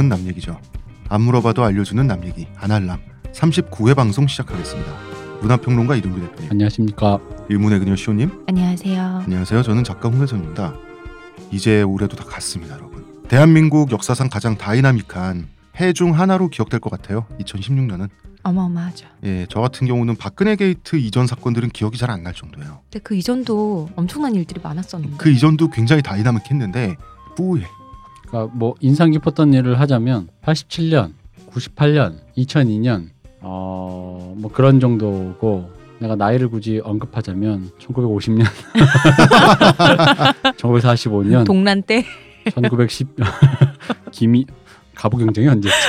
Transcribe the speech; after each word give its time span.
교양은 0.00 0.08
남 0.08 0.26
얘기죠. 0.26 0.58
안 1.08 1.20
물어봐도 1.22 1.62
알려주는 1.62 2.06
남 2.06 2.24
얘기 2.24 2.46
안알남 2.56 2.98
39회 3.32 3.94
방송 3.94 4.26
시작하겠습니다. 4.26 4.90
문화평론가 5.42 5.94
이동규 5.96 6.20
대표님, 6.20 6.50
안녕하십니까. 6.52 7.18
의문의 7.50 7.78
그녀 7.78 7.94
시호님, 7.96 8.44
안녕하세요. 8.48 9.22
안녕하세요. 9.24 9.62
저는 9.62 9.84
작가 9.84 10.08
홍혜선입니다. 10.08 10.74
이제 11.52 11.82
올해도 11.82 12.16
다 12.16 12.24
갔습니다, 12.24 12.74
여러분. 12.76 13.04
대한민국 13.28 13.90
역사상 13.92 14.28
가장 14.30 14.56
다이나믹한 14.56 15.48
해 15.80 15.92
중 15.92 16.18
하나로 16.18 16.48
기억될 16.48 16.80
것 16.80 16.90
같아요. 16.90 17.26
2016년은. 17.40 18.08
어마어마하죠. 18.42 19.06
예, 19.24 19.46
저 19.50 19.60
같은 19.60 19.86
경우는 19.86 20.16
박근혜 20.16 20.56
게이트 20.56 20.96
이전 20.96 21.26
사건들은 21.26 21.68
기억이 21.70 21.98
잘 21.98 22.10
안 22.10 22.22
날 22.22 22.32
정도예요. 22.34 22.80
근데 22.84 22.98
그 23.02 23.14
이전도 23.14 23.90
엄청난 23.96 24.34
일들이 24.34 24.60
많았었는데. 24.62 25.16
그 25.18 25.30
이전도 25.30 25.68
굉장히 25.70 26.02
다이나믹했는데 26.02 26.96
뿌예. 27.36 27.66
그러니까 28.30 28.52
뭐 28.54 28.74
인상 28.80 29.10
깊었던 29.10 29.52
일을 29.52 29.80
하자면 29.80 30.28
87년, 30.42 31.12
98년, 31.50 32.18
2002년 32.36 33.08
어, 33.40 34.34
뭐 34.36 34.50
그런 34.52 34.80
정도고 34.80 35.70
내가 35.98 36.16
나이를 36.16 36.48
굳이 36.48 36.80
언급하자면 36.82 37.70
1950년, 37.78 38.44
1945년, 40.56 41.44
동란 41.46 41.82
때? 41.82 42.04
1910 42.54 43.08
김이 44.12 44.46
가부 45.00 45.16
경쟁이 45.16 45.48
언제? 45.48 45.70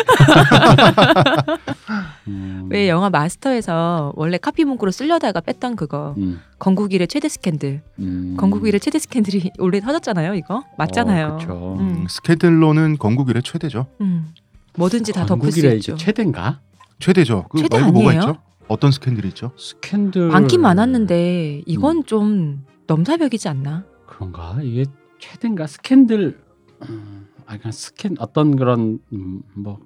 음, 2.30 2.68
왜 2.70 2.88
영화 2.88 3.10
마스터에서 3.10 4.14
원래 4.16 4.38
카피 4.38 4.64
문구로 4.64 4.92
쓰려다가 4.92 5.42
뺐던 5.42 5.76
그거 5.76 6.16
음, 6.18 6.40
건국 6.60 6.94
일의 6.94 7.10
최대 7.10 7.28
스캔들. 7.28 7.82
음. 8.00 8.36
건국 8.38 8.66
일의 8.66 8.80
최대 8.80 9.00
스캔들이 9.00 9.52
원래 9.60 9.82
터졌잖아요. 9.82 10.36
이거 10.36 10.64
맞잖아요. 10.78 11.28
어, 11.28 11.36
그렇죠. 11.36 11.76
음. 11.78 11.90
음, 11.90 12.08
스캔들로는 12.08 12.98
건국 13.00 13.30
이래 13.30 13.42
최대죠. 13.42 13.88
음. 14.00 14.30
뭐든지 14.78 15.12
다 15.12 15.26
덮을 15.26 15.52
수 15.52 15.68
있죠. 15.76 15.98
최대인가? 15.98 16.62
최대죠. 17.00 17.48
그 17.50 17.58
최대 17.58 17.80
말고 17.80 17.92
뭐가 17.92 18.12
아니에요? 18.12 18.22
있죠? 18.22 18.38
어떤 18.70 18.92
스캔들이 18.92 19.28
있죠? 19.28 19.52
스캔들 19.58 20.30
많긴 20.30 20.62
많았는데 20.62 21.64
이건 21.66 21.98
음. 21.98 22.04
좀 22.06 22.64
넘사벽이지 22.88 23.50
않나? 23.50 23.84
그런가 24.08 24.58
이게 24.64 24.86
최대인가 25.20 25.68
스캔들 25.68 26.40
음, 26.88 27.21
아 27.52 27.58
그냥 27.58 27.72
스캔 27.72 28.16
어떤 28.20 28.56
그런 28.56 29.00
음, 29.12 29.42
뭐 29.56 29.80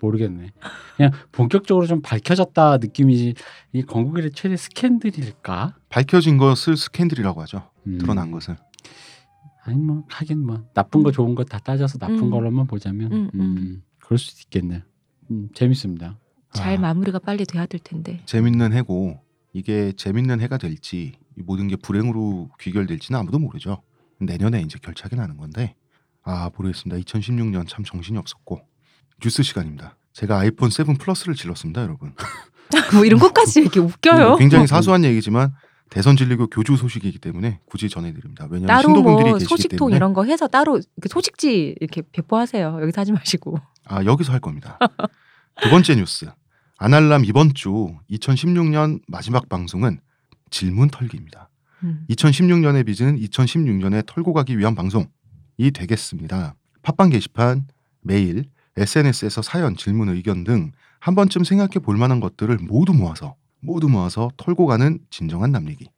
모르겠네 0.00 0.50
그냥 0.96 1.12
본격적으로 1.32 1.86
좀 1.86 2.00
밝혀졌다 2.02 2.78
느낌이지 2.78 3.34
이 3.72 3.82
건국 3.82 4.12
이래 4.12 4.30
최대 4.32 4.56
스캔들일까 4.56 5.76
밝혀진 5.88 6.38
것을 6.38 6.76
스캔들이라고 6.76 7.40
하죠. 7.42 7.70
음, 7.86 7.98
드러난 7.98 8.30
것을. 8.30 8.56
아니 9.64 9.76
뭐 9.78 10.04
하긴 10.08 10.44
뭐 10.46 10.62
나쁜 10.74 11.02
거 11.02 11.10
좋은 11.10 11.34
거 11.34 11.42
다 11.44 11.58
따져서 11.58 11.98
나쁜 11.98 12.18
음. 12.24 12.30
걸로만 12.30 12.66
보자면 12.66 13.12
음, 13.12 13.30
음, 13.34 13.40
음. 13.40 13.82
그럴 13.98 14.18
수도 14.18 14.40
있겠네 14.44 14.84
음, 15.32 15.48
재밌습니다 15.54 16.18
잘 16.52 16.76
아. 16.76 16.80
마무리가 16.80 17.18
빨리 17.18 17.44
돼야 17.44 17.66
될 17.66 17.80
텐데. 17.80 18.20
재밌는 18.26 18.72
해고 18.72 19.20
이게 19.52 19.92
재밌는 19.92 20.40
해가 20.40 20.58
될지 20.58 21.14
이 21.36 21.42
모든 21.42 21.66
게 21.68 21.76
불행으로 21.76 22.50
귀결될지는 22.60 23.18
아무도 23.20 23.38
모르죠. 23.38 23.82
내년에 24.20 24.62
이제 24.62 24.78
결착이 24.80 25.16
나는 25.20 25.36
건데 25.36 25.74
아 26.26 26.50
모르겠습니다. 26.56 27.00
2016년 27.02 27.68
참 27.68 27.84
정신이 27.84 28.18
없었고 28.18 28.60
뉴스 29.22 29.42
시간입니다. 29.44 29.96
제가 30.12 30.40
아이폰 30.40 30.70
7 30.70 30.84
플러스를 30.98 31.34
질렀습니다, 31.34 31.82
여러분. 31.82 32.14
뭐 32.92 33.04
이런 33.04 33.20
것까지 33.20 33.60
이렇게 33.60 33.78
웃겨요. 33.78 34.34
음, 34.34 34.38
굉장히 34.38 34.66
사소한 34.66 35.04
얘기지만 35.04 35.54
대선 35.88 36.16
진리교 36.16 36.48
교주 36.48 36.76
소식이기 36.76 37.20
때문에 37.20 37.60
굳이 37.66 37.88
전해드립니다. 37.88 38.48
왜냐하면 38.50 38.66
따로 38.66 38.88
신도분들이 38.88 39.30
뭐 39.30 39.38
소식통 39.38 39.92
이런 39.92 40.14
거 40.14 40.24
해서 40.24 40.48
따로 40.48 40.78
이렇게 40.78 41.08
소식지 41.08 41.76
이렇게 41.80 42.02
배포하세요. 42.10 42.80
여기서 42.82 43.00
하지 43.00 43.12
마시고. 43.12 43.60
아 43.84 44.04
여기서 44.04 44.32
할 44.32 44.40
겁니다. 44.40 44.78
두 45.62 45.70
번째 45.70 45.94
뉴스 45.94 46.26
아날람 46.78 47.24
이번 47.24 47.54
주 47.54 47.94
2016년 48.10 49.00
마지막 49.06 49.48
방송은 49.48 50.00
질문 50.50 50.88
털기입니다. 50.88 51.50
음. 51.84 52.04
2016년의 52.10 52.84
빚은 52.84 53.16
2016년에 53.20 54.04
털고 54.06 54.32
가기 54.32 54.58
위한 54.58 54.74
방송 54.74 55.06
이 55.58 55.70
되겠습니다. 55.70 56.54
팟빵 56.82 57.10
게시판, 57.10 57.66
메일, 58.00 58.44
SNS에서 58.76 59.42
사연, 59.42 59.76
질문, 59.76 60.08
의견 60.08 60.44
등 60.44 60.72
한 61.06 61.14
번쯤 61.14 61.44
생각해 61.44 61.78
볼 61.82 61.96
만한 61.96 62.18
것들을 62.18 62.58
모두 62.62 62.92
모아서 62.92 63.36
모두 63.60 63.88
모아서 63.88 64.30
털고 64.36 64.66
가는 64.66 64.98
진정한 65.08 65.52
남 65.52 65.68
얘기. 65.68 65.88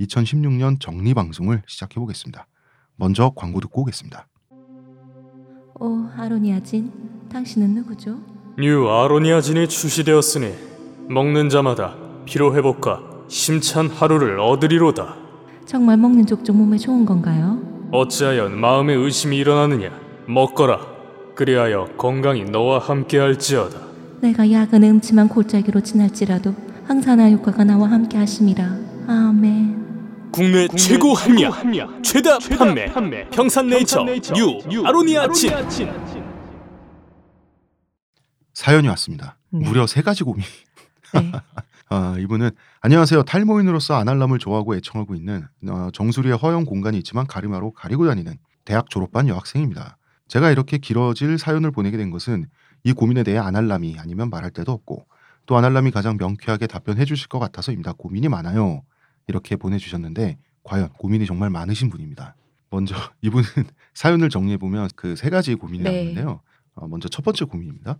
2016년 0.00 0.78
정리 0.78 1.14
방송을 1.14 1.62
시작해 1.66 1.96
보겠습니다. 1.98 2.46
먼저 2.94 3.32
광고 3.34 3.58
듣고 3.58 3.82
오겠습니다. 3.82 4.28
오 5.80 6.06
아로니아진, 6.16 6.92
당신은 7.28 7.74
누구죠? 7.74 8.20
뉴 8.56 8.88
아로니아진이 8.88 9.68
출시되었으니 9.68 10.54
먹는 11.08 11.48
자마다 11.48 11.96
피로 12.24 12.54
회복과 12.54 13.00
힘찬 13.28 13.88
하루를 13.88 14.38
얻으리로다. 14.38 15.16
정말 15.66 15.96
먹는 15.96 16.26
족족 16.26 16.54
몸에 16.56 16.78
좋은 16.78 17.04
건가요? 17.04 17.71
어찌하여 17.92 18.48
마음에 18.48 18.94
의심이 18.94 19.36
일어나느냐? 19.36 19.90
먹거라. 20.26 20.80
그리하여 21.34 21.88
건강이 21.98 22.44
너와 22.44 22.78
함께할지어다. 22.78 23.78
내가 24.22 24.50
야근 24.50 24.82
음침한 24.82 25.28
골짜기로 25.28 25.82
지날지라도 25.82 26.54
항산화 26.86 27.30
효과가 27.30 27.64
나와 27.64 27.90
함께 27.90 28.16
하심이라. 28.16 28.64
아멘. 29.08 30.30
국내, 30.32 30.66
최고 30.68 31.12
합리화, 31.12 32.00
최다, 32.02 32.38
판매, 32.56 33.28
평산네이처, 33.28 34.04
뉴, 34.70 34.86
아로니아진. 34.86 35.52
사연이 38.54 38.88
왔습니다. 38.88 39.36
네. 39.50 39.68
무려 39.68 39.86
세 39.86 40.00
가지 40.00 40.24
고민. 40.24 40.44
네. 41.12 41.32
아, 41.90 42.16
이분은 42.18 42.52
안녕하세요. 42.84 43.22
탈모인으로서 43.22 43.94
안알남을 43.94 44.40
좋아하고 44.40 44.74
애청하고 44.74 45.14
있는 45.14 45.46
어, 45.68 45.88
정수리에 45.92 46.32
허용 46.32 46.64
공간이 46.64 46.98
있지만 46.98 47.28
가리마로 47.28 47.70
가리고 47.72 48.06
다니는 48.06 48.34
대학 48.64 48.90
졸업반 48.90 49.28
여학생입니다. 49.28 49.98
제가 50.26 50.50
이렇게 50.50 50.78
길어질 50.78 51.38
사연을 51.38 51.70
보내게 51.70 51.96
된 51.96 52.10
것은 52.10 52.46
이 52.82 52.92
고민에 52.92 53.22
대해 53.22 53.38
아날람이 53.38 53.98
아니면 54.00 54.30
말할 54.30 54.50
데도 54.50 54.72
없고 54.72 55.06
또 55.46 55.56
아날람이 55.56 55.92
가장 55.92 56.16
명쾌하게 56.16 56.66
답변해 56.66 57.04
주실 57.04 57.28
것 57.28 57.38
같아서입니다. 57.38 57.92
고민이 57.92 58.28
많아요. 58.28 58.82
이렇게 59.28 59.54
보내주셨는데 59.54 60.38
과연 60.64 60.88
고민이 60.98 61.26
정말 61.26 61.50
많으신 61.50 61.88
분입니다. 61.88 62.34
먼저 62.70 62.96
이분은 63.22 63.44
사연을 63.94 64.28
정리해 64.28 64.56
보면 64.56 64.88
그 64.96 65.14
세 65.14 65.30
가지 65.30 65.54
고민이 65.54 65.84
네. 65.84 65.90
나오는데요. 65.92 66.40
어, 66.74 66.88
먼저 66.88 67.08
첫 67.08 67.24
번째 67.24 67.44
고민입니다. 67.44 67.98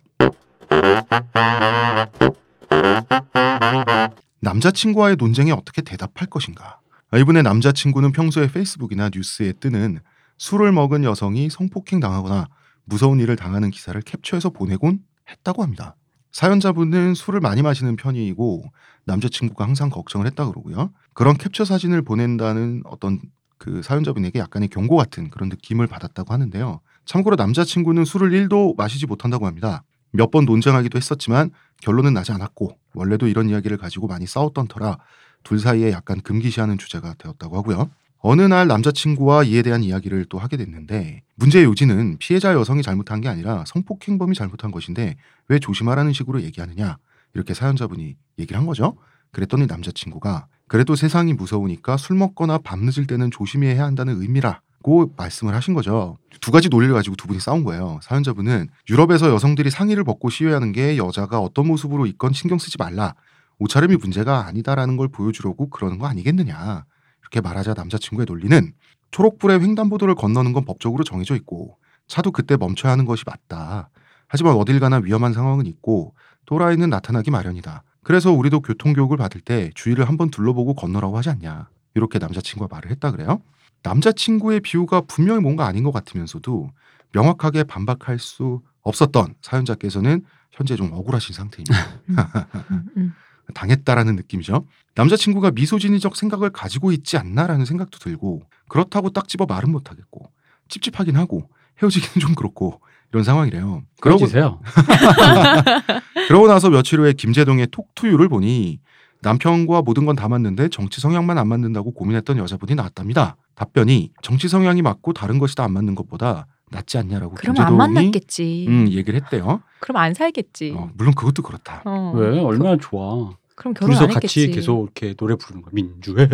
남자친구와의 4.42 5.16
논쟁에 5.20 5.52
어떻게 5.52 5.82
대답할 5.82 6.26
것인가? 6.28 6.80
아, 7.12 7.18
이분의 7.18 7.44
남자친구는 7.44 8.10
평소에 8.10 8.48
페이스북이나 8.48 9.10
뉴스에 9.14 9.52
뜨는 9.52 10.00
술을 10.36 10.72
먹은 10.72 11.04
여성이 11.04 11.48
성폭행 11.48 12.00
당하거나 12.00 12.48
무서운 12.84 13.20
일을 13.20 13.36
당하는 13.36 13.70
기사를 13.70 14.00
캡처해서 14.02 14.50
보내곤 14.50 14.98
했다고 15.30 15.62
합니다. 15.62 15.94
사연자분은 16.32 17.14
술을 17.14 17.38
많이 17.38 17.62
마시는 17.62 17.94
편이고 17.94 18.64
남자친구가 19.04 19.64
항상 19.64 19.90
걱정을 19.90 20.26
했다 20.26 20.46
그러고요. 20.46 20.90
그런 21.12 21.36
캡처 21.36 21.64
사진을 21.64 22.02
보낸다는 22.02 22.82
어떤 22.86 23.20
그 23.58 23.80
사연자분에게 23.82 24.40
약간의 24.40 24.70
경고 24.70 24.96
같은 24.96 25.30
그런 25.30 25.50
느낌을 25.50 25.86
받았다고 25.86 26.32
하는데요. 26.32 26.80
참고로 27.04 27.36
남자친구는 27.36 28.04
술을 28.04 28.30
1도 28.30 28.76
마시지 28.76 29.06
못한다고 29.06 29.46
합니다. 29.46 29.84
몇 30.12 30.30
번 30.30 30.44
논쟁하기도 30.44 30.96
했었지만 30.96 31.50
결론은 31.80 32.12
나지 32.14 32.32
않았고 32.32 32.76
원래도 32.94 33.26
이런 33.26 33.48
이야기를 33.48 33.76
가지고 33.78 34.06
많이 34.06 34.26
싸웠던 34.26 34.68
터라 34.68 34.98
둘 35.42 35.58
사이에 35.58 35.90
약간 35.90 36.20
금기시하는 36.20 36.78
주제가 36.78 37.14
되었다고 37.18 37.56
하고요. 37.56 37.90
어느 38.18 38.42
날 38.42 38.68
남자친구와 38.68 39.42
이에 39.44 39.62
대한 39.62 39.82
이야기를 39.82 40.26
또 40.28 40.38
하게 40.38 40.56
됐는데 40.56 41.22
문제의 41.34 41.64
요지는 41.64 42.18
피해자 42.18 42.54
여성이 42.54 42.82
잘못한 42.82 43.20
게 43.20 43.28
아니라 43.28 43.64
성폭행범이 43.66 44.36
잘못한 44.36 44.70
것인데 44.70 45.16
왜 45.48 45.58
조심하라는 45.58 46.12
식으로 46.12 46.42
얘기하느냐 46.42 46.98
이렇게 47.34 47.52
사연자분이 47.52 48.14
얘기를 48.38 48.56
한 48.58 48.66
거죠. 48.66 48.96
그랬더니 49.32 49.66
남자친구가 49.66 50.46
그래도 50.68 50.94
세상이 50.94 51.32
무서우니까 51.34 51.96
술 51.96 52.16
먹거나 52.16 52.58
밤 52.58 52.80
늦을 52.84 53.06
때는 53.06 53.30
조심해야 53.32 53.82
한다는 53.82 54.20
의미라 54.22 54.60
고 54.82 55.12
말씀을 55.16 55.54
하신 55.54 55.74
거죠. 55.74 56.18
두 56.40 56.50
가지 56.50 56.68
논리를 56.68 56.92
가지고 56.94 57.16
두 57.16 57.26
분이 57.28 57.40
싸운 57.40 57.64
거예요. 57.64 58.00
사연자분은 58.02 58.68
유럽에서 58.90 59.30
여성들이 59.30 59.70
상의를 59.70 60.04
벗고 60.04 60.28
시위하는 60.28 60.72
게 60.72 60.96
여자가 60.96 61.40
어떤 61.40 61.66
모습으로 61.68 62.06
있건 62.06 62.32
신경 62.32 62.58
쓰지 62.58 62.76
말라. 62.78 63.14
옷차림이 63.58 63.96
문제가 63.96 64.46
아니다라는 64.46 64.96
걸 64.96 65.08
보여주려고 65.08 65.70
그러는 65.70 65.98
거 65.98 66.06
아니겠느냐. 66.06 66.84
이렇게 67.20 67.40
말하자 67.40 67.74
남자친구의 67.74 68.26
논리는 68.28 68.72
초록불에 69.12 69.60
횡단보도를 69.60 70.14
건너는 70.14 70.52
건 70.52 70.64
법적으로 70.64 71.04
정해져 71.04 71.36
있고 71.36 71.78
차도 72.08 72.32
그때 72.32 72.56
멈춰야 72.56 72.92
하는 72.92 73.04
것이 73.04 73.24
맞다. 73.26 73.88
하지만 74.26 74.54
어딜 74.54 74.80
가나 74.80 74.96
위험한 74.96 75.32
상황은 75.32 75.66
있고 75.66 76.14
또라이는 76.46 76.90
나타나기 76.90 77.30
마련이다. 77.30 77.84
그래서 78.02 78.32
우리도 78.32 78.60
교통교육을 78.60 79.16
받을 79.16 79.40
때 79.40 79.70
주위를 79.74 80.08
한번 80.08 80.30
둘러보고 80.30 80.74
건너라고 80.74 81.16
하지 81.16 81.30
않냐. 81.30 81.68
이렇게 81.94 82.18
남자친구가 82.18 82.74
말을 82.74 82.90
했다 82.90 83.10
그래요. 83.12 83.40
남자친구의 83.82 84.60
비유가 84.60 85.00
분명히 85.02 85.40
뭔가 85.40 85.66
아닌 85.66 85.82
것 85.84 85.92
같으면서도 85.92 86.70
명확하게 87.12 87.64
반박할 87.64 88.18
수 88.18 88.62
없었던 88.82 89.34
사연자께서는 89.42 90.22
현재 90.50 90.76
좀 90.76 90.92
억울하신 90.92 91.34
상태입니다. 91.34 91.74
음, 92.10 92.16
음. 92.96 93.12
당했다라는 93.54 94.16
느낌이죠. 94.16 94.66
남자친구가 94.94 95.50
미소진이적 95.52 96.16
생각을 96.16 96.50
가지고 96.50 96.92
있지 96.92 97.16
않나라는 97.16 97.64
생각도 97.64 97.98
들고 97.98 98.42
그렇다고 98.68 99.10
딱 99.10 99.28
집어 99.28 99.46
말은 99.46 99.70
못하겠고 99.70 100.30
찝찝하긴 100.68 101.16
하고 101.16 101.48
헤어지기는 101.82 102.20
좀 102.26 102.34
그렇고 102.34 102.80
이런 103.10 103.24
상황이래요. 103.24 103.82
그러고 104.00 104.18
그러지세요. 104.20 104.60
그러고 106.28 106.46
나서 106.48 106.70
며칠 106.70 107.00
후에 107.00 107.12
김재동의 107.12 107.68
톡투유를 107.68 108.28
보니 108.28 108.80
남편과 109.22 109.82
모든 109.82 110.04
건 110.06 110.16
다 110.16 110.28
맞는데 110.28 110.68
정치 110.68 111.00
성향만 111.00 111.38
안 111.38 111.48
맞는다고 111.48 111.92
고민했던 111.92 112.38
여자분이 112.38 112.74
나왔답니다. 112.74 113.36
답변이 113.62 114.10
정치 114.22 114.48
성향이 114.48 114.82
맞고 114.82 115.12
다른 115.12 115.38
것이 115.38 115.54
다 115.54 115.62
안 115.62 115.72
맞는 115.72 115.94
것보다 115.94 116.48
낫지 116.72 116.98
않냐라고 116.98 117.34
그럼 117.36 117.54
안 117.60 117.76
만났겠지. 117.76 118.66
음, 118.68 118.88
얘기를 118.88 119.20
했대요. 119.20 119.60
그럼 119.78 119.96
안 119.98 120.14
살겠지. 120.14 120.74
어, 120.76 120.90
물론 120.94 121.14
그것도 121.14 121.42
그렇다. 121.42 121.82
어. 121.84 122.12
왜 122.16 122.40
얼마나 122.40 122.76
좋아. 122.76 123.30
그럼 123.54 123.74
결혼 123.74 123.90
둘이서 123.90 124.04
안 124.04 124.10
했겠지. 124.10 124.46
같이 124.46 124.50
계속 124.54 124.82
이렇게 124.84 125.14
노래 125.14 125.36
부르는 125.36 125.62
거야. 125.62 125.70
민주해. 125.72 126.28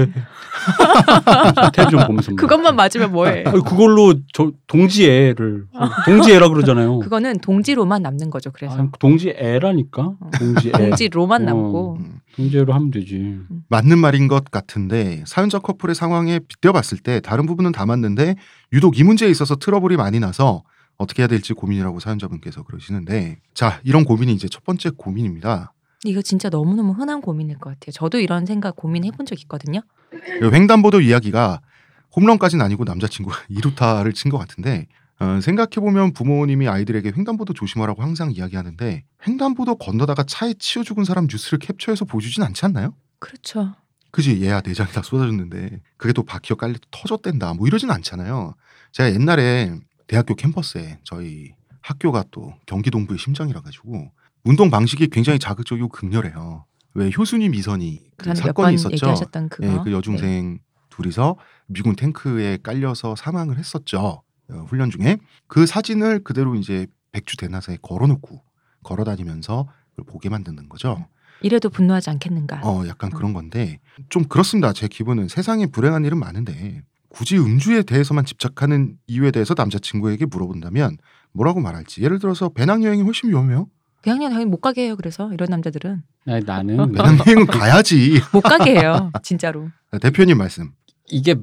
텔레비전 1.75 2.07
보면서. 2.07 2.31
뭐. 2.31 2.37
그것만 2.37 2.77
맞으면 2.77 3.13
뭐해? 3.13 3.45
아니, 3.47 3.61
그걸로 3.63 4.15
저 4.33 4.53
동지애를 4.67 5.67
동지애라 6.07 6.49
그러잖아요. 6.49 6.99
그거는 7.01 7.39
동지로만 7.41 8.03
남는 8.03 8.31
거죠. 8.31 8.51
그래서 8.53 8.77
아니, 8.79 8.89
동지애라니까. 8.99 10.13
동지애. 10.39 10.73
동지로만 10.73 11.43
어. 11.43 11.45
남고 11.47 11.97
음, 12.01 12.21
동지애로 12.37 12.73
하면 12.73 12.91
되지. 12.91 13.39
맞는 13.69 13.99
말인 13.99 14.29
것 14.29 14.51
같은데 14.51 15.23
사연자 15.27 15.59
커플의 15.59 15.95
상황에 15.95 16.39
빗대어봤을 16.41 16.99
때 16.99 17.21
다른 17.21 17.47
부분은 17.47 17.73
다 17.73 17.87
맞는데 17.87 18.37
유독 18.73 18.99
이 18.99 19.05
문제에 19.05 19.29
있어서 19.31 19.57
트러블이 19.57 19.97
많이 19.97 20.21
나서 20.21 20.63
어떻게 20.97 21.23
해야 21.23 21.29
될지 21.29 21.53
고민이라고 21.53 22.01
사연자분께서 22.01 22.65
그러시는데 22.65 23.39
자 23.55 23.81
이런 23.85 24.05
고민이 24.05 24.33
이제 24.33 24.49
첫 24.49 24.65
번째 24.65 24.91
고민입니다. 24.97 25.73
이거 26.05 26.23
진짜 26.23 26.49
너무너무 26.49 26.93
흔한 26.93 27.21
고민일 27.21 27.59
것 27.59 27.71
같아요. 27.71 27.93
저도 27.93 28.21
이런 28.21 28.47
생각 28.47 28.77
고민해 28.77 29.11
본 29.13 29.27
적 29.27 29.41
있거든요. 29.43 29.81
횡단보도 30.43 31.01
이야기가 31.01 31.61
홈런까지는 32.17 32.65
아니고 32.65 32.85
남자친구가 32.85 33.37
이루타를 33.51 34.13
친 34.13 34.31
것 34.31 34.39
같은데 34.39 34.87
어, 35.21 35.41
생각해보면 35.43 36.13
부모님이 36.13 36.69
아이들에게 36.69 37.13
횡단보도 37.17 37.53
조심하라고 37.53 38.03
항상 38.03 38.31
이야기하는데 38.31 39.05
횡단보도 39.27 39.75
건너다가 39.77 40.23
차에 40.23 40.55
치여 40.59 40.85
죽은 40.85 41.05
사람 41.05 41.27
뉴스를 41.29 41.59
캡처해서 41.59 42.05
보여주진 42.05 42.45
않지 42.45 42.65
않나요? 42.67 42.95
그렇죠. 43.19 43.75
그지 44.13 44.43
얘야 44.43 44.63
내장이 44.65 44.91
다 44.93 45.03
쏟아졌는데 45.03 45.81
그게 45.97 46.13
또 46.13 46.23
바퀴어 46.23 46.57
깔려 46.57 46.75
터졌댄다 46.93 47.55
뭐 47.55 47.67
이러진 47.67 47.91
않잖아요. 47.91 48.55
제가 48.93 49.13
옛날에 49.13 49.75
대학교 50.07 50.35
캠퍼스에 50.37 51.01
저희 51.05 51.53
학교가 51.83 52.25
또 52.31 52.55
경기 52.67 52.91
동부의 52.91 53.19
심장이라 53.19 53.61
가지고 53.61 54.11
운동 54.49 54.71
방식이 54.71 55.09
굉장히 55.09 55.39
자극적이고 55.39 55.89
극렬해요. 55.89 56.65
왜 56.95 57.11
효순이 57.15 57.51
미선이 57.51 58.01
그 58.17 58.35
사건이 58.35 58.77
있었죠. 58.77 59.15
예, 59.63 59.79
그 59.85 59.93
여중생 59.93 60.61
둘이서 60.89 61.37
미군 61.67 61.95
탱크에 61.95 62.57
깔려서 62.63 63.15
사망을 63.15 63.59
했었죠. 63.59 64.23
어, 64.51 64.65
훈련 64.67 64.89
중에 64.91 65.19
그 65.49 65.67
사진을 65.67 66.25
그대로 66.25 66.55
이제 66.55 66.87
백주 67.13 67.37
대나사에 67.37 67.77
걸어놓고 67.83 68.43
걸어다니면서 68.85 69.69
보게 70.07 70.31
만드는 70.31 70.71
거죠. 70.71 71.07
이래도 71.43 71.69
분노하지 71.69 72.09
않겠는가? 72.09 72.63
어, 72.65 72.87
약간 72.89 73.11
그런 73.11 73.35
건데 73.35 73.81
좀 74.09 74.25
그렇습니다. 74.25 74.73
제 74.73 74.89
기분은 74.89 75.29
세상에 75.29 75.67
불행한 75.67 76.07
일은 76.07 76.19
많은데 76.19 76.85
굳이 77.11 77.37
음주에 77.37 77.83
대해서만 77.83 78.25
집착하는 78.25 78.97
이유에 79.09 79.31
대해서 79.31 79.55
남자친구에게 79.55 80.25
물어본다면 80.25 80.97
뭐라고 81.33 81.61
말할지. 81.61 82.03
예를 82.03 82.19
들어서 82.19 82.49
배낭여행이 82.49 83.03
훨씬 83.03 83.29
위험해요. 83.29 83.69
그냥 84.03 84.19
당연히 84.21 84.45
못 84.47 84.61
가게 84.61 84.85
해요. 84.85 84.97
그래서 84.97 85.33
이런 85.33 85.49
남자들은 85.51 86.03
아니, 86.27 86.45
나는 86.45 86.77
배낭여행은 86.93 87.47
가야지. 87.47 88.21
못 88.33 88.41
가게 88.43 88.79
해요. 88.79 89.11
진짜로. 89.23 89.69
대표님 90.01 90.39
말씀. 90.39 90.71
이게 91.11 91.35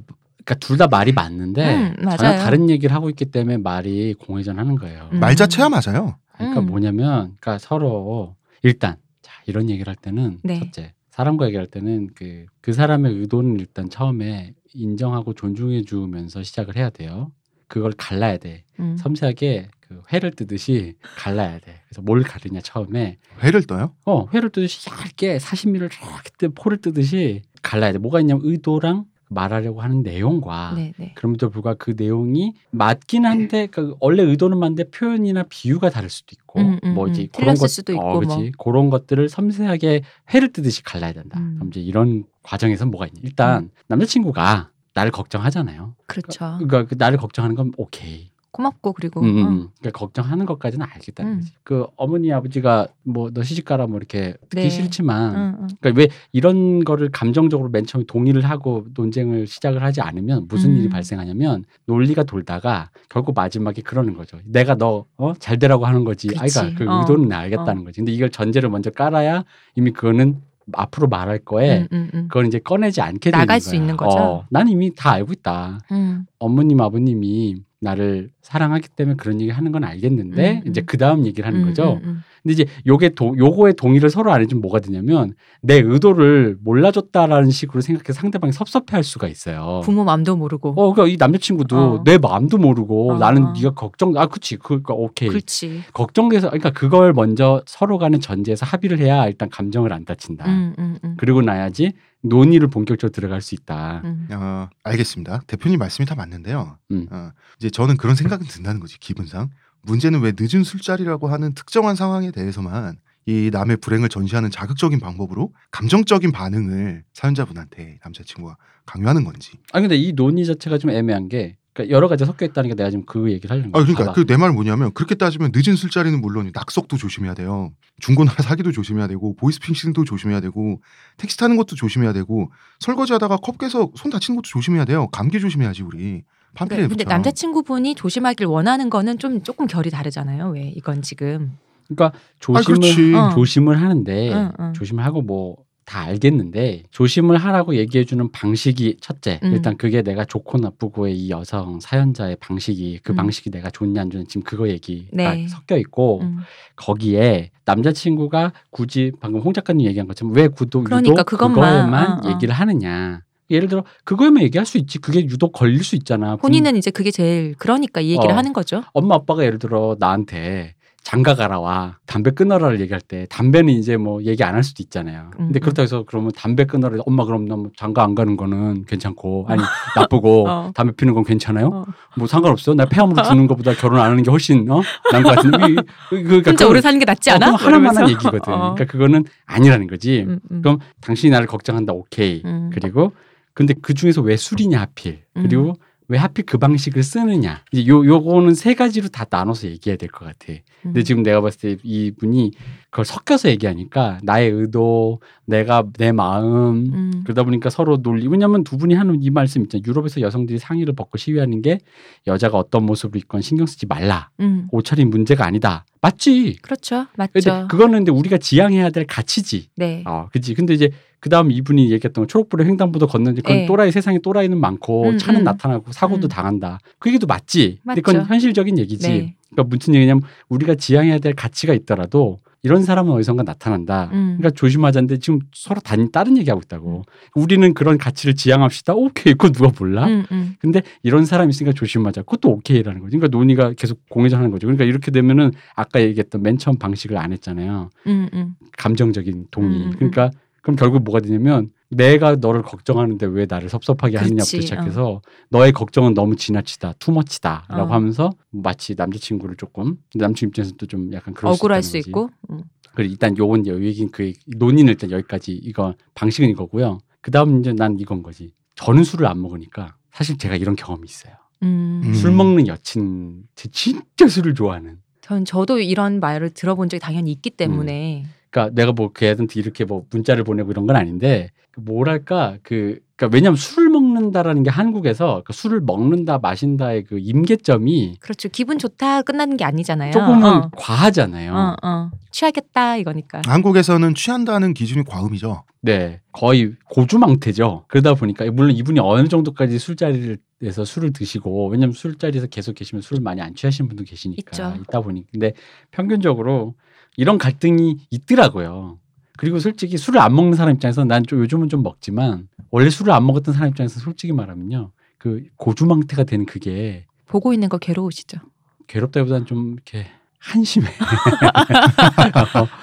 그러니까 0.44 0.56
둘 0.56 0.78
다 0.78 0.88
말이 0.88 1.12
맞는데 1.12 1.75
음, 1.75 1.96
전혀. 2.18 2.38
다른 2.38 2.69
얘기를 2.69 2.94
하고 2.96 3.10
있기 3.10 3.25
때문에 3.25 3.57
말이 3.57 4.13
공회전하는 4.13 4.75
거예요. 4.75 5.10
음. 5.12 5.19
말 5.19 5.36
자체야 5.36 5.69
맞아요. 5.69 6.18
그러니까 6.38 6.60
음. 6.62 6.66
뭐냐면 6.68 7.36
그러니까 7.40 7.57
서로 7.57 8.36
일단 8.62 8.98
자 9.22 9.34
이런 9.48 9.69
얘기를 9.69 9.88
할 9.90 9.96
때는 9.96 10.40
네. 10.44 10.60
첫째 10.60 10.94
사람과 11.10 11.48
얘기할 11.48 11.68
때는 11.68 12.10
그 12.16 12.46
그 12.62 12.74
사람의 12.74 13.13
의도는 13.13 13.60
일단 13.60 13.90
처음에 13.92 14.54
인정하고 14.74 15.34
존중해 15.34 15.84
주면서 15.84 16.42
시작을 16.44 16.75
해야 16.78 16.90
돼요. 16.90 17.31
그걸 17.68 17.92
갈라야 17.96 18.38
돼. 18.38 18.63
음. 18.80 18.98
섬세하게 18.98 19.68
그 19.95 20.01
회를 20.13 20.31
뜨듯이 20.31 20.95
갈라야 21.18 21.59
돼. 21.59 21.81
그래서 21.88 22.01
뭘 22.01 22.24
가르냐 22.24 22.62
처음에 22.62 23.18
회를 23.42 23.63
떠요? 23.63 23.94
어 24.06 24.27
회를 24.33 24.50
뜨듯이 24.50 24.89
얇게 24.89 25.38
40mm를 25.38 25.92
이렇게 25.92 26.47
포를 26.53 26.77
뜨듯이 26.80 27.42
갈라야 27.62 27.92
돼. 27.92 27.97
뭐가 27.97 28.19
있냐면 28.19 28.42
의도랑 28.45 29.06
말하려고 29.30 29.81
하는 29.81 30.03
내용과 30.03 30.74
네, 30.75 30.94
네. 30.97 31.13
그럼에도 31.15 31.50
불구하고 31.50 31.77
그 31.80 31.94
내용이 31.97 32.53
맞긴 32.69 33.25
한데 33.25 33.68
그 33.68 33.95
원래 34.00 34.21
의도는 34.24 34.59
맞는데 34.59 34.92
표현이나 34.92 35.44
비유가 35.50 35.89
다를 35.89 36.09
수도 36.09 36.27
있고 36.33 36.59
음, 36.62 36.80
음, 36.83 36.94
뭐 36.94 37.07
이제 37.07 37.24
음. 37.24 37.27
그런 37.36 37.56
것 37.56 37.68
수도 37.68 37.92
있고 37.94 38.03
어, 38.03 38.19
그치? 38.19 38.36
뭐. 38.36 38.51
그런 38.59 38.89
것들을 38.89 39.27
섬세하게 39.27 40.03
회를 40.33 40.53
뜨듯이 40.53 40.83
갈라야 40.83 41.13
된다. 41.13 41.39
음. 41.39 41.56
그럼 41.56 41.69
이제 41.69 41.80
이런 41.80 42.25
과정에서 42.44 42.86
뭐가 42.86 43.07
있냐? 43.07 43.19
일단 43.24 43.71
남자친구가 43.88 44.69
나를 44.94 45.12
걱정하잖아요. 45.12 45.95
그렇죠. 46.06 46.57
그러니까 46.59 46.86
그 46.86 46.95
나를 46.97 47.18
걱정하는 47.18 47.56
건 47.56 47.71
오케이. 47.77 48.31
고맙고 48.56 48.94
그리고 48.94 49.19
음, 49.22 49.25
음, 49.25 49.44
어. 49.44 49.50
음. 49.50 49.68
그러니까 49.80 50.00
걱정하는 50.00 50.46
것까지는 50.46 50.86
알겠다는 50.90 51.31
음. 51.31 51.38
거지. 51.40 51.52
그 51.63 51.86
어머니 51.98 52.31
아버지가 52.31 52.88
뭐 53.04 53.30
너 53.34 53.44
시집 53.44 53.66
가라 53.66 53.86
뭐 53.88 53.98
이렇게 53.98 54.36
듣기 54.50 54.63
네. 54.63 54.69
싫지만 54.69 55.36
응, 55.36 55.57
응. 55.62 55.68
그러니까 55.81 56.00
왜 56.02 56.07
이런 56.31 56.84
거를 56.86 57.10
감정적으로 57.12 57.69
맨 57.69 57.86
처음에 57.86 58.06
동의를 58.06 58.44
하고 58.46 58.86
논쟁을 58.96 59.46
시작을 59.48 59.84
하지 59.84 60.00
않으면 60.02 60.48
무슨 60.48 60.72
음. 60.72 60.78
일이 60.78 60.90
발생하냐면 60.90 61.66
논리가 61.86 62.24
돌다가 62.24 62.90
결국 63.10 63.36
마지막에 63.36 63.81
그러는 63.81 64.13
거죠. 64.16 64.38
내가 64.46 64.75
너 64.75 65.06
어? 65.18 65.34
잘 65.40 65.60
되라고 65.60 65.86
하는 65.86 66.06
거지. 66.06 66.28
그치. 66.30 66.40
아이가 66.40 66.74
그 66.78 66.90
어. 66.90 67.02
의도는 67.02 67.28
나 67.28 67.40
알겠다는 67.40 67.83
거지. 67.83 67.97
근데 68.00 68.12
이걸 68.14 68.30
전제를 68.30 68.69
먼저 68.69 68.90
깔아야 68.90 69.44
이미 69.76 69.92
그거는 69.92 70.42
앞으로 70.74 71.07
말할 71.07 71.40
거에 71.40 71.81
음, 71.81 71.88
음, 71.92 72.09
음. 72.14 72.28
그걸 72.28 72.47
이제 72.47 72.57
꺼내지 72.57 73.00
않게 73.02 73.30
되는 73.31 73.40
나갈 73.40 73.47
거야. 73.47 73.59
수 73.59 73.76
있는 73.76 73.95
거죠? 73.97 74.18
어, 74.18 74.45
난 74.50 74.68
이미 74.68 74.92
다 74.95 75.12
알고 75.12 75.31
있다. 75.33 75.80
음. 75.92 76.26
어머님 76.40 76.81
아버님이 76.81 77.57
나를 77.82 78.30
사랑하기 78.42 78.90
때문에 78.96 79.16
그런 79.18 79.42
얘기 79.42 79.52
하는 79.52 79.72
건 79.72 79.84
알겠는데 79.84 80.64
음, 80.66 80.70
이제 80.70 80.82
음. 80.82 80.86
그 80.86 80.98
다음 80.98 81.26
얘기를 81.26 81.46
하는 81.46 81.62
음, 81.62 81.66
거죠. 81.66 82.00
음, 82.04 82.10
음. 82.10 82.24
근데 82.42 82.54
이제 82.54 82.66
요게 82.86 83.10
도, 83.10 83.36
요거에 83.38 83.74
동의를 83.74 84.10
서로 84.10 84.32
안 84.32 84.42
해주면 84.42 84.62
뭐가 84.62 84.80
되냐면 84.80 85.34
내 85.62 85.76
의도를 85.76 86.58
몰라줬다라는 86.64 87.50
식으로 87.50 87.82
생각해서 87.82 88.14
상대방이 88.22 88.54
섭섭해할 88.54 89.04
수가 89.04 89.28
있어요. 89.28 89.82
부모 89.84 90.04
마음도 90.04 90.36
모르고. 90.36 90.70
어, 90.70 90.94
그러니까 90.94 91.14
이 91.14 91.18
남자친구도 91.18 91.78
어. 91.78 92.04
내 92.04 92.18
마음도 92.18 92.58
모르고 92.58 93.14
어, 93.14 93.18
나는 93.18 93.46
어. 93.46 93.54
네가 93.54 93.72
걱정, 93.72 94.16
아, 94.16 94.28
그치, 94.28 94.58
그니까 94.58 94.94
오케이. 94.94 95.28
그렇지. 95.30 95.82
걱정돼서, 95.94 96.50
그러니까 96.50 96.72
그걸 96.72 97.14
먼저 97.14 97.62
서로 97.66 97.98
간의 97.98 98.20
전제에서 98.20 98.66
합의를 98.66 99.00
해야 99.00 99.26
일단 99.26 99.50
감정을 99.50 99.92
안 99.92 100.06
다친다. 100.06 100.46
음, 100.46 100.76
음, 100.78 100.98
음. 101.04 101.16
그리고 101.18 101.42
나야지 101.42 101.94
논의를 102.26 102.68
본격적으로 102.70 103.12
들어갈 103.12 103.42
수 103.42 103.56
있다. 103.56 104.02
음. 104.04 104.28
어, 104.32 104.70
알겠습니다. 104.84 105.42
대표님 105.48 105.80
말씀이 105.80 106.06
다 106.06 106.16
맞는데요. 106.16 106.78
음. 106.92 107.08
어, 107.12 107.32
이제 107.60 107.70
저는 107.70 107.98
그런 107.98 108.16
생각은 108.16 108.46
든다는 108.48 108.80
거지 108.80 109.00
기분상. 109.00 109.50
문제는 109.84 110.22
왜 110.22 110.34
늦은 110.38 110.64
술자리라고 110.64 111.28
하는 111.28 111.54
특정한 111.54 111.96
상황에 111.96 112.32
대해서만 112.32 112.98
이 113.28 113.50
남의 113.52 113.78
불행을 113.78 114.10
전시하는 114.10 114.52
자극적인 114.52 115.00
방법으로 115.00 115.52
감정적인 115.72 116.32
반응을 116.32 117.04
사연자분한테 117.14 118.00
남자친구가 118.04 118.58
강요하는 118.86 119.24
건지. 119.24 119.54
아 119.74 119.82
근데 119.82 119.96
이 119.96 120.14
논의 120.14 120.46
자체가 120.46 120.78
좀 120.78 120.92
애매한 120.92 121.30
게 121.30 121.58
그러니까 121.76 121.94
여러 121.94 122.08
가지 122.08 122.24
섞여 122.24 122.46
있다는 122.46 122.70
게 122.70 122.76
내가 122.76 122.90
지금 122.90 123.04
그 123.06 123.30
얘기를 123.30 123.52
하려는 123.52 123.70
아 123.72 123.74
거야. 123.74 123.84
그러니까 123.84 124.06
봐봐. 124.06 124.14
그내 124.14 124.38
말 124.38 124.54
뭐냐면 124.54 124.94
그렇게 124.94 125.14
따지면 125.14 125.52
늦은 125.54 125.76
술자리는 125.76 126.22
물론 126.22 126.50
낙석도 126.54 126.96
조심해야 126.96 127.34
돼요. 127.34 127.74
중고나라 128.00 128.42
사기도 128.42 128.72
조심해야 128.72 129.08
되고 129.08 129.36
보이스피싱도 129.36 130.06
조심해야 130.06 130.40
되고 130.40 130.80
택시 131.18 131.38
타는 131.38 131.58
것도 131.58 131.76
조심해야 131.76 132.14
되고 132.14 132.50
설거지하다가 132.80 133.38
컵 133.38 133.58
깨서 133.58 133.92
손 133.96 134.10
다치는 134.10 134.38
것도 134.38 134.48
조심해야 134.48 134.86
돼요. 134.86 135.08
감기 135.08 135.40
조심해야지 135.42 135.84
우리. 135.84 136.24
네, 136.70 136.88
근데 136.88 137.04
남자친구분이 137.04 137.96
조심하길 137.96 138.46
원하는 138.46 138.90
거는 138.90 139.18
좀 139.20 139.44
조금 139.44 139.68
결이 139.68 139.90
다르잖아요. 139.90 140.52
왜 140.52 140.72
이건 140.74 141.02
지금. 141.02 141.58
그러니까 141.90 142.18
아, 142.18 142.22
조심을 142.40 142.80
그렇지. 142.80 143.14
어. 143.14 143.30
조심을 143.36 143.82
하는데 143.82 144.34
응, 144.34 144.52
응. 144.62 144.74
조심을 144.74 145.04
하고 145.04 145.22
뭐 145.22 145.58
다 145.85 146.01
알겠는데 146.01 146.83
조심을 146.89 147.37
하라고 147.37 147.75
얘기해 147.75 148.06
주는 148.06 148.31
방식이 148.31 148.97
첫째 149.01 149.39
음. 149.44 149.54
일단 149.54 149.77
그게 149.77 150.01
내가 150.01 150.25
좋고 150.25 150.57
나쁘고의 150.57 151.15
이 151.15 151.30
여성 151.30 151.80
사연자의 151.80 152.37
방식이 152.37 152.99
그 153.04 153.13
음. 153.13 153.15
방식이 153.15 153.51
내가 153.51 153.69
좋냐 153.69 154.01
안 154.01 154.09
좋냐 154.09 154.25
지금 154.27 154.42
그거 154.42 154.68
얘기가 154.68 155.09
네. 155.13 155.47
섞여 155.47 155.77
있고 155.77 156.21
음. 156.21 156.39
거기에 156.75 157.51
남자친구가 157.65 158.54
굳이 158.71 159.11
방금 159.19 159.42
홍 159.42 159.54
작가님 159.54 159.85
얘기한 159.87 160.07
것처럼 160.07 160.33
왜 160.35 160.47
구도 160.47 160.83
그러니까 160.83 161.11
유독 161.11 161.25
그것만, 161.25 161.56
그거에만 161.56 162.11
어, 162.11 162.27
어. 162.27 162.31
얘기를 162.31 162.54
하느냐 162.54 163.21
예를 163.51 163.68
들어 163.68 163.83
그거에만 164.06 164.42
얘기할 164.44 164.65
수 164.65 164.80
있지. 164.80 164.97
그게 164.97 165.21
유독 165.21 165.51
걸릴 165.51 165.83
수 165.83 165.95
있잖아. 165.95 166.35
본인은 166.35 166.77
이제 166.77 166.89
그게 166.89 167.11
제일 167.11 167.54
그러니까 167.59 168.01
이 168.01 168.09
얘기를 168.09 168.31
어. 168.31 168.35
하는 168.35 168.54
거죠. 168.54 168.83
엄마 168.94 169.13
아빠가 169.15 169.44
예를 169.44 169.59
들어 169.59 169.95
나한테 169.99 170.73
장가 171.06 171.35
가라와 171.35 172.00
담배 172.07 172.31
끊어라를 172.31 172.81
얘기할 172.81 173.00
때 173.00 173.28
담배는 173.30 173.71
이제 173.76 173.95
뭐 173.95 174.24
얘기 174.24 174.44
안 174.44 174.56
할 174.56 174.64
수도 174.64 174.81
있잖아요. 174.81 175.30
근데 175.38 175.59
음, 175.59 175.62
그렇다고 175.62 175.83
해서 175.83 176.04
그러면 176.07 176.31
담배 176.35 176.66
끊어라 176.66 176.97
엄마 177.06 177.26
그럼 177.26 177.45
나뭐 177.45 177.69
장가 177.78 178.04
안 178.04 178.16
가는 178.16 178.35
거는 178.35 178.85
괜찮고 178.85 179.45
아니 179.47 179.62
나쁘고 179.95 180.47
어. 180.50 180.71
담배 180.74 180.94
피는 180.95 181.14
건 181.14 181.24
괜찮아요? 181.24 181.68
어. 181.68 181.85
뭐 182.18 182.26
상관없어. 182.28 182.74
나 182.74 182.85
폐암으로 182.85 183.21
죽는 183.21 183.45
것보다 183.45 183.74
결혼 183.76 184.00
안 184.00 184.09
하는 184.12 184.24
게 184.24 184.31
훨씬 184.31 184.68
어? 184.71 184.81
나은 185.12 185.24
것 185.24 185.35
같은데 185.35 185.57
이- 185.74 185.76
그- 186.09 186.24
그러니까 186.24 186.50
혼자 186.52 186.66
그건- 186.66 186.69
오래 186.71 186.81
사는 186.81 186.97
게 186.97 187.06
낫지 187.06 187.30
어, 187.30 187.33
않아? 187.35 187.52
그건 187.57 187.74
하나만한. 187.76 188.09
얘기거든. 188.09 188.52
어. 188.54 188.74
그러니까 188.74 188.85
그거는 188.85 189.26
아니라는 189.45 189.85
거지. 189.85 190.26
음, 190.28 190.40
음. 190.50 190.62
그럼 190.64 190.80
당신이 191.02 191.30
나를 191.30 191.45
걱정한다. 191.45 191.94
오케이. 191.94 192.42
음. 192.45 192.71
그리고 192.74 193.12
근데 193.54 193.76
그 193.80 193.94
중에서 193.94 194.21
왜 194.24 194.35
술이냐 194.38 194.81
하필. 194.81 195.19
음. 195.38 195.44
그리고 195.44 195.76
왜 196.07 196.18
하필 196.18 196.45
그 196.45 196.57
방식을 196.57 197.02
쓰느냐. 197.04 197.62
이제 197.71 197.88
요 197.88 198.06
요거는 198.06 198.54
세 198.54 198.74
가지로 198.76 199.07
다 199.07 199.26
나눠서 199.30 199.68
얘기해야 199.68 199.97
될 199.97 200.09
것 200.09 200.26
같아. 200.26 200.54
근데 200.83 201.02
음. 201.02 201.04
지금 201.04 201.24
내가 201.24 201.42
봤을 201.42 201.59
때 201.59 201.78
이분이 201.83 202.52
그걸 202.92 203.06
섞여서 203.06 203.50
얘기하니까 203.50 204.19
나의 204.24 204.52
의도, 204.52 205.19
내가 205.45 205.83
내 205.97 206.12
마음 206.12 206.85
음. 206.94 207.21
그러다 207.24 207.44
보니까 207.44 207.69
서로 207.69 207.97
논리. 208.02 208.28
왜냐면 208.28 208.64
두 208.64 208.78
분이 208.78 208.94
하는 208.94 209.21
이 209.24 209.30
말씀 209.31 209.64
있잖아요. 209.64 209.83
유럽에서 209.88 210.21
여성들이 210.21 210.59
상의를 210.59 210.94
벗고 210.94 211.18
시위하는 211.18 211.62
게 211.62 211.80
여자가 212.28 212.57
어떤 212.57 212.85
모습을 212.85 213.19
입건 213.19 213.42
신경 213.42 213.66
쓰지 213.66 213.85
말라. 213.88 214.30
음. 214.40 214.68
옷차림 214.71 215.09
문제가 215.09 215.45
아니다. 215.45 215.85
맞지. 216.02 216.59
그렇죠. 216.62 217.07
근데 217.16 217.30
맞죠. 217.33 217.68
그거는 217.68 218.00
근데 218.00 218.12
우리가 218.12 218.38
지향해야 218.38 218.92
될 218.92 219.06
가치지. 219.07 219.69
네. 219.76 220.04
어, 220.06 220.28
그지. 220.31 220.54
근데 220.54 220.74
이제 220.76 220.92
그 221.26 221.30
다음 221.30 221.50
이분이 221.50 221.86
얘기했던 221.92 222.22
거 222.22 222.28
초록불에 222.28 222.66
횡단보도 222.66 223.08
걷는데 223.08 223.42
그건 223.42 223.58
네. 223.58 223.66
또라이 223.66 223.92
세상에 223.92 224.20
또라이는 224.20 224.60
많고 224.60 225.10
음, 225.10 225.18
차는 225.18 225.42
음. 225.42 225.44
나타나고 225.44 225.92
사고도 225.92 226.28
음. 226.28 226.30
당한다. 226.30 226.78
그 227.00 227.10
얘기도 227.10 227.26
맞지. 227.26 227.80
근데 227.84 228.02
그건 228.02 228.18
맞죠. 228.18 228.30
현실적인 228.30 228.78
얘기지. 228.78 229.10
네. 229.10 229.36
그러니까 229.50 229.76
무슨 229.76 229.96
얘기냐면 229.96 230.22
우리가 230.50 230.76
지향해야 230.76 231.18
될 231.18 231.34
가치가 231.34 231.74
있더라도 231.74 232.38
이런 232.62 232.84
사람은 232.84 233.12
어디선가 233.12 233.42
나타난다. 233.42 234.12
음. 234.14 234.38
그러니까 234.38 234.52
조심하자는데 234.52 235.18
지금 235.18 235.40
서로 235.52 235.80
단, 235.80 236.12
다른 236.12 236.38
얘기하고 236.38 236.62
있다고. 236.64 237.02
우리는 237.34 237.74
그런 237.74 237.98
가치를 237.98 238.36
지향합시다. 238.36 238.94
오케이. 238.94 239.34
그거 239.34 239.52
누가 239.52 239.72
몰라? 239.80 240.06
음, 240.06 240.26
음. 240.32 240.56
근데 240.60 240.84
이런 241.02 241.26
사람이 241.26 241.50
있으니까 241.50 241.74
조심하자. 241.74 242.22
그것도 242.22 242.50
오케이라는 242.52 243.02
거지. 243.02 243.18
그러니까 243.18 243.36
논의가 243.36 243.74
계속 243.74 244.08
공회전하는 244.10 244.52
거죠. 244.52 244.68
그러니까 244.68 244.84
이렇게 244.84 245.10
되면은 245.10 245.54
아까 245.76 246.02
얘기했던 246.02 246.44
맨 246.44 246.60
처음 246.60 246.78
방식을 246.78 247.18
안 247.18 247.32
했잖아요. 247.34 247.90
음, 248.06 248.30
음. 248.34 248.56
감정적인 248.78 249.48
동의. 249.50 249.86
음, 249.86 249.86
음, 249.88 249.92
그러니까 249.96 250.30
그럼 250.66 250.78
결국 250.78 251.04
뭐가 251.04 251.19
되냐면 251.19 251.69
내가 251.92 252.38
너를 252.38 252.64
걱정하는데 252.64 253.24
왜 253.28 253.45
나를 253.48 253.69
섭섭하게 253.69 254.18
하느냐부터 254.18 254.50
그렇지, 254.50 254.62
시작해서 254.64 255.22
너의 255.52 255.72
걱정은 255.74 256.16
너무 256.16 256.36
지나치다, 256.36 256.94
투머치다라고 256.98 257.92
어. 257.92 257.94
하면서 257.94 258.31
마치 258.50 258.95
남자친구를 258.95 259.57
조금 259.57 259.98
남친 260.16 260.50
입장에서 260.50 260.74
또좀 260.76 261.14
약간 261.14 261.36
그럴 261.36 261.54
억울할 261.54 261.84
수, 261.84 261.92
수. 261.92 261.98
있고. 262.00 262.31
음. 262.50 262.64
그래 262.95 263.07
일단 263.07 263.38
요건 263.38 263.68
요 263.68 263.80
얘기는 263.80 264.10
그 264.10 264.34
논의는 264.57 264.94
일단 264.94 265.12
여기까지 265.12 265.52
이거 265.54 265.94
방식은 266.16 266.50
이거고요. 266.50 266.98
그 267.22 267.30
다음 267.30 267.60
이제 267.60 267.72
난 267.72 268.00
이건 268.00 268.24
거지. 268.24 268.52
저는 268.74 269.04
술을 269.04 269.28
안 269.28 269.40
먹으니까 269.44 269.98
사실 270.12 270.40
제가 270.40 270.56
이런 270.56 270.76
경험이 270.76 271.06
있어요. 271.07 271.36
음. 271.62 272.02
음. 272.04 272.14
술 272.16 272.31
먹는 272.31 272.66
여친 272.66 273.44
제 273.54 273.69
진짜 273.69 274.28
술을 274.28 274.56
좋아하는. 274.56 274.98
전 275.22 275.45
저도 275.45 275.78
이런 275.78 276.19
말을 276.19 276.50
들어본 276.50 276.90
적이 276.90 277.02
당연히 277.02 277.31
있기 277.31 277.52
때문에 277.52 278.26
그러니까 278.56 278.74
내가 278.74 278.94
뭐 278.94 279.12
걔한테 279.12 279.59
이렇게 279.59 279.83
뭐 279.83 280.06
문자를 280.09 280.45
보내고 280.45 280.71
이런 280.71 280.88
건 280.88 280.95
아닌데 280.95 281.50
그 281.71 281.81
뭐랄까 281.81 282.57
그 282.64 283.00
그러니까 283.18 283.35
왜냐하면 283.35 283.57
술을 283.57 283.90
먹는다라는 283.90 284.64
게 284.64 284.69
한국에서 284.69 285.44
그 285.45 285.52
술을 285.52 285.81
먹는다 285.81 286.40
마신다의 286.40 287.04
그 287.04 287.19
임계점이 287.19 288.18
그렇죠. 288.21 288.47
기분 288.47 288.78
좋다 288.78 289.24
끝나는 289.24 289.57
게 289.57 289.66
아니잖아요. 289.66 290.12
조금은 290.12 290.44
어. 290.45 290.71
과하잖아요. 290.76 291.54
어, 291.54 291.76
어. 291.85 292.12
취하겠다 292.31 292.95
이거니까. 292.97 293.42
한국에서는 293.45 294.16
취한다는 294.16 294.74
기준이 294.74 295.04
과음이죠. 295.04 295.64
네, 295.81 296.21
거의 296.31 296.74
고주망태죠. 296.90 297.85
그러다 297.88 298.16
보니까 298.16 298.50
물론 298.52 298.71
이분이 298.71 299.00
어느 299.02 299.28
정도까지 299.28 299.80
술자리에서 299.80 300.85
술을 300.85 301.12
드시고 301.12 301.68
왜냐하면 301.68 301.94
술자리에서 301.94 302.47
계속 302.47 302.74
계시면 302.74 303.02
술을 303.02 303.21
많이 303.21 303.42
안 303.42 303.54
취하시는 303.54 303.88
분도 303.90 304.06
계시니까 304.06 304.52
있죠. 304.52 304.81
있다 304.81 305.02
보니 305.02 305.26
근데 305.31 305.54
평균적으로 305.92 306.76
이런 307.18 307.38
갈등이 307.38 307.98
있더라고요. 308.12 309.00
그리고 309.38 309.60
솔직히 309.60 309.98
술을 309.98 310.19
안 310.22 310.34
먹는 310.36 310.54
사람 310.54 310.74
입장에서 310.76 311.04
난 311.04 311.24
좀 311.26 311.40
요즘은 311.40 311.69
좀 311.69 311.84
먹지만 311.84 312.48
원래 312.72 312.90
술을 312.90 313.12
안 313.14 313.26
먹었던 313.26 313.54
사람 313.54 313.69
입장에서 313.69 314.00
솔직히 314.00 314.34
말하면요 314.34 314.92
그 315.18 315.44
고주망태가 315.57 316.24
되는 316.24 316.45
그게 316.45 317.06
보고 317.28 317.54
있는 317.54 317.69
거 317.69 317.78
괴로우시죠. 317.78 318.40
괴롭다기보다는 318.88 319.45
좀 319.45 319.74
이렇게 319.74 320.07
한심해. 320.40 320.88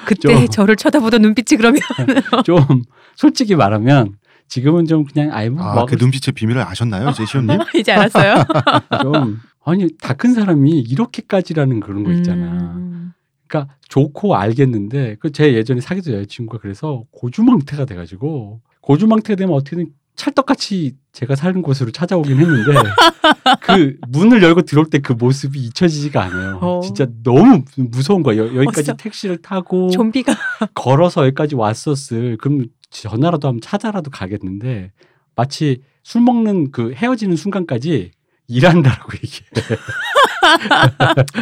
그때 0.07 0.35
좀. 0.35 0.47
저를 0.49 0.77
쳐다보던 0.77 1.23
눈빛이 1.23 1.57
그러면 1.57 1.81
좀 2.45 2.83
솔직히 3.17 3.55
말하면 3.55 4.17
지금은 4.49 4.87
좀 4.87 5.05
그냥 5.05 5.31
아예 5.33 5.49
뭐 5.49 5.63
아, 5.65 5.85
그 5.87 5.97
눈빛의 5.99 6.33
비밀을 6.35 6.61
아셨나요, 6.63 7.13
제시언님? 7.13 7.59
이제 7.77 7.93
알았어요. 7.93 8.45
좀 9.03 9.41
아니 9.65 9.89
다 9.99 10.15
큰 10.15 10.35
사람이 10.35 10.81
이렇게까지라는 10.81 11.81
그런 11.81 12.05
거 12.05 12.13
있잖아. 12.13 12.75
음. 12.77 13.13
그러니까 13.53 13.75
좋고 13.89 14.35
알겠는데 14.37 15.17
그 15.21 15.31
제 15.31 15.53
예전에 15.55 15.81
사귀던 15.81 16.15
여자친구가 16.15 16.61
그래서 16.63 17.05
고주망태가 17.11 17.85
돼가지고 17.85 18.61
고주망태가 18.81 19.37
되면 19.37 19.55
어떻게든 19.55 19.89
찰떡같이 20.17 20.95
제가 21.13 21.37
사는 21.37 21.61
곳으로 21.63 21.91
찾아오긴 21.91 22.39
했는데 22.39 22.73
그 23.63 23.97
문을 24.09 24.43
열고 24.43 24.63
들어올 24.63 24.89
때 24.91 24.99
그 24.99 25.13
모습이 25.15 25.59
잊혀지지가 25.59 26.23
않아요. 26.25 26.59
어. 26.61 26.81
진짜 26.83 27.07
너무 27.23 27.65
무서운 27.77 28.23
거예요. 28.23 28.43
여- 28.49 28.55
여기까지 28.57 28.91
어서. 28.91 28.97
택시를 28.97 29.39
타고 29.43 29.91
좀비가 29.91 30.35
걸어서 30.75 31.25
여기까지 31.27 31.55
왔었을 31.55 32.37
그럼 32.39 32.67
전화라도 32.91 33.49
하면 33.49 33.61
찾아라도 33.63 34.11
가겠는데 34.11 34.93
마치 35.35 35.83
술 36.03 36.21
먹는 36.23 36.73
그 36.73 36.93
헤어지는 36.93 37.37
순간까지 37.37 38.11
일한다라고 38.49 39.13
얘기해. 39.15 39.47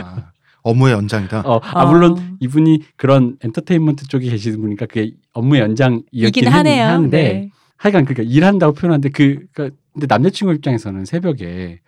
아, 0.02 0.30
업무의 0.62 0.94
연장이다. 0.94 1.40
어, 1.40 1.60
아, 1.62 1.82
어. 1.84 1.90
물론 1.90 2.36
이분이 2.40 2.82
그런 2.96 3.36
엔터테인먼트 3.42 4.08
쪽에 4.08 4.28
계시는 4.30 4.60
분이니까 4.60 4.86
그게 4.86 5.12
업무의 5.32 5.62
연장이었긴 5.62 6.04
이긴 6.12 6.48
하네요. 6.48 6.84
한데 6.84 7.22
네. 7.22 7.50
하여간 7.76 8.04
그러니까 8.04 8.30
일한다고 8.32 8.74
표현하는데 8.74 9.08
그 9.10 9.46
그러니까 9.52 9.76
근데 9.92 10.06
남자친구 10.06 10.52
입장에서는 10.54 11.04
새벽에 11.04 11.80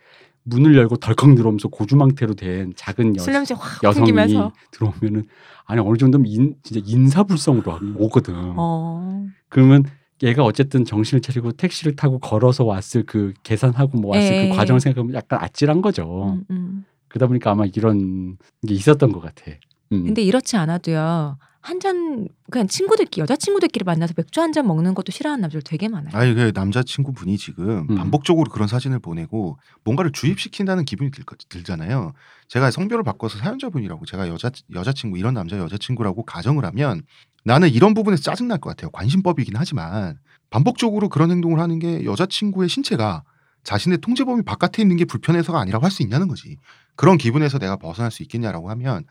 문을 0.43 0.75
열고 0.75 0.97
덜컥 0.97 1.35
들어오면서 1.35 1.69
고주망태로 1.69 2.33
된 2.33 2.73
작은 2.75 3.15
여, 3.15 3.21
여성이 3.21 3.95
풍기면서. 3.95 4.51
들어오면은 4.71 5.25
아니 5.65 5.79
어느 5.79 5.97
정도면 5.97 6.27
인, 6.27 6.55
진짜 6.63 6.81
인사불성으로 6.85 7.79
오거든. 7.97 8.33
어. 8.35 9.25
그러면 9.47 9.85
얘가 10.21 10.43
어쨌든 10.43 10.85
정신을 10.85 11.21
차리고 11.21 11.51
택시를 11.53 11.95
타고 11.95 12.19
걸어서 12.19 12.63
왔을 12.63 13.03
그 13.05 13.33
계산하고 13.43 13.99
뭐 13.99 14.15
왔을 14.15 14.33
예. 14.33 14.49
그 14.49 14.55
과정을 14.55 14.79
생각하면 14.79 15.13
약간 15.13 15.39
아찔한 15.41 15.81
거죠. 15.81 16.37
음, 16.37 16.43
음. 16.49 16.85
그러다 17.13 17.27
보니까 17.27 17.51
아마 17.51 17.65
이런 17.65 18.37
게 18.67 18.73
있었던 18.73 19.11
것 19.11 19.21
같아. 19.21 19.43
음. 19.91 20.05
근데 20.05 20.21
이렇지 20.23 20.57
않아도요. 20.57 21.37
한 21.61 21.79
잔 21.79 22.27
그냥 22.51 22.67
친구들끼리 22.67 23.21
여자 23.21 23.37
친구들끼리 23.37 23.85
만나서 23.85 24.13
맥주 24.17 24.41
한 24.41 24.51
잔 24.51 24.67
먹는 24.67 24.93
것도 24.95 25.13
싫어하는 25.13 25.41
남자들 25.43 25.61
되게 25.61 25.87
많아요. 25.87 26.11
아니 26.13 26.33
그 26.33 26.51
남자 26.51 26.83
친구 26.83 27.13
분이 27.13 27.37
지금 27.37 27.85
음. 27.89 27.95
반복적으로 27.95 28.51
그런 28.51 28.67
사진을 28.67 28.99
보내고 28.99 29.57
뭔가를 29.85 30.11
주입시킨다는 30.11 30.83
기분이 30.83 31.09
들, 31.11 31.23
거- 31.23 31.37
들잖아요. 31.47 32.11
제가 32.49 32.69
성별을 32.71 33.03
바꿔서 33.03 33.37
사연자분이라고 33.37 34.05
제가 34.05 34.27
여자 34.27 34.51
여자 34.75 34.91
친구 34.91 35.17
이런 35.17 35.35
남자 35.35 35.57
여자 35.57 35.77
친구라고 35.77 36.25
가정을 36.25 36.65
하면 36.65 37.01
나는 37.45 37.69
이런 37.69 37.93
부분에서 37.93 38.23
짜증 38.23 38.47
날 38.49 38.57
것 38.59 38.71
같아요. 38.71 38.89
관심법이긴 38.91 39.53
하지만 39.55 40.17
반복적으로 40.49 41.07
그런 41.07 41.31
행동을 41.31 41.59
하는 41.61 41.79
게 41.79 42.03
여자 42.03 42.25
친구의 42.25 42.67
신체가 42.67 43.23
자신의 43.63 43.99
통제 43.99 44.25
범위 44.25 44.41
바깥에 44.43 44.81
있는 44.81 44.97
게 44.97 45.05
불편해서가 45.05 45.61
아니라고 45.61 45.85
할 45.85 45.91
수 45.91 46.03
있냐는 46.03 46.27
거지. 46.27 46.57
그런 46.95 47.17
기분에서 47.17 47.59
내가 47.59 47.75
벗어날 47.77 48.11
수 48.11 48.23
있겠냐라고 48.23 48.69
하면 48.71 49.03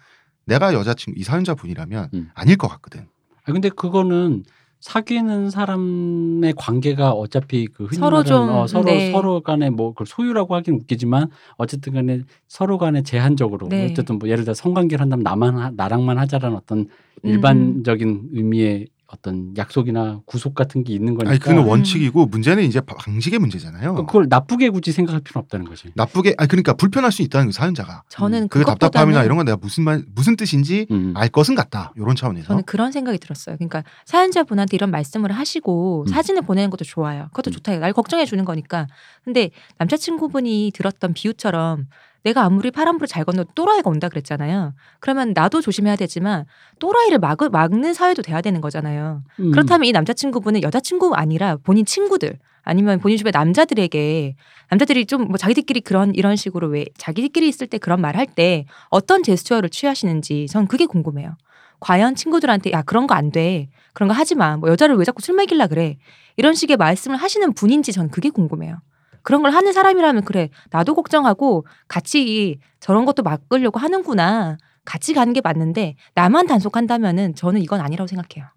내가 0.44 0.74
여자친구 0.74 1.18
이 1.18 1.22
사연자 1.22 1.54
분이라면 1.54 2.10
음. 2.14 2.30
아닐 2.34 2.56
것 2.56 2.68
같거든. 2.68 3.06
아 3.44 3.52
근데 3.52 3.68
그거는 3.68 4.44
사귀는 4.80 5.50
사람의 5.50 6.54
관계가 6.56 7.12
어차피 7.12 7.68
그 7.68 7.84
흔히 7.84 7.98
서로 7.98 8.16
말하는 8.18 8.24
좀, 8.28 8.48
어, 8.48 8.66
서로 8.66 8.84
네. 8.84 9.12
서로 9.12 9.40
간에 9.40 9.70
뭐 9.70 9.92
그걸 9.92 10.08
소유라고 10.08 10.56
하긴 10.56 10.74
웃기지만 10.74 11.28
어쨌든 11.56 11.92
간에 11.92 12.22
서로 12.48 12.78
간에 12.78 13.02
제한적으로 13.02 13.68
네. 13.68 13.84
어쨌든 13.84 14.18
뭐 14.18 14.28
예를 14.28 14.42
들어 14.42 14.54
성관계를 14.54 15.00
한다면 15.00 15.22
나만 15.22 15.56
하- 15.56 15.70
나랑만 15.70 16.18
하자라는 16.18 16.56
어떤 16.56 16.78
음, 16.80 16.88
일반적인 17.30 18.30
의미의 18.32 18.88
어떤 19.12 19.54
약속이나 19.58 20.20
구속 20.24 20.54
같은 20.54 20.84
게 20.84 20.94
있는 20.94 21.14
거니까 21.14 21.50
아니 21.50 21.58
원- 21.58 21.68
원칙이고 21.68 22.26
문제는 22.26 22.64
이제 22.64 22.80
방식의 22.80 23.38
문제잖아요. 23.38 23.94
그걸 24.06 24.26
나쁘게 24.28 24.70
굳이 24.70 24.90
생각할 24.90 25.20
필요는 25.20 25.44
없다는 25.44 25.66
거지. 25.66 25.90
나쁘게 25.94 26.34
아니 26.38 26.48
그러니까 26.48 26.72
불편할 26.72 27.12
수 27.12 27.20
있다는 27.22 27.46
거 27.48 27.52
사연자가 27.52 28.04
저는 28.08 28.48
그 28.48 28.64
답답함이나 28.64 29.22
이런 29.24 29.36
건 29.36 29.44
내가 29.44 29.58
무슨 29.60 29.84
말 29.84 30.02
무슨 30.14 30.36
뜻인지 30.36 30.86
음. 30.90 31.12
알 31.14 31.28
것은 31.28 31.54
같다 31.54 31.92
이런 31.96 32.16
차원에서 32.16 32.48
저는 32.48 32.62
그런 32.64 32.90
생각이 32.90 33.18
들었어요. 33.18 33.56
그러니까 33.56 33.84
사연자분한테 34.06 34.76
이런 34.76 34.90
말씀을 34.90 35.30
하시고 35.32 36.04
음. 36.04 36.06
사진을 36.06 36.42
보내는 36.42 36.70
것도 36.70 36.84
좋아요. 36.84 37.26
그것도 37.32 37.50
음. 37.50 37.52
좋다. 37.52 37.78
날 37.78 37.92
걱정해 37.92 38.24
주는 38.24 38.44
거니까. 38.46 38.86
근데 39.24 39.50
남자친구분이 39.78 40.72
들었던 40.74 41.12
비유처럼 41.12 41.86
내가 42.24 42.44
아무리 42.44 42.70
파란불을 42.70 43.08
잘 43.08 43.24
건너도 43.24 43.50
또라이가 43.54 43.90
온다 43.90 44.08
그랬잖아요. 44.08 44.74
그러면 45.00 45.32
나도 45.34 45.60
조심해야 45.60 45.96
되지만 45.96 46.44
또라이를 46.78 47.18
막, 47.18 47.36
막는 47.50 47.94
사회도 47.94 48.22
돼야 48.22 48.40
되는 48.40 48.60
거잖아요. 48.60 49.22
음. 49.40 49.50
그렇다면 49.50 49.86
이 49.86 49.92
남자친구분은 49.92 50.62
여자친구 50.62 51.14
아니라 51.14 51.56
본인 51.62 51.84
친구들 51.84 52.38
아니면 52.64 53.00
본인 53.00 53.18
주변 53.18 53.32
남자들에게 53.32 54.36
남자들이 54.70 55.06
좀 55.06 55.26
뭐 55.26 55.36
자기들끼리 55.36 55.80
그런 55.80 56.14
이런 56.14 56.36
식으로 56.36 56.68
왜 56.68 56.84
자기들끼리 56.96 57.48
있을 57.48 57.66
때 57.66 57.78
그런 57.78 58.00
말 58.00 58.16
할 58.16 58.26
때 58.26 58.66
어떤 58.88 59.22
제스처를 59.22 59.68
취하시는지 59.68 60.46
전 60.48 60.66
그게 60.68 60.86
궁금해요. 60.86 61.36
과연 61.80 62.14
친구들한테 62.14 62.70
야 62.72 62.82
그런 62.82 63.08
거 63.08 63.14
안 63.14 63.32
돼. 63.32 63.68
그런 63.94 64.06
거 64.08 64.14
하지 64.14 64.36
마. 64.36 64.56
뭐 64.56 64.70
여자를 64.70 64.94
왜 64.96 65.04
자꾸 65.04 65.20
술 65.22 65.34
먹일라 65.34 65.66
그래. 65.66 65.96
이런 66.36 66.54
식의 66.54 66.76
말씀을 66.76 67.16
하시는 67.16 67.52
분인지 67.52 67.92
전 67.92 68.08
그게 68.10 68.30
궁금해요. 68.30 68.76
그런 69.22 69.42
걸 69.42 69.52
하는 69.52 69.72
사람이라면 69.72 70.24
그래. 70.24 70.50
나도 70.70 70.94
걱정하고 70.94 71.66
같이 71.88 72.58
저런 72.80 73.04
것도 73.04 73.22
막으려고 73.22 73.78
하는구나. 73.78 74.58
같이 74.84 75.14
가는 75.14 75.32
게 75.32 75.40
맞는데 75.42 75.96
나만 76.14 76.46
단속한다면은 76.46 77.34
저는 77.34 77.60
이건 77.62 77.80
아니라고 77.80 78.08
생각해요. 78.08 78.50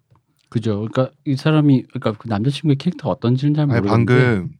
그죠. 0.48 0.86
그러니까 0.90 1.10
이 1.24 1.36
사람이 1.36 1.84
그러니까 1.92 2.12
그 2.20 2.28
남자친구의 2.28 2.76
캐릭터가 2.76 3.10
어떤지는 3.12 3.54
잘 3.54 3.62
아니, 3.64 3.74
모르겠는데 3.80 4.14
방금 4.14 4.50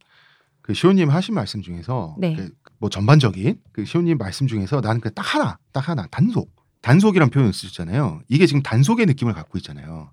그 0.61 0.73
시호님 0.73 1.09
하신 1.09 1.35
말씀 1.35 1.61
중에서 1.61 2.15
네. 2.19 2.35
그 2.35 2.49
뭐 2.79 2.89
전반적인 2.91 3.59
그 3.71 3.85
시호님 3.85 4.17
말씀 4.17 4.45
중에서 4.47 4.81
나는 4.81 5.01
그 5.01 5.09
딱 5.13 5.23
하나 5.35 5.57
딱 5.71 5.89
하나 5.89 6.05
단속 6.11 6.51
단속이란 6.81 7.31
표현을 7.31 7.51
쓰셨잖아요. 7.53 8.21
이게 8.29 8.45
지금 8.45 8.61
단속의 8.61 9.07
느낌을 9.07 9.33
갖고 9.33 9.57
있잖아요. 9.57 10.11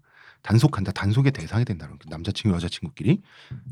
단속한다 0.48 0.92
단속의 0.92 1.32
대상이 1.32 1.64
된다는 1.64 1.96
그 1.98 2.06
남자친구 2.08 2.54
여자친구끼리 2.54 3.20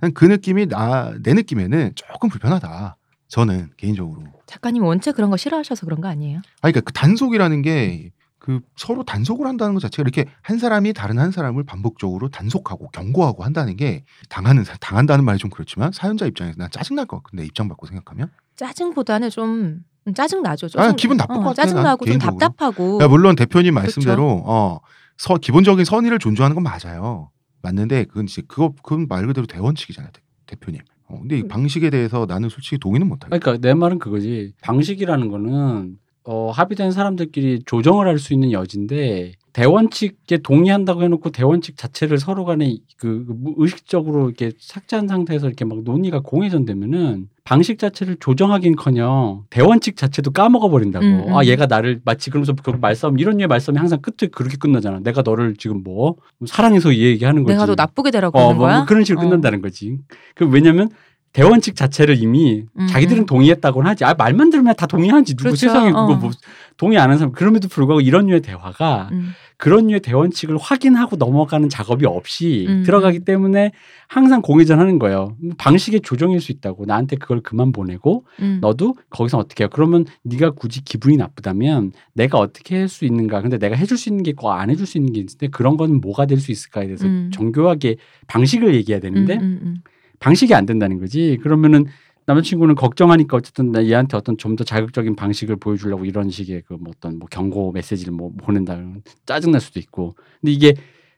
난그 0.01 0.25
느낌이 0.25 0.67
나 0.67 1.13
내 1.23 1.35
느낌에는 1.35 1.93
조금 1.95 2.29
불편하다. 2.29 2.97
저는 3.29 3.71
개인적으로. 3.77 4.23
작가님 4.47 4.83
원체 4.83 5.13
그런 5.13 5.31
거 5.31 5.37
싫어하셔서 5.37 5.87
그런 5.87 6.01
거 6.01 6.09
아니에요? 6.09 6.39
아니, 6.63 6.73
그러니까 6.73 6.81
그 6.81 6.93
단속이라는 6.93 7.63
게 7.63 8.11
그 8.45 8.59
서로 8.75 9.05
단속을 9.05 9.47
한다는 9.47 9.73
것 9.75 9.79
자체가 9.79 10.03
이렇게 10.03 10.29
한 10.43 10.59
사람이 10.59 10.95
다른 10.95 11.21
한 11.21 11.31
사람을 11.31 11.63
반복적으로 11.63 12.29
단속하고 12.29 12.89
경고하고 12.89 13.45
한다는 13.45 13.77
게 13.77 14.05
당하는 14.29 14.65
사- 14.65 14.77
당한다는 14.81 15.25
말이 15.25 15.39
좀 15.39 15.49
그렇지만 15.49 15.93
사연자 15.93 16.27
입장에서 16.27 16.57
난 16.59 16.69
짜증 16.73 16.97
날 16.97 17.07
것 17.07 17.23
같은데 17.23 17.45
입장 17.47 17.69
바꿔 17.69 17.87
생각하면 17.87 18.33
짜증보다는 18.57 19.31
좀 19.31 19.85
음, 20.09 20.15
짜증 20.15 20.43
나죠. 20.43 20.67
좀 20.69 20.83
아, 20.83 20.91
기분 20.91 21.17
나쁠 21.19 21.37
것 21.37 21.43
같아요, 21.43 21.55
짜증 21.55 21.75
난 21.77 21.85
나고 21.85 22.05
좀. 22.05 22.19
답답하고. 22.19 22.99
야, 23.01 23.07
물론 23.07 23.37
대표님 23.37 23.75
그렇죠. 23.75 23.85
말씀대로 24.01 24.43
어 24.45 24.81
서, 25.17 25.37
기본적인 25.37 25.85
선의를 25.85 26.19
존중하는 26.19 26.55
건 26.55 26.65
맞아요 26.65 27.31
맞는데 27.63 28.05
그건 28.05 28.25
이제 28.25 28.43
그거 28.47 28.75
그건 28.83 29.07
말 29.09 29.27
그대로 29.27 29.47
대원칙이잖아요 29.47 30.11
대, 30.13 30.21
대표님 30.47 30.81
어, 31.09 31.19
근데 31.21 31.39
이 31.39 31.43
음. 31.43 31.49
방식에 31.49 31.91
대해서 31.91 32.27
나는 32.27 32.49
솔직히 32.49 32.79
동의는 32.79 33.07
못 33.09 33.25
하겠어 33.25 33.39
그러니까 33.39 33.61
내 33.67 33.75
말은 33.75 33.99
그거지. 33.99 34.53
방식이라는 34.63 35.29
거는 35.29 35.99
어, 36.25 36.51
합의된 36.51 36.91
사람들끼리 36.93 37.63
조정을 37.67 38.07
할 38.07 38.19
수 38.19 38.33
있는 38.33 38.53
여지인데 38.53 39.33
대원칙에 39.53 40.39
동의한다고 40.43 41.03
해놓고 41.03 41.31
대원칙 41.31 41.77
자체를 41.77 42.19
서로 42.19 42.45
간에 42.45 42.77
그, 42.97 43.25
그 43.27 43.35
무- 43.37 43.55
의식적으로 43.59 44.29
이렇게 44.29 44.53
삭제한 44.59 45.09
상태에서 45.09 45.47
이렇게 45.47 45.65
막 45.65 45.83
논의가 45.85 46.21
공회전되면은 46.21 47.29
방식 47.45 47.79
자체를 47.79 48.17
조정하긴커녕 48.21 49.45
대원칙 49.51 49.97
자체도 49.97 50.31
까먹어 50.31 50.71
버린다고. 50.71 51.05
음, 51.05 51.25
음. 51.29 51.37
아 51.37 51.45
얘가 51.45 51.67
나를 51.67 52.01
마치 52.05 52.31
그러면서 52.31 52.55
그 52.55 52.71
말싸움 52.71 53.19
이런 53.19 53.37
류의 53.37 53.49
말싸움이 53.49 53.79
항상 53.79 54.01
끝에 54.01 54.29
그렇게 54.31 54.57
끝나잖아. 54.57 55.01
내가 55.01 55.23
너를 55.23 55.57
지금 55.57 55.83
뭐 55.83 56.17
사랑해서 56.47 56.93
이 56.93 57.03
얘기하는 57.05 57.43
거지. 57.43 57.55
내가 57.55 57.67
더 57.67 57.75
나쁘게 57.75 58.11
되라고 58.11 58.39
어, 58.39 58.43
하는 58.45 58.57
뭐, 58.57 58.67
거야. 58.67 58.77
뭐 58.79 58.87
그런 58.87 59.05
식으로 59.05 59.21
어. 59.21 59.29
끝난다는 59.29 59.61
거지. 59.61 59.99
그 60.35 60.47
왜냐면 60.47 60.89
대원칙 61.33 61.77
자체를 61.77 62.23
이미 62.23 62.65
음, 62.79 62.87
자기들은 62.89 63.23
음. 63.23 63.27
동의했다고는 63.27 63.91
하지. 63.91 64.05
아 64.05 64.15
말만 64.15 64.51
들으면 64.51 64.75
다 64.77 64.87
동의하지. 64.87 65.35
누구 65.35 65.45
그렇죠. 65.45 65.57
세상에 65.57 65.89
그거 65.91 66.13
어. 66.13 66.17
뭐 66.17 66.31
동의 66.77 66.99
안 66.99 67.05
하는 67.05 67.19
사람. 67.19 67.33
그럼에도 67.33 67.69
불구하고 67.69 68.01
이런 68.03 68.27
류의 68.27 68.43
대화가 68.43 69.09
음. 69.13 69.31
그런 69.57 69.87
류의 69.87 70.01
대원칙을 70.01 70.59
확인하고 70.59 71.17
넘어가는 71.17 71.69
작업이 71.69 72.05
없이 72.05 72.67
음. 72.69 72.83
들어가기 72.85 73.21
때문에 73.21 73.71
항상 74.09 74.43
공회전하는 74.43 74.99
거예요. 74.99 75.37
방식의 75.57 76.01
조정일 76.03 76.41
수 76.41 76.53
있다고. 76.53 76.85
나한테 76.85 77.17
그걸 77.17 77.41
그만 77.41 77.73
보내고 77.73 78.27
음. 78.41 78.59
너도 78.61 78.95
거기서 79.09 79.39
어떻게 79.39 79.65
해요? 79.65 79.71
그러면 79.73 80.05
네가 80.25 80.51
굳이 80.51 80.83
기분이 80.85 81.17
나쁘다면 81.17 81.93
내가 82.13 82.39
어떻게 82.39 82.77
할 82.77 82.89
수 82.89 83.05
있는가? 83.07 83.41
근데 83.41 83.57
내가 83.57 83.75
해줄 83.77 83.97
수 83.97 84.11
있는 84.11 84.23
게 84.23 84.33
있고 84.33 84.53
안 84.53 84.69
해줄 84.69 84.85
수 84.87 84.99
있는 84.99 85.13
게 85.15 85.21
있는데 85.21 85.47
그런 85.49 85.77
건 85.79 86.01
뭐가 86.03 86.27
될 86.27 86.39
수 86.41 86.51
있을까에 86.53 86.87
대해서 86.87 87.07
음. 87.07 87.31
정교하게 87.33 87.97
방식을 88.27 88.75
얘기해야 88.75 89.01
되는데 89.01 89.37
음. 89.37 89.77
방식이 90.23 90.55
안 90.55 90.65
된다는 90.67 90.99
거지. 91.01 91.39
그러면은 91.43 91.87
남자친구는 92.27 92.77
걱정하니까 92.77 93.37
어쨌든 93.37 93.73
나 93.73 93.85
얘한테 93.85 94.17
어떤 94.17 94.37
좀 94.39 94.55
더 94.57 94.63
자극적인 94.65 95.17
방식을 95.17 95.57
보여주려고 95.57 96.05
이런 96.05 96.31
식의 96.31 96.63
그 96.63 96.75
뭐 96.75 96.93
어떤 96.97 97.19
뭐 97.19 97.27
경고 97.31 97.73
메시지를 97.73 98.13
뭐 98.13 98.31
보낸다 98.39 98.77
그러면 98.77 99.03
짜증 99.27 99.51
날 99.53 99.61
수도 99.61 99.81
있고. 99.81 100.15
근데 100.41 100.53
이게 100.53 100.75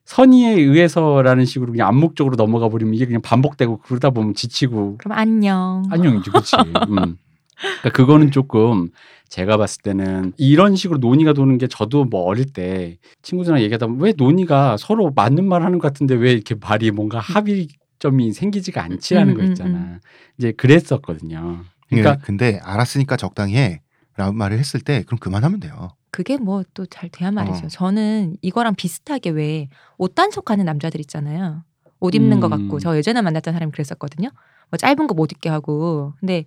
선의에 0.07 0.53
의해서라는 0.55 1.45
식으로 1.45 1.73
그냥 1.73 1.88
암묵적으로 1.88 2.37
넘어가 2.37 2.69
버리면 2.69 2.95
이게 2.95 3.07
그냥 3.07 3.21
반복되고 3.23 3.79
그러다 3.79 4.11
보면 4.11 4.35
지치고 4.35 4.97
그럼 4.99 5.19
안녕. 5.19 5.83
안녕이지, 5.90 6.31
그렇지. 6.31 6.57
음. 6.57 7.17
그러니까 7.57 7.90
그거는 7.93 8.31
조금 8.31 8.88
제가 9.29 9.57
봤을 9.57 9.83
때는 9.83 10.33
이런 10.37 10.77
식으로 10.77 10.99
논의가 10.99 11.33
도는 11.33 11.59
게 11.59 11.67
저도 11.67 12.05
뭐 12.05 12.23
어릴 12.23 12.47
때 12.47 12.99
친구들이랑 13.23 13.62
얘기하다 13.62 13.87
보면 13.87 14.03
왜 14.03 14.12
논의가 14.17 14.77
서로 14.79 15.11
맞는 15.14 15.47
말 15.49 15.62
하는 15.62 15.79
것 15.79 15.88
같은데 15.88 16.14
왜 16.14 16.33
이렇게 16.33 16.55
말이 16.61 16.90
뭔가 16.90 17.19
합의 17.19 17.69
점이 18.05 18.33
생기지가 18.33 18.83
않지라는 18.85 19.33
음, 19.33 19.37
거 19.38 19.43
음, 19.43 19.49
있잖아. 19.49 19.99
이제 20.38 20.53
그랬었거든요. 20.53 21.38
그러니까 21.40 21.64
그러니까 21.88 22.17
근데 22.19 22.61
알았으니까 22.62 23.17
적당히 23.17 23.57
해 23.57 23.81
라는 24.17 24.37
말을 24.37 24.59
했을 24.59 24.81
때 24.81 25.03
그럼 25.07 25.19
그만하면 25.19 25.59
돼요 25.59 25.88
그게 26.11 26.37
뭐 26.37 26.62
또잘 26.75 27.09
대한 27.11 27.35
말이죠. 27.35 27.64
어. 27.64 27.69
저는 27.69 28.37
이거랑 28.43 28.75
비슷하게 28.77 29.31
왜 29.31 29.69
옷 29.99 30.14
단속하는 30.14 30.64
남자들 30.67 31.01
있잖아요. 31.01 31.64
옷 32.01 32.14
입는 32.14 32.40
거 32.40 32.49
음. 32.49 32.51
같고 32.51 32.79
저 32.79 32.95
예전에 32.97 33.23
만났던 33.23 33.55
사람이 33.55 33.73
그랬었거든요. 33.73 34.29
뭐 34.71 34.77
짧은 34.77 35.07
거 35.07 35.14
못 35.14 35.33
입게 35.33 35.49
하고 35.49 36.12
근데 36.21 36.45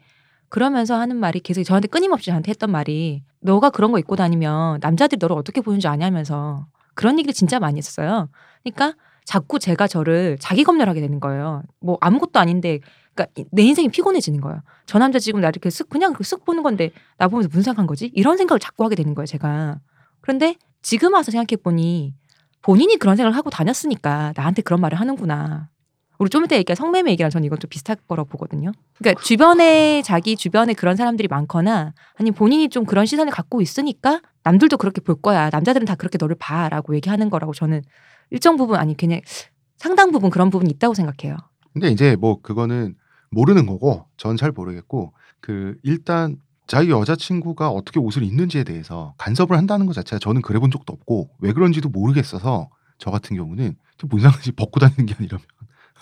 그러면서 0.50 0.96
하는 1.00 1.16
말이 1.18 1.40
계속 1.40 1.64
저한테 1.64 1.88
끊임없이 1.88 2.28
저한테 2.28 2.52
했던 2.52 2.72
말이 2.72 3.24
너가 3.42 3.70
그런 3.72 3.92
거 3.92 3.98
입고 4.00 4.16
다니면 4.16 4.80
남자들이 4.82 5.18
너를 5.20 5.36
어떻게 5.36 5.62
보는지 5.62 5.88
아냐면서 5.88 6.68
그런 6.94 7.18
얘기를 7.20 7.34
진짜 7.34 7.60
많이 7.60 7.78
했어요. 7.78 8.30
그러니까 8.64 8.94
자꾸 9.28 9.60
제가 9.60 9.88
저를 9.88 10.38
자기 10.40 10.64
검열하게 10.64 11.02
되는 11.02 11.20
거예요. 11.20 11.62
뭐 11.82 11.98
아무것도 12.00 12.40
아닌데 12.40 12.80
그러니까 13.14 13.44
내 13.52 13.62
인생이 13.62 13.90
피곤해지는 13.90 14.40
거예요. 14.40 14.62
저 14.86 15.00
남자 15.00 15.20
지금 15.20 15.42
나를 15.42 15.58
이렇게 15.58 15.68
쓱 15.68 15.90
그냥 15.90 16.14
쓱 16.14 16.46
보는 16.46 16.64
건데 16.64 16.92
나 17.18 17.28
보면서 17.28 17.50
무슨 17.50 17.64
생각한 17.64 17.88
거지? 17.88 18.10
이런 18.16 18.38
생각을 18.38 18.58
자꾸 18.58 18.86
하게 18.86 18.96
되는 18.96 19.14
거예요, 19.14 19.26
제가. 19.26 19.80
그런데 20.22 20.56
지금 20.82 21.14
와서 21.14 21.30
생각해 21.32 21.62
보니 21.62 22.14
본인이 22.62 22.96
그런 22.96 23.18
생각을 23.18 23.36
하고 23.36 23.50
다녔으니까 23.50 24.32
나한테 24.34 24.62
그런 24.62 24.80
말을 24.80 24.98
하는구나. 24.98 25.68
우리 26.20 26.30
좀 26.30 26.46
이따 26.46 26.56
얘기할 26.56 26.78
성매매 26.78 27.12
얘기랑 27.12 27.30
저는 27.30 27.46
이건 27.46 27.60
좀 27.60 27.68
비슷할 27.70 27.98
거라고 28.08 28.30
보거든요. 28.30 28.72
그러니까 28.98 29.22
주변에 29.22 30.04
자기 30.04 30.38
주변에 30.38 30.74
그런 30.74 30.96
사람들이 30.96 31.28
많거나 31.28 31.94
아니 32.16 32.32
본인이 32.32 32.70
좀 32.70 32.86
그런 32.86 33.06
시선을 33.06 33.34
갖고 33.34 33.62
있으니까 33.62 34.22
남들도 34.44 34.78
그렇게 34.78 35.02
볼 35.02 35.22
거야. 35.22 35.50
남자들은 35.50 35.86
다 35.86 35.96
그렇게 35.96 36.18
너를 36.18 36.38
봐라고 36.40 36.96
얘기하는 36.96 37.30
거라고 37.30 37.54
저는 37.54 37.82
일정 38.30 38.58
부분 38.58 38.78
아니 38.78 38.96
그냥 38.96 39.22
상당 39.78 40.12
부분 40.12 40.30
그런 40.30 40.50
부분이 40.50 40.72
있다고 40.72 40.94
생각해요. 40.94 41.38
근데 41.74 41.90
이제 41.90 42.16
뭐 42.16 42.42
그거는 42.42 42.96
모르는 43.30 43.66
거고 43.66 44.06
전 44.18 44.36
잘 44.38 44.52
모르겠고 44.52 45.14
그 45.42 45.78
일단 45.84 46.38
자기 46.66 46.90
여자친구가 46.90 47.70
어떻게 47.70 48.00
옷을 48.00 48.24
입는지에 48.24 48.64
대해서 48.64 49.14
간섭을 49.18 49.58
한다는 49.58 49.86
것 49.86 49.94
자체가 49.94 50.20
저는 50.20 50.42
그래 50.42 50.60
본 50.60 50.72
적도 50.72 50.94
없고 50.94 51.30
왜 51.40 51.54
그런지도 51.54 51.90
모르겠어서 51.90 52.70
저 52.98 53.12
같은 53.12 53.36
경우는 53.38 53.76
뭔 54.10 54.22
상관이 54.22 54.52
벗고 54.56 54.80
다니는 54.80 55.06
게 55.06 55.16
아니라면 55.18 55.46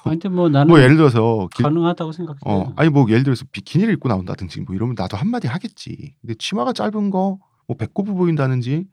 아니, 0.05 0.19
근데 0.19 0.29
뭐 0.29 0.49
나는 0.49 0.67
뭐 0.67 0.79
예를 0.81 0.95
들어서 0.97 1.47
길- 1.55 1.63
가능하다고 1.63 2.11
생각해. 2.11 2.39
어 2.45 2.73
아니 2.77 2.89
뭐 2.89 3.07
예를 3.09 3.23
들어서 3.23 3.45
비키니를 3.51 3.93
입고 3.95 4.07
나온다든지 4.09 4.61
뭐 4.61 4.75
이러면 4.75 4.95
나도 4.97 5.17
한 5.17 5.29
마디 5.29 5.47
하겠지 5.47 6.15
근데 6.21 6.35
치마가 6.39 6.73
짧은 6.73 7.09
거 7.11 7.39
뭐 7.67 7.75
배꼽이 7.77 8.11
보인다는지 8.11 8.85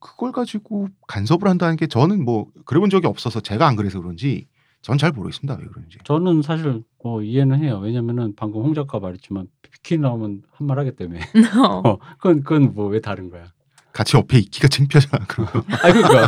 그걸 0.00 0.32
가지고 0.32 0.88
간섭을 1.06 1.48
한다는 1.48 1.76
게 1.76 1.86
저는 1.86 2.24
뭐 2.24 2.46
그래 2.64 2.80
본 2.80 2.90
적이 2.90 3.06
없어서 3.08 3.40
제가 3.40 3.66
안 3.66 3.76
그래서 3.76 4.00
그런지 4.00 4.46
전 4.82 4.96
잘 4.98 5.12
모르겠습니다 5.12 5.56
왜 5.60 5.66
그런지 5.66 5.98
저는 6.04 6.42
사실 6.42 6.82
뭐 7.02 7.22
이해는 7.22 7.62
해요. 7.62 7.80
왜냐면은 7.82 8.34
방금 8.36 8.62
홍 8.62 8.74
작가 8.74 8.98
말했지만 9.00 9.46
비키니 9.62 10.00
나오면 10.02 10.42
한 10.52 10.66
말 10.66 10.78
하기 10.80 10.92
때문에. 10.96 11.20
어, 11.84 11.98
그건 12.18 12.42
그건 12.42 12.74
뭐 12.74 12.88
왜 12.88 13.00
다른 13.00 13.28
거야? 13.30 13.46
같이 13.92 14.16
옆에 14.16 14.38
있기가 14.38 14.68
창피하잖아. 14.68 15.24
그러면. 15.26 15.52
아니 15.82 15.92
그러니까. 15.94 16.26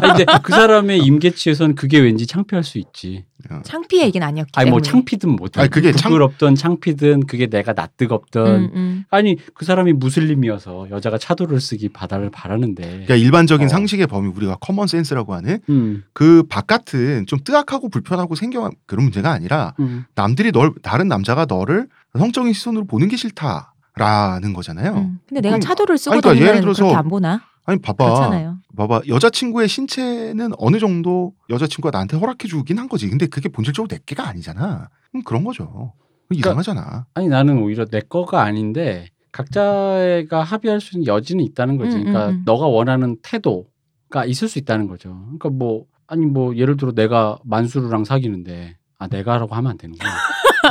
아니, 0.00 0.16
근데 0.16 0.24
그 0.42 0.52
사람의 0.52 0.98
임계치에선 1.00 1.74
그게 1.74 2.00
왠지 2.00 2.26
창피할 2.26 2.64
수 2.64 2.78
있지. 2.78 3.24
창피의 3.62 4.04
얘기는 4.06 4.26
아니었기 4.26 4.50
아니 4.56 4.68
뭐 4.70 4.80
때문에. 4.80 4.90
창피든 4.90 5.30
뭐든 5.36 5.60
아니, 5.60 5.70
그게 5.70 5.92
창- 5.92 6.10
부끄럽든 6.10 6.54
창 6.56 6.80
피든 6.80 7.26
그게 7.26 7.46
내가 7.46 7.72
낯뜨겁든 7.72 8.42
음, 8.44 8.70
음. 8.74 9.04
아니 9.10 9.36
그 9.54 9.64
사람이 9.64 9.92
무슬림이어서 9.92 10.88
여자가 10.90 11.18
차도를 11.18 11.60
쓰기 11.60 11.88
바다를 11.88 12.30
바라는데 12.30 12.82
그러니까 12.82 13.14
일반적인 13.14 13.66
어. 13.66 13.68
상식의 13.68 14.08
범위 14.08 14.28
우리가 14.28 14.56
common 14.56 14.88
sense라고 14.88 15.34
하는 15.34 15.60
음, 15.68 16.02
그 16.12 16.42
바깥은 16.48 17.26
좀 17.26 17.38
뜨악하고 17.44 17.90
불편하고 17.90 18.34
생겨 18.34 18.70
그런 18.86 19.04
문제가 19.04 19.30
아니라 19.30 19.74
음. 19.78 20.04
남들이 20.16 20.50
널 20.50 20.72
다른 20.82 21.06
남자가 21.06 21.44
너를 21.44 21.86
성적인 22.18 22.52
시선으로 22.52 22.86
보는 22.86 23.06
게 23.08 23.16
싫다 23.16 23.72
라는 23.98 24.52
거잖아요. 24.54 24.94
음. 24.94 25.18
근데 25.28 25.40
내가 25.42 25.56
그럼- 25.56 25.60
차도르를 25.60 25.98
쓰고 25.98 26.18
그러니까 26.20 26.44
예를 26.46 26.60
들어서 26.62 26.84
그렇게 26.84 26.96
안 26.96 27.08
보나? 27.08 27.40
아니 27.66 27.78
봐봐, 27.80 28.02
그렇잖아요. 28.04 28.56
봐봐 28.76 29.02
여자친구의 29.08 29.68
신체는 29.68 30.52
어느 30.56 30.78
정도 30.78 31.34
여자친구가 31.50 31.90
나한테 31.94 32.16
허락해 32.16 32.48
주긴 32.48 32.78
한 32.78 32.88
거지. 32.88 33.08
근데 33.10 33.26
그게 33.26 33.50
본질적으로 33.50 33.88
내 33.88 33.98
거가 34.06 34.26
아니잖아. 34.26 34.88
그럼 35.10 35.22
그런 35.24 35.44
거죠. 35.44 35.92
그러니까 36.28 36.50
이상하잖아. 36.50 37.06
아니 37.12 37.28
나는 37.28 37.58
오히려 37.62 37.84
내 37.84 38.00
거가 38.00 38.42
아닌데 38.42 39.08
각자가 39.32 40.42
합의할 40.42 40.80
수 40.80 40.96
있는 40.96 41.06
여지는 41.06 41.44
있다는 41.44 41.76
거지. 41.76 41.96
음, 41.96 42.04
그러니까 42.04 42.28
음, 42.28 42.34
음. 42.36 42.42
너가 42.46 42.66
원하는 42.66 43.16
태도가 43.22 44.24
있을 44.26 44.48
수 44.48 44.58
있다는 44.58 44.86
거죠. 44.88 45.10
그러니까 45.24 45.50
뭐 45.50 45.84
아니 46.06 46.24
뭐 46.24 46.56
예를 46.56 46.76
들어 46.76 46.92
내가 46.92 47.38
만수르랑 47.44 48.04
사귀는데 48.04 48.76
아 48.98 49.06
내가라고 49.08 49.54
하면 49.54 49.70
안 49.72 49.76
되는구나. 49.78 50.10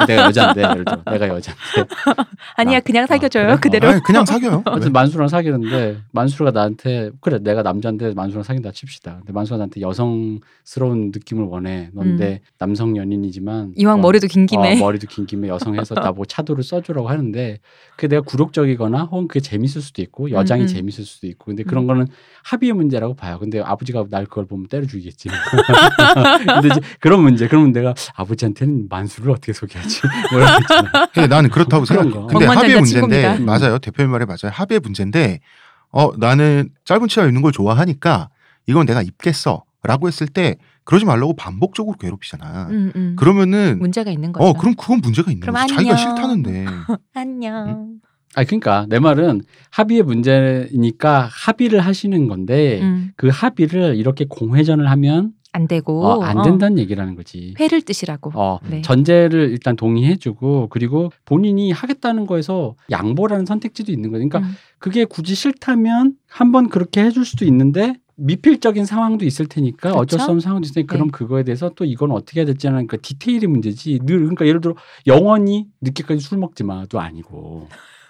내가 0.07 0.25
여자인데 0.25 0.61
예를 0.61 0.85
들어 0.85 1.03
내가 1.11 1.27
여자인데 1.29 1.61
아니야 2.55 2.77
나- 2.77 2.83
그냥 2.83 3.03
아, 3.03 3.07
사귀어줘요 3.07 3.45
그래? 3.47 3.57
그대로. 3.59 3.89
아니, 3.89 4.01
그냥 4.03 4.25
사겨요. 4.25 4.63
아무튼 4.65 4.91
만수랑 4.91 5.27
사귀는데 5.27 5.97
만수가 6.11 6.51
나한테 6.51 7.11
그래 7.21 7.39
내가 7.41 7.61
남자인데 7.63 8.13
만수랑 8.13 8.43
사귄다 8.43 8.71
칩시다. 8.71 9.17
근데 9.19 9.33
만수가 9.33 9.57
나한테 9.57 9.81
여성스러운 9.81 11.11
느낌을 11.13 11.45
원해. 11.45 11.89
넌데 11.93 12.41
남성 12.57 12.95
연인이지만 12.97 13.73
이왕 13.75 13.99
어, 13.99 14.01
머리도 14.01 14.27
긴 14.27 14.45
김에. 14.45 14.73
어, 14.75 14.79
머리도 14.79 15.07
긴 15.07 15.25
김에 15.25 15.47
여성해서 15.47 15.95
나뭐 15.95 16.25
차도를 16.25 16.63
써주라고 16.63 17.07
하는데 17.09 17.59
그게 17.95 18.07
내가 18.07 18.21
굴욕적이거나 18.21 19.03
혹은 19.05 19.27
그게 19.27 19.39
재밌을 19.39 19.81
수도 19.81 20.01
있고 20.01 20.31
여장이 20.31 20.63
음, 20.63 20.63
음. 20.63 20.67
재밌을 20.67 21.03
수도 21.05 21.27
있고 21.27 21.45
근데 21.45 21.63
그런 21.63 21.87
거는 21.87 22.07
합의의 22.47 22.71
문제라고 22.73 23.13
봐요. 23.13 23.37
근데 23.39 23.59
아버지가 23.59 24.05
날 24.09 24.25
그걸 24.25 24.45
보면 24.45 24.67
때려 24.67 24.85
죽이겠지. 24.87 25.27
근데 26.47 26.67
이제 26.69 26.79
그런 27.01 27.21
문제 27.21 27.45
그러면 27.47 27.73
내가 27.73 27.93
아버지한테는 28.15 28.87
만수를 28.89 29.31
어떻게 29.31 29.51
소개하지? 29.51 30.01
했잖아. 30.61 31.09
예, 31.17 31.27
나는 31.27 31.49
그렇다고 31.49 31.83
그런 31.83 32.03
생각해. 32.03 32.25
거. 32.25 32.27
근데 32.27 32.45
합의의 32.45 32.75
문제인데 32.79 33.21
친구입니다. 33.21 33.59
맞아요. 33.59 33.79
대표님 33.79 34.11
말에 34.11 34.23
맞아요. 34.25 34.49
합의의 34.53 34.79
문제인데 34.79 35.41
어 35.91 36.11
나는 36.17 36.69
짧은 36.85 37.09
치마 37.09 37.25
입는 37.25 37.41
걸 37.41 37.51
좋아하니까 37.51 38.29
이건 38.65 38.85
내가 38.85 39.01
입겠어라고 39.01 40.07
했을 40.07 40.27
때 40.27 40.55
그러지 40.85 41.03
말라고 41.03 41.35
반복적으로 41.35 41.97
괴롭히잖아. 41.97 42.67
음, 42.69 42.91
음. 42.95 43.15
그러면은 43.19 43.77
문제가 43.79 44.09
있는 44.09 44.31
거죠. 44.31 44.45
어 44.47 44.53
그럼 44.53 44.73
그건 44.75 45.01
문제가 45.01 45.31
있는 45.31 45.41
그럼 45.41 45.55
거지. 45.55 45.73
자기가 45.75 45.95
안녕. 45.95 46.15
싫다는데. 46.15 46.65
안녕. 47.13 47.99
아 48.37 48.43
그러니까 48.43 48.85
내 48.87 48.99
말은 48.99 49.41
합의의 49.71 50.03
문제니까 50.03 51.27
합의를 51.31 51.79
하시는 51.79 52.27
건데 52.27 52.79
음. 52.83 53.11
그 53.15 53.29
합의를 53.29 53.95
이렇게 53.95 54.25
공회전을 54.29 54.91
하면 54.91 55.33
안 55.53 55.67
되고 55.67 56.05
어, 56.05 56.21
안 56.21 56.37
어, 56.37 56.43
된다는 56.43 56.77
얘기라는 56.77 57.15
거지. 57.15 57.55
회를 57.59 57.81
뜻이라고. 57.81 58.31
어, 58.35 58.59
네. 58.69 58.83
전제를 58.83 59.49
일단 59.49 59.75
동의해주고 59.75 60.67
그리고 60.69 61.11
본인이 61.25 61.71
하겠다는 61.71 62.27
거에서 62.27 62.75
양보라는 62.91 63.47
선택지도 63.47 63.91
있는 63.91 64.11
거니까 64.11 64.37
그러니까 64.37 64.51
음. 64.51 64.55
그게 64.77 65.03
굳이 65.05 65.33
싫다면 65.33 66.13
한번 66.29 66.69
그렇게 66.69 67.03
해줄 67.03 67.25
수도 67.25 67.43
있는데 67.43 67.95
미필적인 68.17 68.85
상황도 68.85 69.25
있을 69.25 69.47
테니까 69.47 69.93
어쩔 69.93 70.05
그렇죠? 70.05 70.17
수 70.19 70.25
없는 70.25 70.41
상황도 70.41 70.65
있으니까 70.67 70.93
네. 70.93 70.97
그럼 70.99 71.09
그거에 71.09 71.43
대해서 71.43 71.71
또 71.75 71.85
이건 71.85 72.11
어떻게 72.11 72.41
해야 72.41 72.45
될지 72.45 72.67
하는 72.67 72.85
그 72.85 73.01
디테일이 73.01 73.47
문제지 73.47 73.99
늘 74.03 74.19
그러니까 74.19 74.45
예를 74.45 74.61
들어 74.61 74.75
영원히 75.07 75.65
늦게까지 75.81 76.19
술 76.19 76.37
먹지 76.37 76.63
마도 76.63 76.99
아니고 76.99 77.67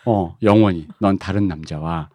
어 0.10 0.38
영원히 0.42 0.88
넌 1.00 1.18
다른 1.18 1.48
남자와 1.50 2.10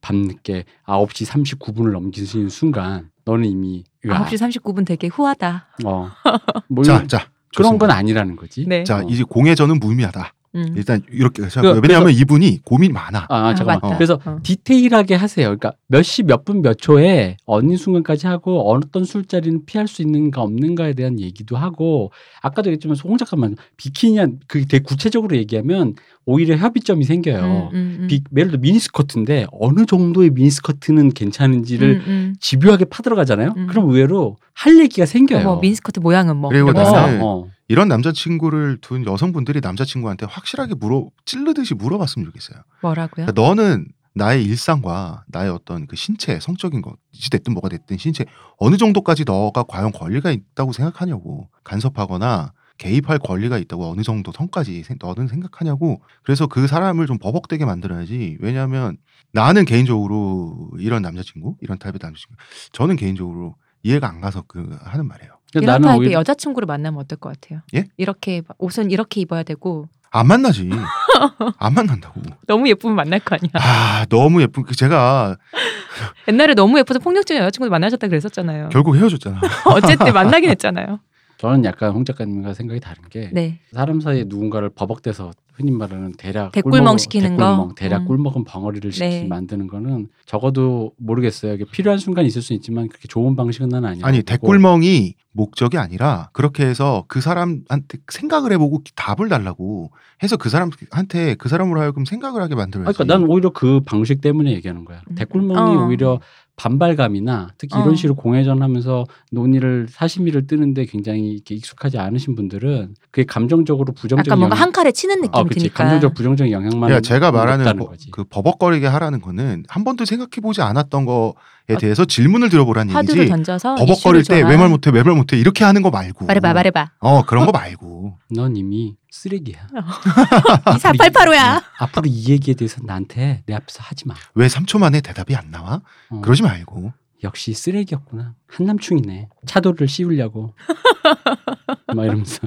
밤늦게 0.00 0.64
9시 0.86 1.26
39분을 1.58 1.92
넘기는 1.92 2.48
순간 2.48 3.10
너는 3.24 3.44
이미 3.44 3.84
으아, 4.06 4.24
9시 4.24 4.60
39분 4.62 4.86
되게 4.86 5.08
후하다. 5.08 5.66
어, 5.84 6.10
뭐 6.68 6.84
자, 6.84 7.06
자. 7.06 7.18
그런 7.54 7.72
좋습니다. 7.72 7.86
건 7.88 7.90
아니라는 7.90 8.36
거지. 8.36 8.64
네. 8.66 8.84
자, 8.84 8.98
어. 9.00 9.02
이제 9.08 9.24
공회전은 9.24 9.78
무의미하다. 9.80 10.32
음. 10.54 10.72
일단 10.76 11.02
이렇게 11.10 11.42
생각해요. 11.48 11.80
그- 11.80 11.86
왜냐하면 11.86 12.12
이분이 12.14 12.60
고민이 12.64 12.92
많아. 12.92 13.26
아, 13.28 13.54
잠깐만. 13.54 13.80
맞다. 13.82 13.96
그래서 13.96 14.18
어. 14.24 14.38
디테일하게 14.42 15.14
하세요. 15.14 15.46
그러니까 15.46 15.72
몇 15.88 16.02
시 16.02 16.22
몇분몇 16.22 16.78
초에 16.78 17.36
어느 17.44 17.76
순간까지 17.76 18.26
하고 18.26 18.70
어떤 18.72 19.04
술자리는 19.04 19.66
피할 19.66 19.86
수 19.88 20.00
있는가 20.02 20.40
없는가에 20.42 20.94
대한 20.94 21.20
얘기도 21.20 21.56
하고 21.56 22.10
아까도 22.40 22.70
얘기했지만 22.70 22.96
홍 23.04 23.16
작가만 23.18 23.56
비키니 23.76 24.18
그 24.46 24.64
되게 24.66 24.82
구체적으로 24.82 25.36
얘기하면 25.36 25.94
오히려 26.24 26.56
협의점이 26.56 27.04
생겨요. 27.04 27.70
음, 27.72 27.76
음, 27.76 27.96
음. 28.00 28.06
비, 28.08 28.22
예를 28.36 28.50
들어 28.52 28.60
미니스커트인데 28.60 29.46
어느 29.52 29.86
정도의 29.86 30.30
미니스커트는 30.30 31.10
괜찮은지를 31.10 32.02
음, 32.06 32.10
음. 32.10 32.34
집요하게 32.40 32.86
파들어가잖아요. 32.86 33.54
음. 33.56 33.66
그럼 33.66 33.88
의외로 33.90 34.36
할 34.54 34.78
얘기가 34.78 35.06
생겨요. 35.06 35.44
뭐 35.44 35.60
민스커트 35.60 36.00
모양은 36.00 36.36
뭐 36.36 36.50
그리고. 36.50 36.72
나는 36.72 37.22
어, 37.22 37.26
어. 37.26 37.46
이런 37.68 37.88
남자친구를 37.88 38.78
둔 38.80 39.04
여성분들이 39.06 39.60
남자친구한테 39.60 40.26
확실하게 40.26 40.74
물어 40.74 41.10
찌르듯이 41.26 41.74
물어봤으면 41.74 42.26
좋겠어요. 42.26 42.62
뭐라고요? 42.82 43.26
그러니까 43.26 43.40
너는 43.40 43.88
나의 44.14 44.42
일상과 44.44 45.24
나의 45.28 45.50
어떤 45.50 45.86
그 45.86 45.94
신체, 45.94 46.40
성적인 46.40 46.80
것이 46.82 47.30
됐든 47.30 47.52
뭐가 47.52 47.68
됐든 47.68 47.98
신체 47.98 48.24
어느 48.56 48.76
정도까지 48.76 49.24
너가 49.24 49.62
과연 49.62 49.92
권리가 49.92 50.30
있다고 50.32 50.72
생각하냐고 50.72 51.50
간섭하거나 51.62 52.52
개입할 52.78 53.18
권리가 53.18 53.58
있다고 53.58 53.90
어느 53.90 54.02
정도 54.02 54.32
선까지 54.32 54.82
생- 54.84 54.96
너는 55.00 55.28
생각하냐고 55.28 56.00
그래서 56.22 56.46
그 56.46 56.66
사람을 56.66 57.06
좀 57.06 57.18
버벅대게 57.18 57.64
만들어야지 57.64 58.38
왜냐하면 58.40 58.96
나는 59.32 59.64
개인적으로 59.64 60.70
이런 60.78 61.02
남자친구 61.02 61.56
이런 61.60 61.78
타입의 61.78 61.98
남자친구 62.00 62.36
저는 62.72 62.96
개인적으로 62.96 63.56
이해가 63.82 64.08
안 64.08 64.20
가서 64.20 64.42
그 64.48 64.76
하는 64.82 65.06
말이에요 65.06 65.37
이런 65.54 65.66
나는 65.66 65.88
타입의 65.88 66.00
오히려 66.08 66.18
여자친구를 66.20 66.66
만나면 66.66 67.00
어떨 67.00 67.18
것 67.18 67.32
같아요? 67.40 67.60
예? 67.74 67.84
이렇게 67.96 68.42
옷은 68.58 68.90
이렇게 68.90 69.20
입어야 69.20 69.42
되고 69.42 69.88
안 70.10 70.26
만나지 70.26 70.68
안 71.58 71.74
만난다고 71.74 72.20
너무 72.46 72.68
예쁘면 72.68 72.96
만날 72.96 73.20
거 73.20 73.36
아니야. 73.36 73.50
아 73.54 74.06
너무 74.08 74.40
예쁜 74.42 74.62
그 74.62 74.74
제가 74.74 75.36
옛날에 76.28 76.54
너무 76.54 76.78
예뻐서 76.78 76.98
폭력적인 77.00 77.42
여자친구도 77.42 77.70
만나셨다 77.70 78.08
그랬었잖아요. 78.08 78.68
결국 78.70 78.96
헤어졌잖아 78.96 79.40
어쨌든 79.74 80.12
만나긴 80.12 80.50
했잖아요. 80.50 81.00
저는 81.38 81.64
약간 81.64 81.92
홍 81.92 82.04
작가님과 82.04 82.52
생각이 82.52 82.80
다른 82.80 83.00
게 83.10 83.30
네. 83.32 83.60
사람 83.72 84.00
사이에 84.00 84.24
누군가를 84.26 84.70
버벅대서 84.70 85.30
흔히 85.54 85.70
말하는 85.70 86.12
대략 86.18 86.50
대꿀멍 86.50 86.96
꿀먹- 86.96 86.98
시키는 86.98 87.30
대꿀멍, 87.30 87.56
거? 87.68 87.74
대략 87.76 88.02
음. 88.02 88.06
꿀먹은 88.06 88.44
벙어리를 88.44 88.90
시키 88.90 89.08
네. 89.08 89.24
만드는 89.28 89.68
거는 89.68 90.08
적어도 90.26 90.92
모르겠어요. 90.96 91.54
이게 91.54 91.64
필요한 91.70 91.98
순간 92.00 92.24
있을 92.24 92.42
수 92.42 92.54
있지만 92.54 92.88
그렇게 92.88 93.06
좋은 93.06 93.36
방식은 93.36 93.68
난 93.68 93.84
아니에요. 93.84 94.04
아니 94.04 94.22
대꿀멍이 94.22 95.14
목적이 95.38 95.78
아니라 95.78 96.30
그렇게 96.32 96.66
해서 96.66 97.04
그 97.06 97.20
사람한테 97.20 97.98
생각을 98.08 98.52
해보고 98.52 98.82
답을 98.96 99.28
달라고 99.28 99.92
해서 100.22 100.36
그 100.36 100.48
사람한테 100.48 101.36
그 101.36 101.48
사람으로 101.48 101.80
하여금 101.80 102.04
생각을 102.04 102.42
하게 102.42 102.56
만들어야지. 102.56 102.92
그러니까 102.98 103.16
난 103.18 103.28
오히려 103.30 103.50
그 103.50 103.80
방식 103.86 104.20
때문에 104.20 104.50
얘기하는 104.52 104.84
거야. 104.84 105.00
음. 105.08 105.14
대꿀멍이 105.14 105.76
어. 105.76 105.86
오히려 105.86 106.18
반발감이나 106.56 107.50
특히 107.56 107.78
어. 107.78 107.82
이런 107.82 107.94
식으로 107.94 108.16
공회전하면서 108.16 109.04
논의를 109.30 109.86
사시미를 109.88 110.48
뜨는데 110.48 110.86
굉장히 110.86 111.34
이렇게 111.34 111.54
익숙하지 111.54 111.98
않으신 111.98 112.34
분들은 112.34 112.96
그게 113.12 113.24
감정적으로 113.24 113.92
부정적인 113.94 114.28
약간 114.28 114.38
뭔가 114.40 114.56
영향- 114.56 114.62
한 114.66 114.72
칼에 114.72 114.90
치는 114.90 115.20
느낌이 115.20 115.30
아, 115.32 115.44
그치. 115.44 115.60
드니까. 115.60 115.84
감정적 115.84 116.14
부정적인 116.14 116.52
영향만 116.52 116.90
야, 116.90 117.00
제가 117.00 117.30
말하는 117.30 117.78
거지. 117.78 118.10
그 118.10 118.24
버벅거리게 118.24 118.88
하라는 118.88 119.20
거는 119.20 119.64
한 119.68 119.84
번도 119.84 120.04
생각해 120.04 120.40
보지 120.42 120.60
않았던 120.62 121.06
아, 121.08 121.32
대해서 121.76 122.04
질문을 122.04 122.48
들어보라는 122.48 122.94
화두를 122.94 123.20
얘기지. 123.22 123.30
던져서 123.30 123.74
버벅거릴 123.76 124.24
때. 124.24 124.42
왜 124.42 124.56
말 124.56 124.68
못해 124.68 124.90
왜 124.90 125.02
말 125.02 125.14
못해 125.14 125.36
이렇게 125.38 125.64
하는 125.64 125.82
거 125.82 125.90
말고. 125.90 126.24
말해봐 126.26 126.54
말해봐. 126.54 126.92
어 127.00 127.22
그런 127.26 127.44
거 127.46 127.52
말고. 127.52 128.16
넌 128.34 128.56
이미 128.56 128.96
쓰레기야. 129.10 129.66
이사 130.76 130.92
팔팔오야. 130.92 131.62
앞으로 131.78 132.06
이 132.06 132.30
얘기에 132.30 132.54
대해서 132.54 132.80
나한테 132.84 133.42
내 133.46 133.54
앞에서 133.54 133.80
하지 133.82 134.06
마. 134.08 134.14
왜 134.34 134.46
3초 134.46 134.78
만에 134.78 135.00
대답이 135.00 135.34
안 135.36 135.50
나와? 135.50 135.80
어. 136.10 136.20
그러지 136.22 136.42
말고. 136.42 136.92
역시 137.24 137.52
쓰레기였구나. 137.52 138.34
한남충이네. 138.46 139.28
차도를 139.46 139.88
씌우려고. 139.88 140.54
막 141.94 142.04
이러면서. 142.04 142.38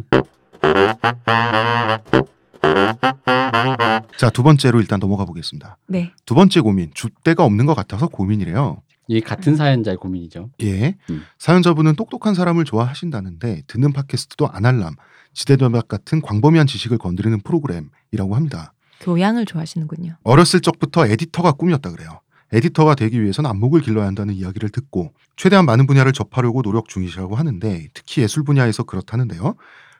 자 4.17 4.29
두 4.29 4.43
번째로 4.43 4.79
일단 4.79 4.99
넘어가 4.99 5.25
보겠습니다. 5.25 5.77
네. 5.87 6.11
두 6.25 6.35
번째 6.35 6.61
고민 6.61 6.91
줏대가 6.91 7.39
없는 7.41 7.65
것 7.65 7.73
같아서 7.75 8.07
고민이래요. 8.07 8.81
이게 9.11 9.19
같은 9.19 9.57
사연자의 9.57 9.97
고민이죠. 9.97 10.51
예. 10.61 10.95
음. 11.09 11.23
사연자분은 11.37 11.95
똑똑한 11.97 12.33
사람을 12.33 12.63
좋아하신다는데 12.63 13.63
듣는 13.67 13.91
팟캐스트도 13.91 14.47
안할람 14.47 14.95
지대도박 15.33 15.89
같은 15.89 16.21
광범위한 16.21 16.65
지식을 16.65 16.97
건드리는 16.97 17.37
프로그램이라고 17.41 18.35
합니다. 18.35 18.73
교양을 19.01 19.45
좋아하시는군요. 19.45 20.15
어렸을 20.23 20.61
적부터 20.61 21.07
에디터가 21.07 21.51
꿈이었다 21.53 21.91
그래요. 21.91 22.21
에디터가 22.53 22.95
되기 22.95 23.21
위해서는 23.21 23.49
안목을 23.49 23.81
길러야 23.81 24.05
한다는 24.05 24.33
이야기를 24.33 24.69
듣고 24.69 25.11
최대한 25.35 25.65
많은 25.65 25.87
분야를 25.87 26.13
접하려고 26.13 26.61
노력 26.61 26.87
중이시라고 26.87 27.35
하는데 27.35 27.87
특히 27.93 28.21
예술 28.21 28.43
분야에서 28.43 28.83
그렇다는데요. 28.83 29.55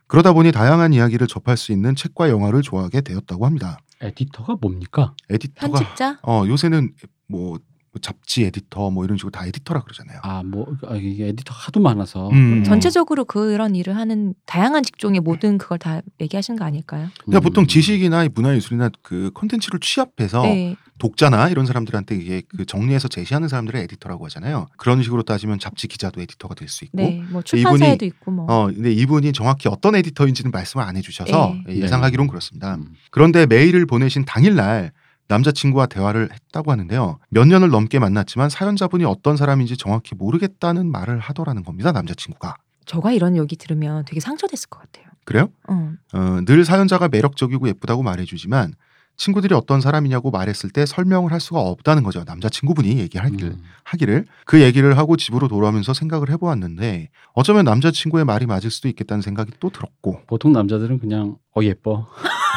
그러다 0.08 0.32
보니 0.32 0.54
다양한 0.54 0.94
이야기를 0.94 1.28
접할 1.28 1.58
수 1.58 1.74
있는 1.74 1.96
책과 1.96 2.30
영화를 2.30 2.62
좋아하게 2.62 3.02
되었다고 3.02 3.46
합니다. 3.46 3.80
에디터가 4.00 4.56
뭡니까? 4.62 5.16
에디터가 5.30 5.80
편집자? 5.80 6.20
어 6.24 6.46
요새는 6.48 6.94
뭐 7.28 7.60
잡지 8.00 8.46
에디터 8.46 8.90
뭐 8.90 9.04
이런 9.04 9.18
식으로 9.18 9.32
다 9.32 9.46
에디터라 9.46 9.82
그러잖아요. 9.82 10.20
아, 10.24 10.44
뭐 10.44 10.66
아, 10.88 10.96
이게 10.96 11.28
에디터 11.28 11.54
하도 11.54 11.82
많아서 11.82 12.30
음. 12.30 12.64
전체적으로 12.64 13.26
그런 13.26 13.76
일을 13.76 13.98
하는 13.98 14.34
다양한 14.46 14.84
직종의 14.84 15.20
모든 15.20 15.58
그걸 15.58 15.78
다 15.78 16.02
얘기하시는 16.22 16.58
거 16.58 16.64
아닐까요? 16.64 17.10
그러니까 17.26 17.40
음. 17.40 17.44
보통 17.44 17.68
지식이나 17.68 18.28
문화예술이나 18.34 18.92
그 19.02 19.32
콘텐츠를 19.34 19.80
취합해서 19.82 20.44
네. 20.44 20.78
독자나 21.00 21.50
이런 21.50 21.66
사람들한테 21.66 22.16
이게 22.16 22.44
그 22.48 22.64
정리해서 22.66 23.08
제시하는 23.08 23.48
사람들을 23.48 23.80
에디터라고 23.82 24.26
하잖아요. 24.26 24.68
그런 24.78 25.02
식으로 25.02 25.24
따지면 25.24 25.58
잡지 25.60 25.88
기자도 25.88 26.22
에디터가 26.22 26.54
될 26.56 26.70
수 26.70 26.86
있고. 26.86 26.98
네. 26.98 27.24
뭐 27.30 27.42
출판사에도 27.42 28.06
있고 28.06 28.32
뭐. 28.32 28.46
어, 28.48 28.68
근데 28.68 28.94
이분이 28.94 29.34
정확히 29.34 29.68
어떤 29.68 29.96
에디터인지는 29.96 30.52
말씀을 30.52 30.86
안 30.86 30.96
해주셔서 30.96 31.56
네. 31.66 31.76
예상하기론 31.78 32.28
그렇습니다. 32.28 32.76
음. 32.76 32.94
그런데 33.10 33.46
메일을 33.48 33.86
보내신 33.86 34.24
당일날 34.26 34.92
남자친구와 35.32 35.86
대화를 35.86 36.30
했다고 36.34 36.72
하는데요. 36.72 37.20
몇 37.30 37.48
년을 37.48 37.70
넘게 37.70 38.00
만났지만 38.00 38.50
사연자분이 38.50 39.06
어떤 39.06 39.38
사람인지 39.38 39.78
정확히 39.78 40.14
모르겠다는 40.16 40.92
말을 40.92 41.20
하더라는 41.20 41.64
겁니다. 41.64 41.92
남자친구가. 41.92 42.56
저가 42.86 43.14
이런 43.14 43.38
얘기 43.38 43.56
들으면 43.56 44.04
되게 44.06 44.20
상처됐을 44.20 44.70
것 44.70 44.80
같아요. 44.80 45.06
그래요? 45.24 45.50
어. 45.68 45.94
어, 46.14 46.40
늘 46.46 46.66
사연자가 46.66 47.08
매력적이고 47.08 47.68
예쁘다고 47.70 48.04
말해주지만 48.04 48.74
친구들이 49.16 49.54
어떤 49.54 49.82
사람이냐고 49.82 50.32
말했을 50.32 50.72
때 50.72 50.86
설명을 50.86 51.32
할 51.32 51.40
수가 51.40 51.60
없다는 51.62 52.04
거죠. 52.04 52.24
남자친구분이 52.26 52.98
얘기하기를 52.98 53.50
음. 53.50 53.64
하기를 53.84 54.26
그 54.46 54.62
얘기를 54.62 54.98
하고 54.98 55.16
집으로 55.16 55.48
돌아오면서 55.48 55.94
생각을 55.94 56.32
해보았는데 56.32 57.10
어쩌면 57.34 57.66
남자친구의 57.66 58.26
말이 58.26 58.48
맞을 58.48 58.72
수도 58.72 58.88
있겠다는 58.88 59.22
생각이 59.22 59.52
또 59.60 59.70
들었고 59.70 60.22
보통 60.28 60.54
남자들은 60.54 61.00
그냥 61.00 61.38
어 61.56 61.62
예뻐. 61.62 62.08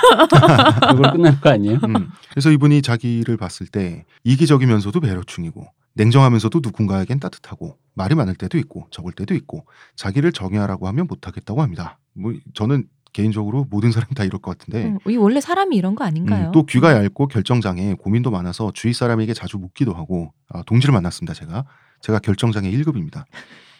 그걸 0.90 1.12
끝내는 1.12 1.40
거 1.40 1.50
아니에요? 1.50 1.78
음, 1.84 2.10
그래서 2.30 2.50
이분이 2.50 2.82
자기를 2.82 3.36
봤을 3.36 3.66
때 3.66 4.04
이기적이면서도 4.24 5.00
배려충이고 5.00 5.66
냉정하면서도 5.94 6.60
누군가에겐 6.62 7.20
따뜻하고 7.20 7.78
말이 7.94 8.14
많을 8.14 8.34
때도 8.34 8.58
있고 8.58 8.88
적을 8.90 9.12
때도 9.12 9.34
있고 9.34 9.64
자기를 9.96 10.32
정의하라고 10.32 10.88
하면 10.88 11.06
못하겠다고 11.06 11.62
합니다. 11.62 11.98
뭐 12.12 12.32
저는 12.52 12.88
개인적으로 13.12 13.66
모든 13.70 13.92
사람이 13.92 14.14
다 14.14 14.24
이럴 14.24 14.40
것 14.40 14.58
같은데 14.58 14.88
음, 14.88 14.98
이 15.08 15.16
원래 15.16 15.40
사람이 15.40 15.76
이런 15.76 15.94
거 15.94 16.04
아닌가요? 16.04 16.48
음, 16.48 16.52
또 16.52 16.66
귀가 16.66 16.92
얇고 16.92 17.28
결정장애 17.28 17.94
고민도 17.94 18.30
많아서 18.32 18.72
주위 18.74 18.92
사람에게 18.92 19.32
자주 19.34 19.56
묻기도 19.56 19.94
하고 19.94 20.32
아, 20.48 20.62
동지를 20.66 20.92
만났습니다 20.92 21.32
제가 21.32 21.64
제가 22.00 22.18
결정장애 22.18 22.68
1급입니다 22.72 23.24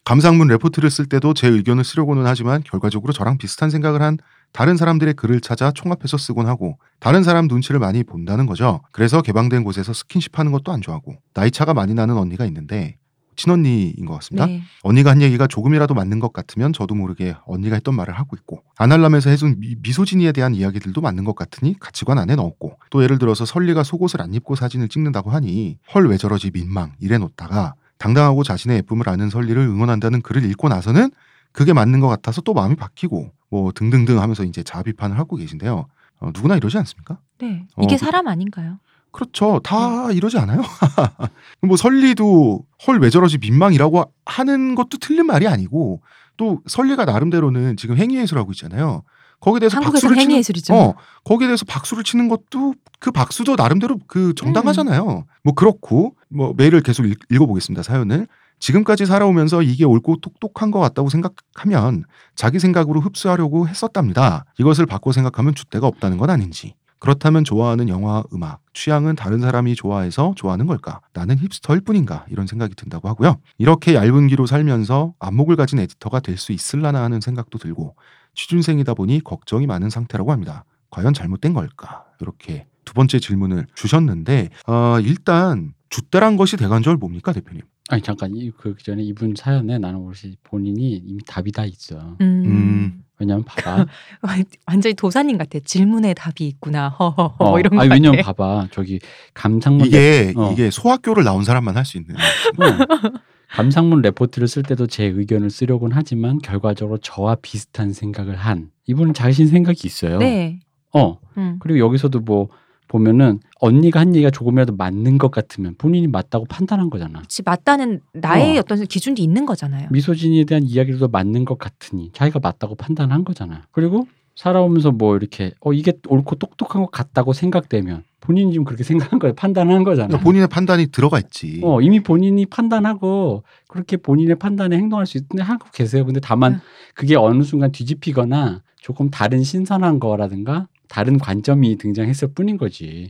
감상문 0.05 0.49
레포트를 0.49 0.91
쓸 0.91 1.07
때도 1.07 1.33
제 1.33 1.49
의견을 1.49 1.83
쓰려고는 1.83 2.27
하지만 2.27 2.63
결과적으로 2.63 3.15
저랑 3.15 3.39
비슷한 3.39 3.71
생각을 3.71 4.03
한 4.03 4.19
다른 4.53 4.77
사람들의 4.77 5.15
글을 5.15 5.41
찾아 5.41 5.73
총합해서 5.73 6.19
쓰곤 6.19 6.47
하고 6.47 6.79
다른 7.01 7.23
사람 7.23 7.47
눈치를 7.47 7.81
많이 7.81 8.05
본다는 8.05 8.45
거죠 8.45 8.83
그래서 8.93 9.23
개방된 9.23 9.65
곳에서 9.65 9.95
스킨십 9.95 10.39
하는 10.39 10.53
것도 10.53 10.73
안 10.73 10.83
좋아하고 10.83 11.17
나이 11.33 11.51
차가 11.51 11.73
많이 11.73 11.95
나는 11.95 12.19
언니가 12.19 12.45
있는데 12.45 12.99
친언니인 13.37 14.05
것 14.05 14.13
같습니다 14.15 14.47
네. 14.47 14.63
언니가 14.83 15.11
한 15.11 15.23
얘기가 15.23 15.47
조금이라도 15.47 15.95
맞는 15.95 16.21
것 16.21 16.35
같으면 16.35 16.75
저도 16.75 16.95
모르게 16.95 17.35
언니가 17.47 17.75
했던 17.75 17.97
말을 17.97 18.13
하고 18.15 18.37
있고 18.37 18.63
아날람에서 18.77 19.31
해준 19.31 19.59
미, 19.59 19.75
미소진이에 19.83 20.33
대한 20.33 20.55
이야기들도 20.55 21.01
맞는 21.01 21.25
것 21.25 21.35
같으니 21.35 21.77
가치관 21.81 22.19
안에 22.19 22.37
넣었고 22.37 22.79
또 22.91 23.03
예를 23.03 23.19
들어서 23.19 23.47
설리가 23.47 23.83
속옷을 23.83 24.21
안 24.21 24.35
입고 24.35 24.55
사진을 24.55 24.89
찍는다고 24.89 25.31
하니 25.31 25.79
헐 25.95 26.07
왜 26.09 26.19
저러지 26.19 26.51
민망 26.51 26.93
이래 27.01 27.17
놓다가 27.17 27.75
당당하고 27.99 28.43
자신의 28.43 28.79
예쁨을 28.79 29.09
아는 29.09 29.31
설리를 29.31 29.61
응원한다는 29.61 30.23
글을 30.23 30.45
읽고 30.51 30.69
나서는 30.69 31.11
그게 31.53 31.73
맞는 31.73 32.01
것 32.01 32.09
같아서 32.09 32.41
또 32.41 32.53
마음이 32.55 32.75
바뀌고 32.77 33.31
뭐 33.51 33.73
등등등 33.73 34.21
하면서 34.21 34.45
이제 34.45 34.63
자아 34.63 34.83
비판을 34.83 35.19
하고 35.19 35.37
계신데요 35.37 35.87
어, 36.21 36.31
누구나 36.35 36.57
이러지 36.57 36.77
않습니까? 36.79 37.19
네. 37.39 37.67
어, 37.77 37.83
이게 37.83 37.97
그- 37.97 38.05
사람 38.05 38.27
아닌가요? 38.29 38.79
그렇죠. 39.13 39.61
다 39.63 40.11
이러지 40.11 40.39
않아요? 40.39 40.61
뭐 41.63 41.77
설리도 41.77 42.65
헐 42.87 42.99
왜 42.99 43.11
저러지 43.11 43.39
민망이라고 43.39 44.05
하는 44.27 44.75
것도 44.75 44.99
틀린 45.01 45.27
말이 45.27 45.47
아니고 45.47 46.03
또 46.37 46.61
설리가 46.67 47.05
나름대로는 47.05 47.77
지금 47.77 47.97
행위예술 47.97 48.39
하고 48.39 48.51
있잖아요. 48.51 49.05
거기에 49.45 49.61
대해서 49.61 49.79
박수를 49.81 50.17
치는 50.17 50.31
행위예술이죠. 50.31 50.75
어, 50.75 50.95
거기에 51.25 51.49
대해서 51.49 51.65
박수를 51.67 52.03
치는 52.03 52.29
것도 52.29 52.75
그 52.99 53.11
박수도 53.11 53.57
나름대로 53.57 53.99
그 54.07 54.35
정당하잖아요. 54.35 55.27
뭐 55.43 55.55
그렇고 55.55 56.17
뭐 56.29 56.55
메일을 56.57 56.81
계속 56.81 57.05
읽, 57.05 57.19
읽어보겠습니다. 57.31 57.83
사연을 57.83 58.27
지금까지 58.59 59.05
살아오면서 59.05 59.61
이게 59.63 59.85
옳고 59.85 60.17
똑똑한 60.23 60.71
것 60.71 60.79
같다고 60.81 61.11
생각하면 61.11 62.05
자기 62.35 62.59
생각으로 62.59 63.01
흡수하려고 63.01 63.69
했었답니다. 63.69 64.47
이것을 64.59 64.87
바꿔 64.87 65.13
생각하면 65.13 65.53
줏대가 65.53 65.85
없다는 65.85 66.17
건 66.17 66.31
아닌지. 66.31 66.75
그렇다면 66.99 67.45
좋아하는 67.45 67.91
영화, 67.91 68.23
음악, 68.33 68.61
취향은 68.73 69.15
다른 69.17 69.41
사람이 69.41 69.75
좋아해서 69.75 70.33
좋아하는 70.37 70.67
걸까? 70.67 71.01
나는 71.13 71.37
힙스터일 71.37 71.83
뿐인가? 71.83 72.25
이런 72.31 72.47
생각이 72.47 72.75
든다고 72.77 73.11
하고요. 73.11 73.37
이렇게 73.59 73.95
얇은 73.95 74.29
기로 74.29 74.47
살면서 74.47 75.13
안목을 75.19 75.57
가진 75.57 75.81
에디터가 75.81 76.21
될 76.21 76.39
수 76.39 76.53
있을라나 76.53 77.03
하는 77.03 77.21
생각도 77.21 77.59
들고 77.59 77.95
취준생이다 78.35 78.95
보니 78.95 79.23
걱정이 79.23 79.67
많은 79.67 79.91
상태라고 79.91 80.33
합니다. 80.33 80.65
과연 80.91 81.13
잘못된 81.15 81.53
걸까? 81.55 82.05
이렇게 82.21 82.67
두 82.85 82.95
번째 82.95 83.19
질문을 83.19 83.67
주셨는데 83.75 84.51
어, 84.67 84.99
일단 85.01 85.73
줏대란 85.91 86.37
것이 86.37 86.57
대관절 86.57 86.97
뭡니까 86.97 87.33
대표님? 87.33 87.63
아니 87.91 88.03
잠깐 88.03 88.35
이- 88.35 88.51
그 88.57 88.75
전에 88.83 89.03
이분 89.03 89.35
사연에 89.37 89.79
나는 89.79 89.99
혹시 90.01 90.37
본인이 90.43 90.93
이미 91.05 91.23
답이 91.27 91.53
다 91.53 91.65
있어. 91.65 92.17
음. 92.21 92.45
음. 92.47 93.05
왜냐면 93.19 93.45
봐봐. 93.45 93.87
완전히 94.67 94.95
도사님 94.95 95.39
같아. 95.39 95.59
질문에 95.61 96.15
답이 96.15 96.47
있구나. 96.49 96.89
허허허 96.89 97.37
어, 97.39 97.59
이런 97.61 97.77
거 97.77 97.81
아니, 97.83 97.91
왜냐면. 97.91 98.23
봐봐. 98.25 98.69
저기 98.73 98.99
감상문 99.35 99.87
이게 99.87 100.33
어. 100.37 100.51
이게 100.53 100.71
소학교를 100.71 101.23
나온 101.25 101.45
사람만 101.45 101.77
할 101.77 101.85
수 101.85 101.97
있는 101.99 102.17
어. 102.17 103.11
감상문 103.55 104.03
레포트를 104.03 104.49
쓸 104.49 104.65
때도 104.65 104.89
제 104.89 105.05
의견을 105.05 105.49
쓰려고는 105.49 105.97
하지만 105.97 106.39
결과적으로 106.39 106.99
저와 106.99 107.37
비슷한 107.37 107.93
생각을 107.93 108.35
한 108.35 108.71
이분은 108.87 109.15
자신 109.15 109.47
생각이 109.47 109.87
있어요. 109.87 110.19
네. 110.19 110.59
어 110.93 111.21
음. 111.37 111.59
그리고 111.61 111.79
여기서도 111.79 112.19
뭐 112.19 112.49
보면은 112.89 113.39
언니가 113.61 114.01
한 114.01 114.17
얘기가 114.17 114.31
조금이라도 114.31 114.75
맞는 114.75 115.19
것 115.19 115.31
같으면 115.31 115.77
본인이 115.79 116.09
맞다고 116.09 116.47
판단한 116.47 116.91
거잖아. 116.91 117.21
그치, 117.21 117.43
맞다는 117.45 118.01
나의 118.13 118.57
어. 118.57 118.61
어. 118.61 118.63
떤 118.65 118.85
기준도 118.85 119.23
있는 119.23 119.47
거잖아요. 119.47 119.87
미소진이에 119.93 120.45
대한 120.45 120.65
이야기도 120.65 121.07
맞는 121.07 121.45
것 121.45 121.57
같으니 121.57 122.11
자기가 122.13 122.41
맞다고 122.41 122.75
판단한 122.75 123.25
거잖아. 123.25 123.63
그리고 123.71 124.09
살아오면서 124.35 124.91
뭐 124.91 125.17
이렇게 125.17 125.53
어 125.61 125.73
이게 125.73 125.93
옳고 126.09 126.37
똑똑한 126.37 126.83
것 126.83 126.91
같다고 126.91 127.33
생각되면 127.33 128.03
본인이 128.25 128.53
지금 128.53 128.65
그렇게 128.65 128.83
생각한 128.85 129.19
거야 129.19 129.33
판단한 129.35 129.85
거잖아. 129.85 130.09
그러니까 130.09 130.25
본인의 130.25 130.49
판단이 130.49 130.87
들어가 130.87 131.19
있지. 131.19 131.61
어 131.63 131.81
이미 131.81 132.01
본인이 132.01 132.47
판단하고 132.47 133.45
그렇게 133.69 133.97
본인의 133.97 134.37
판단에 134.37 134.77
행동할 134.77 135.07
수 135.07 135.19
있는데 135.19 135.43
하고 135.43 135.67
계세요. 135.73 136.05
근데 136.05 136.21
다만 136.21 136.53
네. 136.55 136.59
그게 136.95 137.17
어느 137.17 137.43
순간 137.43 137.71
뒤집히거나 137.71 138.63
조금 138.77 139.11
다른 139.11 139.43
신선한 139.43 140.01
거라든가 140.01 140.69
다른 140.89 141.19
관점이 141.19 141.77
등장했을 141.77 142.29
뿐인 142.35 142.57
거지. 142.57 143.09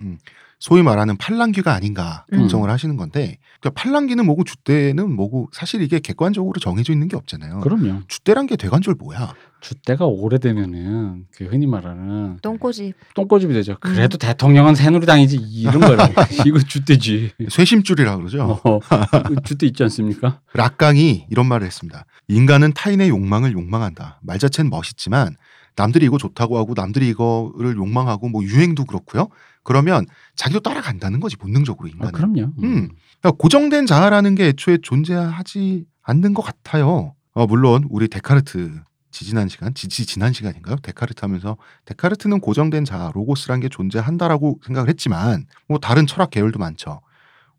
소위 0.65 0.83
말하는 0.83 1.19
팔랑귀가 1.19 1.75
아닌가 1.75 2.25
음. 2.33 2.39
걱정을 2.39 2.71
하시는 2.71 2.97
건데 2.97 3.37
그러니까 3.61 3.83
팔랑귀는 3.83 4.25
뭐고 4.25 4.45
줏대는 4.45 5.09
뭐고 5.09 5.51
사실 5.53 5.83
이게 5.83 5.99
객관적으로 5.99 6.59
정해져 6.59 6.95
있는 6.95 7.09
게 7.09 7.17
없잖아요. 7.17 7.61
그럼요. 7.61 8.01
줏대란 8.09 8.49
게 8.49 8.57
대관절 8.57 8.95
뭐야? 8.95 9.35
주대가 9.61 10.07
오래되면은 10.07 11.27
그 11.37 11.45
흔히 11.45 11.67
말하는 11.67 12.39
똥꼬집. 12.41 12.95
똥꼬집이 13.15 13.53
음. 13.53 13.57
되죠. 13.57 13.77
그래도 13.79 14.17
대통령은 14.17 14.75
새누리당이지 14.75 15.37
이런 15.37 15.81
거라 15.81 16.09
이거 16.47 16.59
주대지. 16.59 17.33
쇠심줄이라 17.47 18.17
그러죠. 18.17 18.59
어, 18.65 18.81
줏대 19.45 19.67
있지 19.67 19.83
않습니까? 19.83 20.41
라캉이 20.55 21.27
이런 21.29 21.45
말을 21.45 21.67
했습니다. 21.67 22.07
인간은 22.29 22.73
타인의 22.73 23.11
욕망을 23.11 23.53
욕망한다. 23.53 24.19
말 24.23 24.39
자체는 24.39 24.71
멋있지만 24.71 25.37
남들이 25.77 26.07
이거 26.07 26.19
좋다고 26.19 26.59
하고 26.59 26.75
남들이 26.77 27.09
이거를 27.09 27.77
욕망하고 27.77 28.29
뭐 28.29 28.43
유행도 28.43 28.85
그렇고요. 28.85 29.29
그러면 29.63 30.07
자기도 30.37 30.61
따라간다는 30.61 31.21
거지 31.21 31.37
본능적으로 31.37 31.89
아, 31.89 31.91
인간은. 31.91 32.13
그럼요. 32.13 32.53
음. 32.63 32.89
그러니까 33.21 33.31
고정된 33.39 33.87
자아라는 33.87 34.35
게 34.35 34.49
애초에 34.49 34.79
존재하지 34.83 35.87
않는 36.03 36.35
것 36.35 36.43
같아요. 36.43 37.15
어, 37.33 37.47
물론 37.47 37.87
우리 37.91 38.09
데카르트 38.09 38.83
지지난 39.11 39.49
시간, 39.49 39.73
지지 39.75 40.07
지난 40.07 40.33
시간인가요? 40.33 40.77
데카르트 40.83 41.21
하면서 41.23 41.57
데카르트는 41.85 42.41
고정된 42.41 42.85
자아, 42.85 43.13
로고스란 43.15 43.61
게 43.61 43.69
존재한다라고 43.69 44.61
생각을 44.65 44.89
했지만 44.89 45.47
뭐 45.69 45.79
다른 45.79 46.07
철학 46.07 46.31
계열도 46.31 46.59
많죠. 46.59 47.01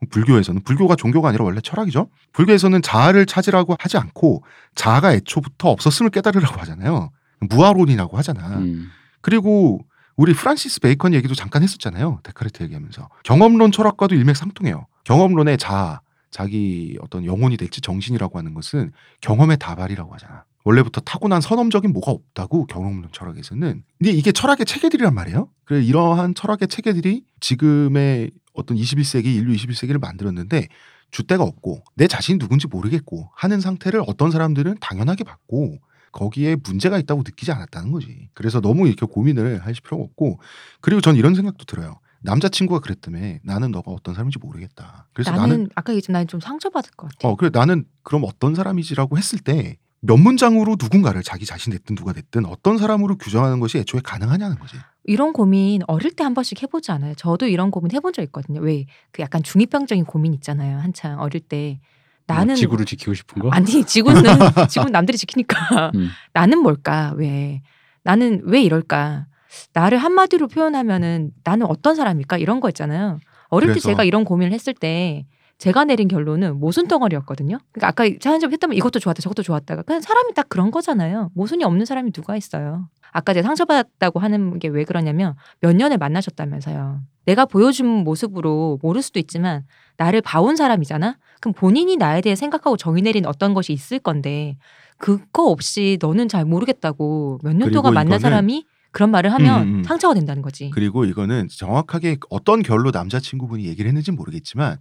불교에서는 0.10 0.63
불교가 0.63 0.95
종교가 0.95 1.30
아니라 1.30 1.45
원래 1.45 1.62
철학이죠. 1.62 2.10
불교에서는 2.34 2.82
자아를 2.82 3.25
찾으라고 3.25 3.75
하지 3.80 3.97
않고 3.97 4.43
자아가 4.75 5.13
애초부터 5.13 5.69
없었음을 5.69 6.12
깨달으라고 6.12 6.60
하잖아요. 6.62 7.12
무아론이라고 7.50 8.18
하잖아. 8.18 8.58
음. 8.58 8.90
그리고 9.22 9.80
우리 10.16 10.34
프란시스 10.34 10.80
베이컨 10.80 11.14
얘기도 11.14 11.36
잠깐 11.36 11.64
했었잖아요. 11.64 12.20
데카르트 12.24 12.64
얘기하면서 12.64 13.10
경험론 13.24 13.72
철학과도 13.72 14.16
일맥상통해요. 14.16 14.88
경험론의 15.04 15.58
자아, 15.58 16.02
자기 16.32 16.98
어떤 17.02 17.26
영혼이 17.26 17.58
될지 17.58 17.82
정신이라고 17.82 18.38
하는 18.38 18.54
것은 18.54 18.92
경험의 19.22 19.58
다발이라고 19.58 20.14
하잖아. 20.14 20.46
원래부터 20.64 21.02
타고난 21.02 21.42
선험적인 21.42 21.94
뭐가 21.94 22.12
없다고 22.12 22.66
경험론 22.66 23.10
철학에서는. 23.12 23.84
근데 24.00 24.12
이게 24.12 24.32
철학의 24.32 24.66
체계들이란 24.66 25.14
말이에요. 25.14 25.48
그래 25.64 25.84
이러한 25.84 26.34
철학의 26.34 26.68
체계들이 26.68 27.24
지금의 27.40 28.32
어떤 28.54 28.76
21세기 28.76 29.26
인류 29.26 29.56
21세기를 29.56 30.00
만들었는데 30.00 30.68
주대가 31.12 31.44
없고 31.44 31.84
내 31.96 32.08
자신이 32.08 32.40
누군지 32.40 32.68
모르겠고 32.68 33.30
하는 33.36 33.62
상태를 33.62 34.04
어떤 34.08 34.32
사람들은 34.32 34.78
당연하게 34.82 35.24
받고 35.24 35.78
거기에 36.15 36.56
문제가 36.63 36.97
있다고 36.97 37.23
느끼지 37.25 37.51
않았다는 37.51 37.91
거지. 37.91 38.30
그래서 38.34 38.62
너무 38.62 38.88
이렇게 38.88 39.06
고민을 39.06 39.60
하실 39.65 39.84
필요가 39.84 40.04
없고 40.04 40.39
그리고 40.82 41.01
전 41.01 41.15
이런 41.17 41.36
생각도 41.36 41.65
들어요. 41.65 41.99
남자친구가 42.21 42.80
그랬다며 42.80 43.38
나는 43.43 43.69
너가 43.71 43.91
어떤 43.91 44.15
사람인지 44.15 44.39
모르겠다. 44.39 45.08
그래서 45.13 45.32
나는, 45.32 45.49
나는, 45.49 45.69
아까 45.75 45.91
얘기했지만 45.93 46.13
나는 46.13 46.28
좀 46.28 46.39
상처받을 46.39 46.91
것 46.97 47.12
같아. 47.12 47.28
어 47.28 47.36
그래 47.36 47.49
나는 47.54 47.86
그럼 48.01 48.23
어떤 48.25 48.56
사람이지라고 48.56 49.17
했을 49.17 49.39
때 49.39 49.78
몇 50.08 50.17
문장으로 50.17 50.75
누군가를 50.80 51.23
자기 51.23 51.45
자신 51.47 51.71
됐든 51.73 51.95
누가 51.95 52.13
됐든 52.13 52.45
어떤 52.45 52.78
사람으로 52.78 53.17
규정하는 53.17 53.60
것이 53.60 53.80
애초에 53.80 54.01
가능하냐는 54.04 54.58
거지. 54.60 54.78
이런 55.04 55.34
고민 55.34 55.82
어릴 55.88 56.12
때 56.15 56.23
한 56.23 56.34
번씩 56.36 56.62
해보지 56.62 56.91
않아요? 56.91 57.15
저도 57.15 57.47
이런 57.47 57.71
고민 57.71 57.91
해본 57.91 58.13
적 58.13 58.21
있거든요. 58.23 58.62
왜 58.62 58.86
그 59.12 59.21
약간 59.23 59.41
중이병적인 59.43 60.06
고민 60.06 60.34
있잖아요. 60.36 60.78
한창 60.78 61.19
어릴 61.19 61.41
때 61.41 61.80
나는 62.28 62.48
뭐 62.48 62.56
지구를 62.56 62.86
지키고 62.86 63.14
싶은 63.14 63.42
거? 63.42 63.50
아니 63.50 63.84
지구는 63.84 64.24
지구는 64.70 64.92
남들이 64.92 65.18
지키니까 65.18 65.92
음. 65.96 66.10
나는 66.34 66.60
뭘까 66.60 67.14
왜 67.16 67.62
나는 68.04 68.42
왜 68.46 68.62
이럴까 68.62 69.28
나를 69.74 69.98
한마디로 69.98 70.48
표현하면은 70.48 71.32
나는 71.44 71.66
어떤 71.68 71.96
사람일까 71.96 72.38
이런 72.38 72.60
거 72.60 72.70
있잖아요. 72.70 73.20
어릴 73.50 73.74
때 73.74 73.80
제가 73.80 74.04
이런 74.04 74.26
고민을 74.26 74.52
했을 74.52 74.74
때 74.74 75.26
제가 75.58 75.86
내린 75.86 76.08
결론은 76.08 76.60
모순 76.60 76.88
덩어리였거든요. 76.88 77.58
그러니까 77.72 77.88
아까 77.88 78.10
차한점 78.20 78.52
했다면 78.52 78.76
이것도 78.76 79.00
좋았다 79.00 79.22
저것도 79.22 79.41
좋았다가 79.44 79.84
그냥 79.84 80.02
사람이 80.02 80.34
딱 80.34 80.50
그런 80.50 80.70
거잖아요. 80.72 81.32
모순이 81.34 81.63
없는 81.63 81.86
사람이 81.86 82.12
누가 82.12 82.36
있어요. 82.36 82.89
아까 83.13 83.34
제가 83.34 83.46
상처받았다고 83.48 84.20
하는 84.20 84.60
게 84.60 84.68
왜 84.68 84.84
그러냐면 84.84 85.36
몇 85.62 85.74
년을 85.76 85.98
만나셨다면서요. 85.98 87.00
내가 87.26 87.46
보여준 87.46 87.88
모습으로 87.88 88.80
모를 88.82 89.02
수도 89.02 89.20
있지만 89.20 89.63
나를 89.98 90.22
봐온 90.22 90.56
사람이잖아. 90.58 91.18
그럼 91.39 91.54
본인이 91.54 91.96
나에 91.96 92.20
대해 92.22 92.36
생각하고 92.36 92.76
정의 92.78 93.02
내린 93.02 93.26
어떤 93.26 93.54
것이 93.54 93.72
있을 93.72 94.00
건데 94.00 94.58
그거 94.98 95.46
없이 95.50 95.98
너는 96.02 96.28
잘 96.28 96.44
모르겠다고 96.46 97.39
몇 97.44 97.54
년 97.56 97.72
동안 97.72 97.94
만난 97.94 98.20
사람이 98.20 98.65
그런 98.91 99.12
말을 99.12 99.32
하면 99.34 99.62
음, 99.63 99.76
음. 99.80 99.84
상처가 99.84 100.13
된다는 100.13 100.41
거지. 100.41 100.70
그리고 100.74 101.06
이거는 101.06 101.48
정확하게 101.50 102.18
어떤 102.30 102.62
결로 102.63 102.91
남자친구분이 102.91 103.65
얘기를 103.65 103.88
했는지는 103.88 104.15
모르겠지만 104.18 104.78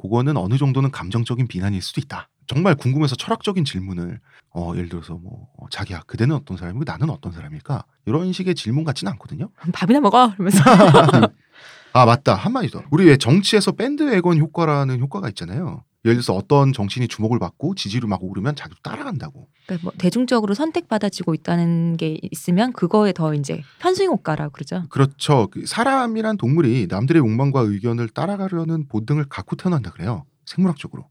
그거는 0.00 0.36
어느 0.36 0.58
정도는 0.58 0.90
감정적인 0.90 1.48
비난일 1.48 1.82
수도 1.82 2.00
있다. 2.00 2.28
정말 2.46 2.74
궁금해서 2.74 3.16
철학적인 3.16 3.64
질문을 3.64 4.20
어 4.54 4.72
예를 4.76 4.88
들어서 4.88 5.14
뭐 5.14 5.48
어, 5.58 5.66
자기야 5.70 6.02
그대는 6.06 6.36
어떤 6.36 6.56
사람이고 6.56 6.84
나는 6.86 7.10
어떤 7.10 7.32
사람일까 7.32 7.84
이런 8.06 8.32
식의 8.32 8.54
질문 8.54 8.84
같지는 8.84 9.12
않거든요. 9.12 9.50
밥이나 9.72 10.00
먹어 10.00 10.32
이러면서 10.34 10.62
아 11.92 12.04
맞다 12.04 12.34
한마디 12.34 12.68
더. 12.68 12.82
우리 12.90 13.06
왜 13.06 13.16
정치에서 13.16 13.72
밴드웨건 13.72 14.38
효과라는 14.38 15.00
효과가 15.00 15.28
있잖아요. 15.30 15.82
예를 16.06 16.14
들어서 16.14 16.34
어떤 16.34 16.72
정치인이 16.72 17.08
주목을 17.08 17.40
받고 17.40 17.74
지지율이 17.74 18.06
막 18.06 18.22
오르면 18.22 18.54
자기도 18.54 18.80
따라간다고. 18.80 19.48
그러니까 19.66 19.84
뭐 19.84 19.92
대중적으로 19.98 20.54
선택받아지고 20.54 21.34
있다는 21.34 21.96
게 21.96 22.16
있으면 22.22 22.72
그거에 22.72 23.12
더 23.12 23.34
이제 23.34 23.60
편승 23.80 24.06
효과라고 24.06 24.52
그러죠. 24.52 24.84
그렇죠. 24.88 25.48
그 25.50 25.66
사람이란 25.66 26.36
동물이 26.36 26.86
남들의 26.88 27.18
욕망과 27.18 27.60
의견을 27.62 28.08
따라가려는 28.10 28.86
본능을 28.86 29.24
갖고 29.28 29.56
태어난다 29.56 29.90
그래요. 29.90 30.24
생물학적으로. 30.44 31.08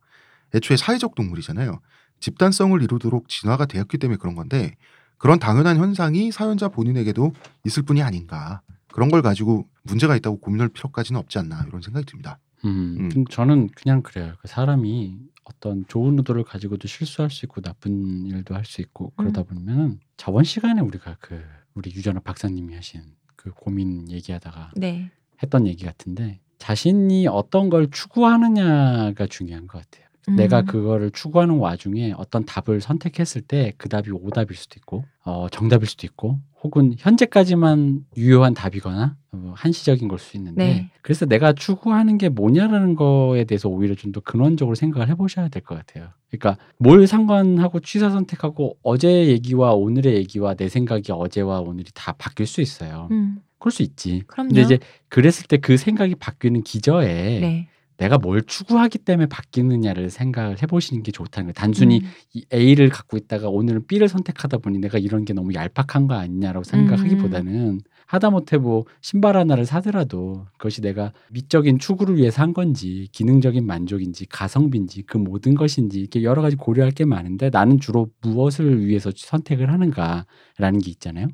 애초에 0.55 0.77
사회적 0.77 1.13
동물이잖아요. 1.15 1.81
집단성을 2.21 2.81
이루도록 2.81 3.27
진화가 3.27 3.65
되었기 3.65 3.97
때문에 3.97 4.17
그런 4.17 4.35
건데 4.35 4.75
그런 5.17 5.39
당연한 5.39 5.75
현상이 5.75 6.31
사연자 6.31 6.69
본인에게도 6.69 7.33
있을 7.65 7.83
뿐이 7.83 8.01
아닌가. 8.01 8.61
그런 8.93 9.09
걸 9.09 9.21
가지고 9.21 9.67
문제가 9.83 10.15
있다고 10.15 10.39
고민할 10.39 10.69
필요까지는 10.69 11.19
없지 11.19 11.37
않나 11.37 11.65
이런 11.67 11.81
생각이 11.81 12.05
듭니다. 12.05 12.39
음, 12.65 12.97
음. 12.99 13.09
근 13.09 13.25
저는 13.29 13.69
그냥 13.69 14.01
그래요. 14.01 14.33
그 14.41 14.47
사람이 14.47 15.17
어떤 15.43 15.85
좋은 15.87 16.17
의도를 16.17 16.43
가지고도 16.43 16.87
실수할 16.87 17.29
수 17.29 17.45
있고 17.45 17.61
나쁜 17.61 18.25
일도 18.25 18.55
할 18.55 18.65
수 18.65 18.81
있고 18.81 19.11
그러다 19.15 19.41
음. 19.41 19.45
보면은 19.45 19.99
저번 20.17 20.43
시간에 20.43 20.81
우리가 20.81 21.17
그 21.19 21.43
우리 21.75 21.91
유전학 21.93 22.23
박사님이 22.23 22.73
하신 22.75 23.01
그 23.35 23.51
고민 23.51 24.09
얘기하다가 24.09 24.71
네. 24.75 25.11
했던 25.43 25.67
얘기 25.67 25.85
같은데 25.85 26.39
자신이 26.57 27.27
어떤 27.27 27.69
걸 27.69 27.91
추구하느냐가 27.91 29.27
중요한 29.27 29.67
것 29.67 29.79
같아요. 29.83 30.04
음. 30.29 30.35
내가 30.35 30.61
그거를 30.63 31.11
추구하는 31.11 31.57
와중에 31.57 32.13
어떤 32.17 32.45
답을 32.45 32.81
선택했을 32.81 33.41
때 33.41 33.73
그 33.77 33.89
답이 33.89 34.11
오답일 34.11 34.55
수도 34.57 34.75
있고 34.77 35.03
어, 35.23 35.47
정답일 35.51 35.87
수도 35.87 36.05
있고 36.07 36.39
혹은 36.63 36.93
현재까지만 36.97 38.05
유효한 38.17 38.53
답이거나 38.53 39.15
어, 39.31 39.53
한시적인 39.55 40.07
걸 40.07 40.17
수 40.19 40.37
있는데 40.37 40.65
네. 40.65 40.91
그래서 41.01 41.25
내가 41.25 41.53
추구하는 41.53 42.17
게 42.17 42.29
뭐냐라는 42.29 42.95
거에 42.95 43.43
대해서 43.43 43.69
오히려 43.69 43.93
좀 43.95 44.11
더 44.11 44.19
근원적으로 44.21 44.75
생각을 44.75 45.09
해보셔야 45.09 45.49
될 45.49 45.61
것 45.61 45.75
같아요. 45.75 46.09
그러니까 46.31 46.57
뭘 46.79 47.05
상관하고 47.07 47.79
취사 47.81 48.09
선택하고 48.09 48.77
어제 48.83 49.27
얘기와 49.27 49.73
오늘의 49.73 50.15
얘기와 50.15 50.53
내 50.55 50.69
생각이 50.69 51.11
어제와 51.11 51.59
오늘이 51.61 51.89
다 51.93 52.13
바뀔 52.17 52.45
수 52.47 52.61
있어요. 52.61 53.07
음. 53.11 53.39
그럴 53.59 53.71
수 53.71 53.83
있지. 53.83 54.23
그럼요. 54.27 54.49
근데 54.49 54.61
이제 54.61 54.79
그랬을 55.09 55.47
때 55.47 55.57
그 55.57 55.77
생각이 55.77 56.15
바뀌는 56.15 56.63
기저에 56.63 57.39
네. 57.39 57.67
내가 57.97 58.17
뭘 58.17 58.41
추구하기 58.41 58.99
때문에 58.99 59.27
바뀌느냐를 59.27 60.09
생각을 60.09 60.61
해보시는 60.61 61.03
게 61.03 61.11
좋다는 61.11 61.47
거예요. 61.47 61.53
단순히 61.53 62.01
음. 62.01 62.09
이 62.33 62.45
A를 62.53 62.89
갖고 62.89 63.17
있다가 63.17 63.49
오늘은 63.49 63.87
B를 63.87 64.07
선택하다 64.09 64.57
보니 64.57 64.79
내가 64.79 64.97
이런 64.97 65.25
게 65.25 65.33
너무 65.33 65.53
얄팍한 65.53 66.07
거 66.07 66.15
아니냐라고 66.15 66.63
생각하기보다는 66.63 67.81
하다못해 68.05 68.57
뭐 68.57 68.85
신발 69.01 69.35
하나를 69.37 69.65
사더라도 69.65 70.45
그것이 70.57 70.81
내가 70.81 71.11
미적인 71.31 71.79
추구를 71.79 72.17
위해서 72.17 72.41
한 72.41 72.53
건지 72.53 73.07
기능적인 73.11 73.65
만족인지 73.65 74.27
가성비인지 74.27 75.03
그 75.03 75.17
모든 75.17 75.55
것인지 75.55 75.99
이렇게 75.99 76.23
여러 76.23 76.41
가지 76.41 76.55
고려할 76.55 76.91
게 76.91 77.05
많은데 77.05 77.49
나는 77.49 77.79
주로 77.79 78.09
무엇을 78.21 78.85
위해서 78.85 79.11
선택을 79.15 79.71
하는가라는 79.71 80.79
게 80.83 80.91
있잖아요. 80.91 81.27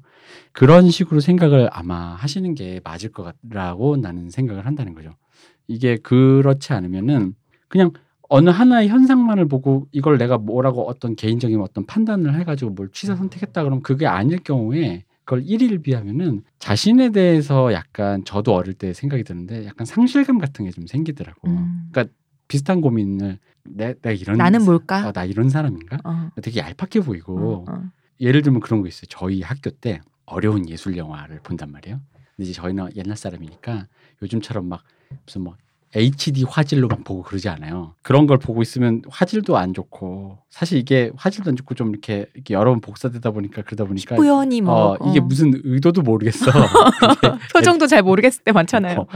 그런 0.54 0.90
식으로 0.90 1.20
생각을 1.20 1.70
아마 1.72 2.16
하시는 2.16 2.54
게 2.56 2.80
맞을 2.84 3.12
것 3.12 3.24
같라고 3.24 3.98
나는 3.98 4.30
생각을 4.30 4.66
한다는 4.66 4.94
거죠. 4.94 5.12
이게 5.72 5.98
그렇지 5.98 6.74
않으면은 6.74 7.34
그냥 7.68 7.92
어느 8.30 8.50
하나의 8.50 8.88
현상만을 8.90 9.48
보고 9.48 9.88
이걸 9.92 10.18
내가 10.18 10.38
뭐라고 10.38 10.88
어떤 10.88 11.16
개인적인 11.16 11.60
어떤 11.62 11.86
판단을 11.86 12.36
해가지고 12.40 12.72
뭘 12.72 12.90
취사 12.94 13.16
선택했다 13.16 13.64
그러면 13.64 13.82
그게 13.82 14.06
아닐 14.08 14.40
경우에 14.44 15.04
그걸 15.26 15.44
일일 15.46 15.80
비하면은 15.80 16.44
자신에 16.60 17.10
대해서 17.10 17.74
약간 17.74 18.24
저도 18.26 18.54
어릴 18.56 18.74
때 18.74 18.94
생각이 18.94 19.24
드는데 19.24 19.66
약간 19.66 19.86
상실감 19.86 20.38
같은 20.40 20.66
게 20.66 20.72
좀 20.72 20.88
생기더라고. 20.88 21.50
음. 21.50 21.92
비슷한 22.48 22.82
고민을 22.82 23.40
내, 23.64 23.94
내가 23.94 24.12
이런 24.12 24.38
나는 24.38 24.60
사- 24.60 24.66
뭘까? 24.66 25.08
어, 25.08 25.12
나 25.14 25.24
이런 25.24 25.48
사람인가? 25.48 26.00
어. 26.04 26.32
되게 26.42 26.60
얄팍해 26.60 27.06
보이고 27.06 27.64
어, 27.66 27.72
어. 27.72 27.84
예를 28.20 28.42
들면 28.42 28.60
그런 28.60 28.82
거 28.82 28.90
있어요. 28.90 29.06
저희 29.10 29.42
학교 29.42 29.70
때 29.70 30.02
어려운 30.26 30.68
예술 30.68 30.98
영화를 30.98 31.40
본단 31.44 31.72
말이에요. 31.72 32.02
근데 32.36 32.50
이제 32.50 32.52
저희는 32.52 32.90
옛날 32.98 33.16
사람이니까 33.16 33.88
요즘처럼 34.22 34.68
막 34.68 34.84
무슨 35.26 35.42
뭐 35.42 35.56
HD 35.94 36.46
화질로 36.48 36.88
막 36.88 37.04
보고 37.04 37.22
그러지 37.22 37.50
않아요. 37.50 37.96
그런 38.02 38.26
걸 38.26 38.38
보고 38.38 38.62
있으면 38.62 39.02
화질도 39.10 39.58
안 39.58 39.74
좋고 39.74 40.38
사실 40.50 40.78
이게 40.78 41.12
화질도 41.18 41.50
안 41.50 41.56
좋고 41.58 41.76
좀 41.76 41.90
이렇게, 41.90 42.28
이렇게 42.34 42.54
여러 42.54 42.72
번 42.72 42.80
복사되다 42.80 43.32
보니까 43.32 43.62
그러다 43.64 43.84
보니까 43.84 44.16
뿌연히 44.16 44.62
뭐 44.62 44.94
어, 44.94 45.10
이게 45.10 45.20
어. 45.20 45.24
무슨 45.24 45.52
의도도 45.64 46.02
모르겠어. 46.02 46.46
이게 47.18 47.32
표정도 47.54 47.88
잘 47.88 48.04
모르겠을 48.04 48.44
때 48.44 48.54
많잖아요. 48.54 49.02
어, 49.02 49.08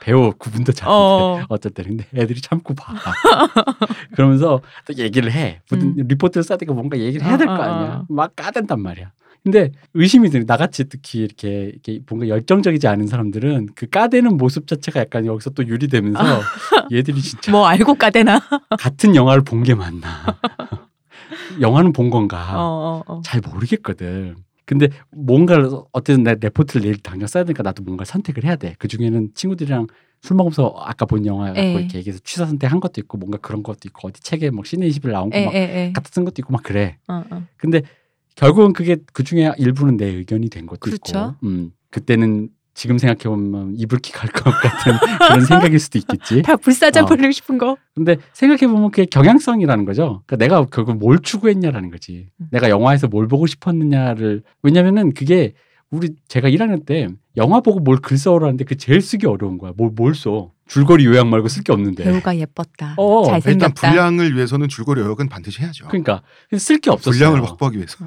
배우 0.00 0.32
구분도 0.38 0.72
잘 0.72 0.88
어. 0.88 1.34
안 1.34 1.40
돼. 1.40 1.46
어쩔 1.48 1.72
때는 1.72 1.96
근데 1.96 2.06
애들이 2.14 2.40
참고 2.40 2.74
봐. 2.74 2.94
그러면서 4.14 4.60
또 4.86 4.94
얘기를 4.94 5.32
해. 5.32 5.62
무슨 5.68 5.98
음. 5.98 6.06
리포트를 6.06 6.44
써야 6.44 6.58
고 6.58 6.74
뭔가 6.74 6.98
얘기를 6.98 7.26
해야 7.26 7.36
될거 7.36 7.52
어, 7.52 7.56
어, 7.56 7.60
아니야. 7.60 7.94
어. 7.96 8.06
막 8.08 8.36
까댄단 8.36 8.80
말이야. 8.80 9.10
근데 9.42 9.70
의심이 9.94 10.28
드는 10.28 10.44
나같이 10.46 10.84
특히 10.88 11.20
이렇게, 11.20 11.64
이렇게 11.72 12.00
뭔가 12.08 12.28
열정적이지 12.28 12.86
않은 12.88 13.06
사람들은 13.06 13.68
그 13.74 13.86
까대는 13.88 14.36
모습 14.36 14.66
자체가 14.66 15.00
약간 15.00 15.24
여기서 15.24 15.50
또 15.50 15.66
유리되면서 15.66 16.18
얘들이 16.92 17.20
진짜 17.22 17.50
뭐 17.52 17.66
알고 17.66 17.94
까대나. 17.94 18.40
같은 18.78 19.14
영화를 19.16 19.42
본 19.42 19.62
게 19.62 19.74
맞나. 19.74 20.08
영화는 21.60 21.92
본 21.92 22.10
건가. 22.10 22.54
어, 22.56 23.02
어, 23.06 23.14
어. 23.14 23.20
잘 23.24 23.40
모르겠거든. 23.40 24.36
근데 24.66 24.88
뭔가를 25.10 25.68
어쨌든 25.92 26.22
내 26.22 26.36
레포트를 26.40 26.82
내일 26.82 26.96
당장 26.98 27.26
써야 27.26 27.44
되니까 27.44 27.62
나도 27.62 27.82
뭔가 27.82 28.04
선택을 28.04 28.44
해야 28.44 28.56
돼. 28.56 28.74
그 28.78 28.86
중에는 28.88 29.30
친구들이랑 29.34 29.86
술 30.22 30.36
먹으면서 30.36 30.74
아까 30.78 31.06
본 31.06 31.26
영화 31.26 31.46
갖고 31.46 31.60
에. 31.60 31.72
이렇게 31.72 31.98
얘기해서 31.98 32.20
취사 32.24 32.46
선택한 32.46 32.78
것도 32.78 33.00
있고 33.00 33.18
뭔가 33.18 33.38
그런 33.38 33.62
것도 33.62 33.80
있고 33.86 34.08
어디 34.08 34.20
책에 34.20 34.50
뭐 34.50 34.62
시네 34.64 34.86
20일 34.88 35.10
나온 35.12 35.30
에, 35.32 35.40
거막 35.40 35.54
에, 35.54 35.58
에. 35.86 35.92
갖다 35.92 36.08
쓴 36.12 36.24
것도 36.24 36.36
있고 36.38 36.52
막 36.52 36.62
그래. 36.62 36.98
어, 37.08 37.22
어. 37.30 37.42
근데 37.56 37.82
결국은 38.40 38.72
그게 38.72 38.96
그 39.12 39.22
중에 39.24 39.52
일부는 39.58 39.96
내 39.96 40.06
의견이 40.06 40.48
된 40.50 40.66
것도 40.66 40.80
그렇죠. 40.80 41.34
있고, 41.36 41.46
음, 41.46 41.70
그때는 41.90 42.48
지금 42.74 42.96
생각해 42.98 43.24
보면 43.34 43.74
이불킥 43.76 44.22
할 44.22 44.30
것 44.30 44.44
같은 44.44 44.92
그런 45.18 45.40
생각일 45.44 45.78
수도 45.78 45.98
있겠지. 45.98 46.40
다 46.42 46.56
불사장 46.56 47.04
어. 47.04 47.06
벌리고 47.06 47.30
싶은 47.32 47.58
거. 47.58 47.76
근데 47.94 48.16
생각해 48.32 48.72
보면 48.72 48.90
그게 48.90 49.04
경향성이라는 49.06 49.84
거죠. 49.84 50.22
그러니까 50.26 50.36
내가 50.36 50.64
결국 50.66 50.96
뭘 50.98 51.18
추구했냐라는 51.18 51.90
거지. 51.90 52.28
음. 52.40 52.46
내가 52.50 52.70
영화에서 52.70 53.08
뭘 53.08 53.28
보고 53.28 53.46
싶었느냐를 53.46 54.42
왜냐면은 54.62 55.12
그게 55.12 55.52
우리 55.90 56.14
제가 56.28 56.48
1학년 56.48 56.86
때 56.86 57.08
영화 57.36 57.60
보고 57.60 57.80
뭘 57.80 57.98
글 58.00 58.16
써오라는데 58.16 58.64
그 58.64 58.76
제일 58.76 59.02
쓰기 59.02 59.26
어려운 59.26 59.58
거야. 59.58 59.72
뭘 59.76 59.90
뭘 59.94 60.14
써? 60.14 60.52
줄거리 60.70 61.04
요약 61.04 61.26
말고 61.26 61.48
쓸 61.48 61.64
게 61.64 61.72
없는데. 61.72 62.04
배우가 62.04 62.36
예뻤다. 62.38 62.94
어, 62.96 63.22
일단 63.22 63.40
잘생겼다. 63.40 63.88
분량을 63.90 64.36
위해서는 64.36 64.68
줄거리 64.68 65.00
요약은 65.00 65.28
반드시 65.28 65.62
해야죠. 65.62 65.88
그러니까 65.88 66.22
쓸 66.56 66.78
게 66.78 66.90
없었어요. 66.90 67.12
분량을 67.32 67.42
확보하기 67.48 67.76
위해서. 67.76 68.04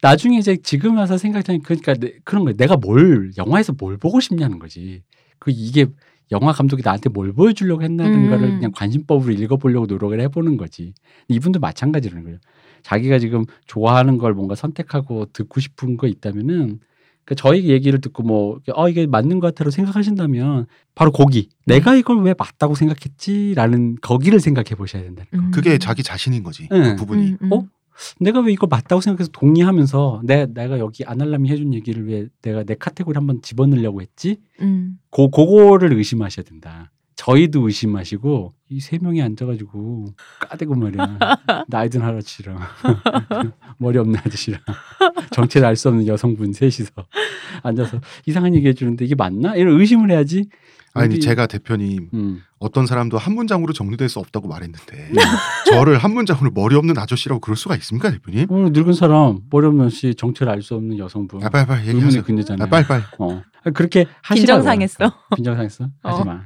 나중에 0.00 0.38
이제 0.38 0.56
지금 0.62 0.96
와서 0.98 1.18
생각하면 1.18 1.62
그러니까 1.62 1.94
내- 1.94 2.14
그런 2.24 2.44
거예요. 2.44 2.56
내가 2.56 2.76
뭘 2.76 3.32
영화에서 3.36 3.74
뭘 3.76 3.96
보고 3.98 4.20
싶냐는 4.20 4.58
거지. 4.60 5.02
그 5.40 5.50
이게 5.52 5.86
영화 6.30 6.52
감독이 6.52 6.82
나한테 6.84 7.08
뭘 7.10 7.32
보여주려고 7.32 7.82
했나는 7.82 8.26
음. 8.26 8.30
거를 8.30 8.50
그냥 8.50 8.70
관심법으로 8.72 9.32
읽어보려고 9.32 9.86
노력을 9.86 10.18
해보는 10.20 10.56
거지. 10.58 10.94
이분도 11.28 11.58
마찬가지라는 11.58 12.22
거예요. 12.22 12.38
자기가 12.82 13.18
지금 13.18 13.44
좋아하는 13.66 14.16
걸 14.16 14.32
뭔가 14.32 14.54
선택하고 14.54 15.26
듣고 15.32 15.60
싶은 15.60 15.96
거 15.96 16.06
있다면은 16.06 16.78
그 17.24 17.34
저희 17.34 17.68
얘기를 17.68 18.00
듣고 18.00 18.22
뭐 18.22 18.58
어 18.74 18.88
이게 18.88 19.06
맞는 19.06 19.40
것 19.40 19.48
같아로 19.48 19.70
생각하신다면 19.70 20.66
바로 20.94 21.12
거기 21.12 21.48
내가 21.66 21.94
이걸 21.94 22.22
왜 22.22 22.34
맞다고 22.36 22.74
생각했지라는 22.74 23.96
거기를 24.00 24.40
생각해 24.40 24.70
보셔야 24.76 25.02
된다. 25.02 25.24
음. 25.34 25.50
그게 25.52 25.78
자기 25.78 26.02
자신인 26.02 26.42
거지. 26.42 26.68
응. 26.72 26.82
그 26.82 26.96
부분이. 26.96 27.30
음, 27.32 27.38
음. 27.42 27.52
어? 27.52 27.64
내가 28.18 28.40
왜 28.40 28.52
이걸 28.52 28.68
맞다고 28.70 29.00
생각해서 29.02 29.30
동의하면서 29.32 30.22
내, 30.24 30.46
내가 30.46 30.78
여기 30.78 31.04
아날람이 31.04 31.50
해준 31.50 31.74
얘기를 31.74 32.06
왜 32.08 32.28
내가 32.42 32.64
내 32.64 32.74
카테고리 32.74 33.14
한번 33.14 33.42
집어넣으려고 33.42 34.00
했지? 34.00 34.38
음. 34.62 34.98
고, 35.10 35.30
그거를 35.30 35.92
의심하셔야 35.92 36.44
된다. 36.44 36.90
저희도 37.16 37.66
의심하시고 37.66 38.54
이 38.72 38.80
세 38.80 38.98
명이 39.00 39.20
앉아가지고 39.22 40.06
까대고 40.38 40.74
말이야 40.76 41.18
나이든 41.68 42.02
할아버지랑 42.02 42.58
머리 43.78 43.98
없는 43.98 44.20
아저씨랑 44.24 44.60
정체를 45.32 45.66
알 45.66 45.74
수 45.76 45.88
없는 45.88 46.06
여성분 46.06 46.52
셋이서 46.52 46.90
앉아서 47.64 48.00
이상한 48.26 48.54
얘기 48.54 48.68
해주는데 48.68 49.04
이게 49.04 49.14
맞나? 49.16 49.54
이런 49.56 49.78
의심을 49.80 50.10
해야지. 50.12 50.48
아니 50.92 51.14
우리- 51.14 51.20
제가 51.20 51.46
대표님 51.46 52.10
음. 52.14 52.42
어떤 52.58 52.84
사람도 52.86 53.16
한 53.16 53.34
문장으로 53.34 53.72
정리될 53.72 54.08
수 54.08 54.18
없다고 54.18 54.48
말했는데 54.48 55.10
음. 55.10 55.14
저를 55.70 55.98
한 55.98 56.12
문장으로 56.12 56.50
머리 56.52 56.74
없는 56.76 56.98
아저씨라고 56.98 57.40
그럴 57.40 57.56
수가 57.56 57.76
있습니까 57.76 58.10
대표님? 58.10 58.46
오늘 58.50 58.72
늙은 58.72 58.92
사람 58.92 59.40
머리 59.50 59.66
없는 59.66 59.90
씨 59.90 60.14
정체를 60.16 60.52
알 60.52 60.62
수 60.62 60.74
없는 60.74 60.98
여성분. 60.98 61.42
아 61.44 61.48
빨리 61.48 61.66
빨리 61.66 61.88
얘기하세요. 61.88 62.22
근자잖아요. 62.24 62.66
아, 62.66 62.68
빨리 62.70 62.86
빨리. 62.86 63.02
어. 63.18 63.42
그렇게 63.74 64.06
하시라고. 64.22 64.62
빈정상했어. 64.62 65.12
빈정상했어? 65.36 65.84
어. 66.02 66.08
하지 66.10 66.24
마. 66.24 66.40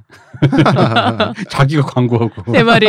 자기가 1.49 1.83
광고 1.83 2.14
하고. 2.19 2.53
내 2.53 2.63
말이. 2.63 2.87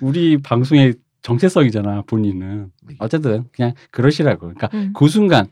우리 0.00 0.38
방송의 0.38 0.94
정체성이잖아, 1.22 2.02
본인은. 2.06 2.70
어쨌든 2.98 3.44
그냥 3.52 3.74
그러시라고. 3.90 4.40
그러니까 4.40 4.68
음. 4.74 4.92
그 4.94 5.08
순간 5.08 5.46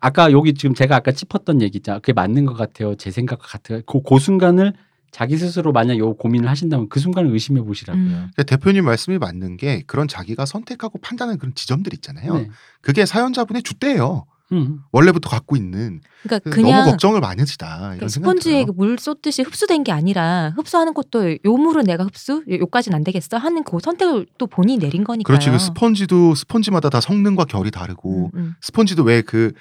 아까 0.00 0.32
여기 0.32 0.54
지금 0.54 0.74
제가 0.74 0.96
아까 0.96 1.12
짚었던 1.12 1.62
얘기 1.62 1.78
있잖아. 1.78 1.98
그게 1.98 2.12
맞는 2.12 2.46
것 2.46 2.54
같아요. 2.54 2.94
제 2.96 3.10
생각과 3.10 3.46
같아요. 3.46 3.82
그, 3.86 4.02
그 4.02 4.18
순간을 4.18 4.72
자기 5.10 5.36
스스로 5.36 5.72
만약 5.72 5.98
요 5.98 6.14
고민을 6.14 6.48
하신다면 6.48 6.88
그 6.88 7.00
순간을 7.00 7.32
의심해 7.32 7.60
보시라고요. 7.62 8.02
음. 8.02 8.10
그러니까 8.10 8.42
대표님 8.44 8.84
말씀이 8.84 9.18
맞는 9.18 9.56
게 9.56 9.82
그런 9.86 10.08
자기가 10.08 10.46
선택하고 10.46 10.98
판단하는 10.98 11.38
그런 11.38 11.54
지점들 11.54 11.92
있잖아요. 11.94 12.34
네. 12.34 12.50
그게 12.80 13.04
사연자분의 13.06 13.62
주대예요. 13.62 14.24
음. 14.52 14.80
원래부터 14.92 15.28
갖고 15.30 15.56
있는 15.56 16.00
그러니까 16.22 16.50
너무 16.50 16.62
그냥 16.62 16.84
걱정을 16.90 17.20
많으시다 17.20 17.94
이런 17.96 18.08
생각이 18.08 18.40
스펀지에. 18.40 18.66
물 18.74 18.98
쏟듯이 18.98 19.42
흡수된 19.42 19.84
게 19.84 19.92
아니라 19.92 20.52
흡수하는 20.56 20.92
것도 20.94 21.32
요 21.44 21.56
물은 21.56 21.84
내가 21.84 22.04
흡수, 22.04 22.42
요- 22.48 22.58
요까지는 22.58 22.96
안 22.96 23.04
되겠어 23.04 23.36
하는 23.36 23.62
그 23.64 23.78
선택을 23.80 24.26
또 24.38 24.46
본인이 24.46 24.78
내린 24.78 25.04
거니까요. 25.04 25.24
그렇지 25.38 25.50
그 25.50 25.58
스펀지도 25.58 26.34
스펀지마다 26.34 26.90
다 26.90 27.00
성능과 27.00 27.44
결이 27.44 27.70
다르고 27.70 28.30
음, 28.34 28.38
음. 28.38 28.54
스펀지도 28.60 29.04
왜그 29.04 29.52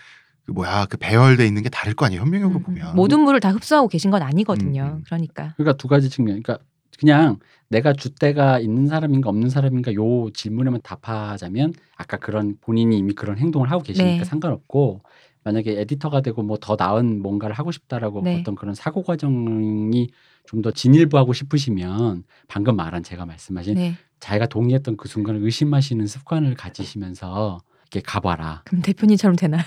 뭐야 0.52 0.88
그 0.90 0.98
배열돼 0.98 1.46
있는 1.46 1.62
게 1.62 1.70
다를 1.70 1.94
거 1.94 2.06
아니에요 2.08 2.22
현명력으로 2.22 2.60
음, 2.60 2.62
음. 2.62 2.64
보면 2.64 2.96
모든 2.96 3.20
물을 3.20 3.40
다 3.40 3.52
흡수하고 3.52 3.88
계신 3.88 4.10
건 4.10 4.24
아니거든요. 4.24 4.84
음, 4.84 4.90
음. 4.98 5.04
그러니까 5.06 5.54
그러니까 5.58 5.78
두 5.78 5.88
가지 5.88 6.10
측면. 6.10 6.42
그러니까 6.42 6.64
그냥 7.00 7.39
내가 7.70 7.93
주대가 7.93 8.60
있는 8.60 8.88
사람인가 8.88 9.30
없는 9.30 9.50
사람인가 9.50 9.93
요 9.93 10.30
질문에만 10.34 10.82
답하자면 10.84 11.74
아까 11.95 12.18
그런 12.18 12.58
본인이 12.60 12.97
이미 12.97 13.14
그런 13.14 13.38
행동을 13.38 13.72
하고 13.72 13.84
계시니까 13.84 14.18
네. 14.18 14.24
상관없고 14.26 15.02
만약에 15.45 15.80
에디터가 15.80 16.20
되고 16.22 16.43
뭐 16.43 16.58
더 16.58 16.76
나은 16.78 17.22
뭔가를 17.22 17.56
하고 17.56 17.72
싶다라고 17.72 18.22
네. 18.24 18.39
어떤 18.41 18.56
그런 18.56 18.76
사고 18.76 19.04
과정이 19.04 20.10
좀 20.45 20.62
더 20.64 20.72
진일보하고 20.72 21.32
싶으시면 21.32 22.24
방금 22.47 22.76
말한 22.76 23.04
제가 23.04 23.26
말씀하신 23.28 23.76
네. 23.76 23.93
자기가 24.20 24.47
동의했던 24.47 24.97
그 24.97 25.08
순간을 25.08 25.43
의심하시는 25.43 26.06
습관을 26.08 26.56
가지시면서 26.56 27.60
이렇게 27.84 28.02
가봐라. 28.04 28.64
그럼 28.66 28.82
대표님처럼 28.82 29.36
되나요? 29.36 29.62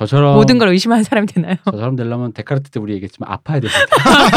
저처럼 0.00 0.34
모든 0.34 0.56
걸 0.56 0.70
의심하는 0.70 1.04
사람이 1.04 1.26
되나요? 1.26 1.56
저 1.70 1.76
사람 1.76 1.94
되려면 1.94 2.32
데카르트 2.32 2.70
때 2.70 2.80
우리 2.80 2.94
얘기했지만 2.94 3.30
아파야 3.30 3.60
됩니다. 3.60 3.78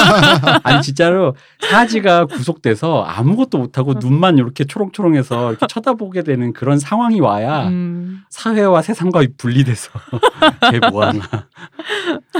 아니 0.63 0.81
진짜로 0.81 1.37
사지가 1.71 2.25
구속돼서 2.25 3.03
아무것도 3.03 3.59
못하고 3.59 3.93
눈만 3.93 4.37
이렇게 4.37 4.65
초롱초롱해서 4.65 5.51
이렇게 5.51 5.65
쳐다보게 5.67 6.23
되는 6.23 6.51
그런 6.51 6.79
상황이 6.79 7.21
와야 7.21 7.69
음. 7.69 8.23
사회와 8.29 8.81
세상과 8.81 9.23
분리돼서 9.37 9.89
쟤 10.69 10.79
뭐하나. 10.89 11.21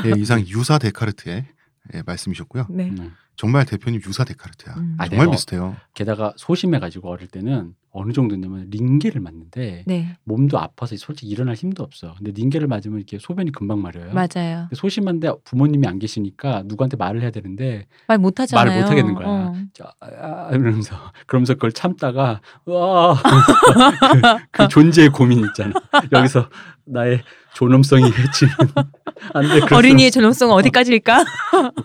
예, 0.03 0.11
이상 0.17 0.41
유사 0.47 0.78
데카르트의 0.78 1.45
예, 1.93 2.03
말씀이셨고요. 2.05 2.67
네. 2.71 2.89
음. 2.89 3.13
정말 3.38 3.65
대표님 3.65 4.01
유사 4.05 4.26
데카르트야. 4.26 4.74
음. 4.76 4.95
아, 4.97 5.07
정말 5.07 5.28
내가 5.28 5.32
비슷해요. 5.32 5.78
게다가 5.93 6.34
소심해가지고 6.36 7.09
어릴 7.09 7.28
때는 7.30 7.74
어느 7.96 8.12
정도냐면 8.12 8.68
링게를 8.72 9.22
맞는데 9.22 9.84
네. 9.86 10.18
몸도 10.24 10.58
아파서 10.60 10.96
솔직히 10.98 11.30
일어날 11.32 11.54
힘도 11.54 11.84
없어. 11.84 12.16
근데 12.18 12.32
링게를 12.32 12.68
맞으면 12.68 12.98
이렇게 12.98 13.20
소변이 13.20 13.52
금방 13.52 13.82
마려요. 13.84 14.12
맞아요. 14.14 14.68
소심한데 14.74 15.32
부모님이 15.44 15.86
안 15.88 16.00
계시니까 16.00 16.64
누구한테 16.66 16.98
말을 16.98 17.22
해야 17.22 17.30
되는데 17.30 17.86
말 18.08 18.18
못 18.18 18.39
하잖아요. 18.39 18.66
말을 18.66 18.82
못 18.82 18.89
하겠는 18.89 19.14
거야. 19.14 19.28
어. 19.28 19.54
자, 19.74 19.94
아, 20.00 20.50
이러면서 20.52 20.96
그러면서 21.28 21.54
그걸 21.54 21.72
참다가 21.72 22.41
와 22.66 23.14
그, 23.16 24.46
그 24.52 24.68
존재의 24.70 25.10
고민 25.10 25.39
있잖아. 25.46 25.74
여기서 26.12 26.50
나의 26.86 27.22
존엄성이 27.54 28.06
해치는 28.06 28.54
안돼 29.36 29.76
어린이의 29.76 30.10
존엄성은 30.12 30.54
어디까지일까? 30.56 31.24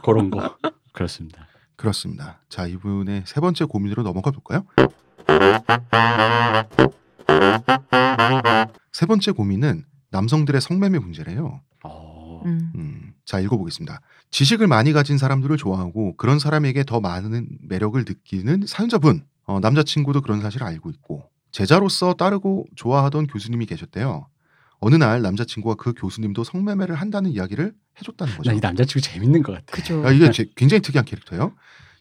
그런 0.03 0.31
거 0.31 0.57
그렇습니다. 0.93 1.47
그렇습니다. 1.77 2.41
자 2.49 2.67
이분의 2.67 3.25
세 3.27 3.41
번째 3.41 3.67
고민으로 3.67 4.03
넘어가 4.03 4.31
볼까요? 4.31 4.65
세 8.93 9.07
번째 9.07 9.33
고민은 9.33 9.85
남성들의 10.11 10.61
성매매 10.61 10.99
문제래요. 10.99 11.61
어, 11.85 12.43
음. 12.47 12.73
음, 12.75 13.13
자 13.25 13.39
읽어보겠습니다. 13.41 14.01
지식을 14.31 14.67
많이 14.67 14.93
가진 14.93 15.19
사람들을 15.19 15.57
좋아하고 15.57 16.17
그런 16.17 16.39
사람에게 16.39 16.85
더 16.85 17.01
많은 17.01 17.49
매력을 17.63 18.03
느끼는 18.07 18.65
사연자분. 18.67 19.25
어, 19.45 19.61
남자친구도 19.61 20.21
그런 20.21 20.41
사실을 20.43 20.67
알고 20.67 20.91
있고 20.91 21.31
제자로서 21.53 22.13
따르고 22.15 22.67
좋아하던 22.77 23.27
교수님이 23.29 23.65
계셨대요. 23.67 24.27
어느 24.81 24.95
날 24.95 25.23
남자친구가 25.23 25.77
그 25.83 25.95
교수님도 25.95 26.45
성매매를 26.45 26.95
한다는 26.95 27.31
이야기를 27.31 27.73
해줬다는 27.99 28.37
거죠. 28.37 28.51
나 28.51 28.57
이 28.57 28.61
남자친구 28.61 29.01
재밌는 29.01 29.43
것 29.43 29.53
같아. 29.55 29.65
그죠. 29.73 30.07
아, 30.07 30.11
이게 30.13 30.31
제- 30.31 30.51
굉장히 30.55 30.83
특이한 30.83 31.05
캐릭터예요. 31.07 31.55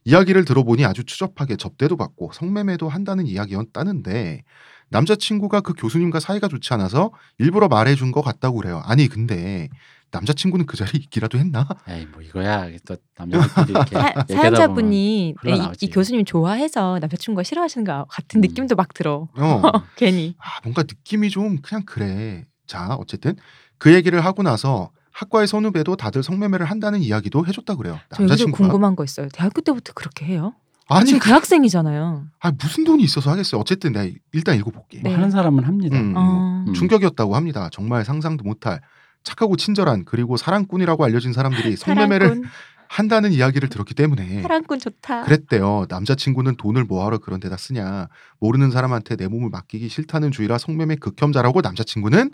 이야기를 0.08 0.46
들어보니 0.46 0.86
아주 0.86 1.04
추접하게 1.04 1.58
접대도 1.58 1.98
받고 1.98 2.32
성매매도 2.34 2.88
한다는 2.88 3.28
이야기였다는데 3.28 4.44
남자친구가 4.90 5.60
그 5.60 5.74
교수님과 5.74 6.22
사이가 6.22 6.48
좋지 6.48 6.74
않아서 6.76 7.12
일부러 7.38 7.68
말해준 7.68 8.14
것 8.14 8.22
같다고 8.22 8.56
그래요. 8.56 8.82
아니 8.86 9.10
근데 9.10 9.68
남자친구는 10.12 10.66
그 10.66 10.78
자리에 10.78 10.94
있기라도 10.96 11.38
했나? 11.38 11.68
에이 11.90 12.08
뭐 12.14 12.22
이거야 12.22 12.70
또 12.88 12.96
남자들끼리 13.18 13.72
이렇게 13.72 13.96
사, 14.00 14.08
얘기하다 14.08 14.34
사연자분이 14.34 15.28
이. 15.28 15.36
이 15.82 15.90
교수님 15.90 16.24
좋아해서 16.24 17.00
남자친구가 17.00 17.44
싫어하시는 17.44 17.84
것 17.84 18.06
같은 18.10 18.40
음. 18.40 18.42
느낌도 18.48 18.76
막 18.76 18.94
들어. 18.94 19.28
어. 19.36 19.62
괜히. 19.98 20.36
아, 20.40 20.62
뭔가 20.64 20.84
느낌이 20.84 21.30
좀 21.30 21.58
그냥 21.62 21.84
그래. 21.86 22.46
자 22.66 22.96
어쨌든 22.96 23.36
그 23.78 23.94
얘기를 23.94 24.24
하고 24.24 24.42
나서 24.42 24.92
학과의 25.18 25.48
선후배도 25.48 25.96
다들 25.96 26.22
성매매를 26.22 26.68
한다는 26.68 27.02
이야기도 27.02 27.44
해줬다 27.48 27.76
그래요. 27.76 28.00
남자친구가 28.12 28.56
궁금한 28.56 28.96
거 28.96 29.04
있어요. 29.04 29.30
대학교 29.34 29.62
때부터 29.62 29.94
그렇게 29.94 30.26
해요? 30.26 30.54
아니 30.90 31.08
지금 31.08 31.20
그, 31.20 31.28
대학생이잖아요. 31.28 32.28
아, 32.40 32.52
무슨 32.52 32.84
돈이 32.84 33.04
있어서 33.04 33.32
하겠어요. 33.32 33.60
어쨌든 33.60 33.94
내가 33.94 34.16
일단 34.32 34.56
읽어볼게. 34.58 35.00
뭐 35.00 35.10
네. 35.10 35.16
하는 35.16 35.32
사람은 35.32 35.64
합니다. 35.64 36.00
음. 36.00 36.14
어. 36.16 36.64
음. 36.68 36.74
충격이었다고 36.74 37.36
합니다. 37.36 37.68
정말 37.72 38.06
상상도 38.06 38.44
못할 38.44 38.80
착하고 39.24 39.58
친절한 39.58 40.06
그리고 40.06 40.38
사랑꾼이라고 40.38 41.04
알려진 41.04 41.34
사람들이 41.34 41.76
성매매를 41.78 42.28
사랑꾼, 42.28 42.50
한다는 42.88 43.32
이야기를 43.32 43.70
들었기 43.70 43.96
때문에 43.96 44.44
사랑꾼 44.44 44.78
좋다. 44.78 45.24
그랬대요. 45.24 45.88
남자친구는 45.90 46.58
돈을 46.58 46.84
뭐하러 46.84 47.18
그런 47.18 47.40
데다 47.40 47.58
쓰냐. 47.58 48.08
모르는 48.40 48.70
사람한테 48.70 49.16
내 49.16 49.28
몸을 49.28 49.50
맡기기 49.50 49.90
싫다는 49.90 50.30
주의라 50.30 50.60
성매매 50.60 50.98
극혐자라고 50.98 51.62
남자친구는 51.62 52.30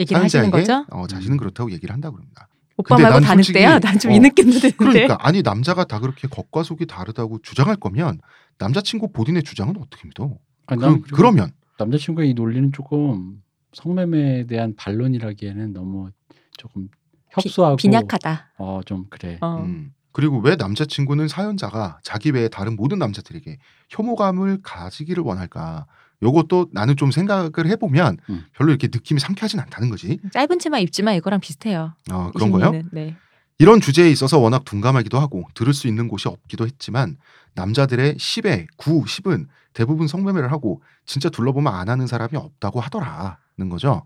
얘기를 0.00 0.22
하시는 0.22 0.50
거죠? 0.50 0.84
어, 0.90 1.06
자신은 1.06 1.36
음. 1.36 1.38
그렇다고 1.38 1.70
얘기를 1.72 1.92
한다고 1.92 2.16
합니다. 2.18 2.48
오빠 2.78 2.96
근데 2.96 3.04
말고 3.04 3.20
난다 3.20 3.34
늑대야. 3.36 3.78
난좀이 3.78 4.16
어, 4.16 4.18
느낌도 4.20 4.58
드는데. 4.58 4.76
그러니까 4.76 5.16
아니 5.20 5.42
남자가 5.42 5.84
다 5.84 5.98
그렇게 5.98 6.28
겉과 6.28 6.62
속이 6.62 6.86
다르다고 6.86 7.38
주장할 7.42 7.76
거면 7.76 8.20
남자친구 8.58 9.12
본인의 9.12 9.42
주장은 9.44 9.76
어떻게 9.78 10.06
믿어? 10.08 10.36
아니, 10.66 10.80
난 10.82 11.00
그, 11.00 11.10
그러면 11.14 11.50
남자친구의 11.78 12.30
이 12.30 12.34
논리는 12.34 12.70
조금 12.72 13.42
성매매에 13.72 14.46
대한 14.46 14.74
반론이라기에는 14.76 15.72
너무 15.72 16.10
조금 16.58 16.88
협소하고 17.30 17.76
빈약하다. 17.76 18.52
어 18.58 18.80
좀 18.84 19.06
그래. 19.10 19.38
어. 19.40 19.62
음. 19.64 19.92
그리고 20.12 20.38
왜 20.40 20.56
남자친구는 20.56 21.28
사연자가 21.28 21.98
자기 22.02 22.30
외에 22.30 22.48
다른 22.48 22.74
모든 22.76 22.98
남자들에게 22.98 23.58
혐오감을 23.90 24.60
가지기를 24.62 25.22
원할까? 25.22 25.86
요것도 26.22 26.68
나는 26.72 26.96
좀 26.96 27.10
생각을 27.10 27.66
해보면 27.66 28.18
음. 28.30 28.44
별로 28.54 28.70
이렇게 28.70 28.88
느낌이 28.88 29.20
상쾌하진 29.20 29.60
않다는 29.60 29.90
거지. 29.90 30.18
짧은 30.32 30.58
치마 30.58 30.78
입지만 30.78 31.14
이거랑 31.16 31.40
비슷해요. 31.40 31.94
어, 32.10 32.30
이 32.30 32.38
그런 32.38 32.50
거요? 32.50 32.72
네. 32.92 33.16
이런 33.58 33.80
주제에 33.80 34.10
있어서 34.10 34.38
워낙 34.38 34.64
둔감하기도 34.64 35.18
하고 35.18 35.44
들을 35.54 35.72
수 35.72 35.88
있는 35.88 36.08
곳이 36.08 36.28
없기도 36.28 36.66
했지만 36.66 37.16
남자들의 37.54 38.16
10에 38.16 38.66
9, 38.76 39.04
10은 39.04 39.46
대부분 39.72 40.08
성매매를 40.08 40.52
하고 40.52 40.82
진짜 41.06 41.28
둘러보면 41.28 41.72
안 41.72 41.88
하는 41.88 42.06
사람이 42.06 42.36
없다고 42.36 42.80
하더라는 42.80 43.68
거죠. 43.70 44.04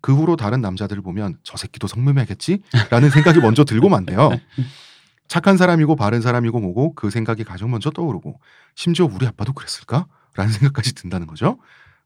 그 0.00 0.14
후로 0.14 0.36
다른 0.36 0.60
남자들을 0.60 1.00
보면 1.02 1.38
저 1.42 1.56
새끼도 1.56 1.86
성매매하겠지? 1.86 2.62
라는 2.90 3.10
생각이 3.10 3.38
먼저 3.40 3.64
들고 3.64 3.88
만대요. 3.88 4.30
착한 5.28 5.56
사람이고 5.56 5.96
바른 5.96 6.20
사람이고 6.20 6.60
뭐고 6.60 6.94
그 6.94 7.08
생각이 7.08 7.44
가장 7.44 7.70
먼저 7.70 7.90
떠오르고 7.90 8.38
심지어 8.74 9.08
우리 9.10 9.26
아빠도 9.26 9.52
그랬을까? 9.52 10.06
라는 10.34 10.52
생각까지 10.52 10.94
든다는 10.94 11.26
거죠. 11.26 11.58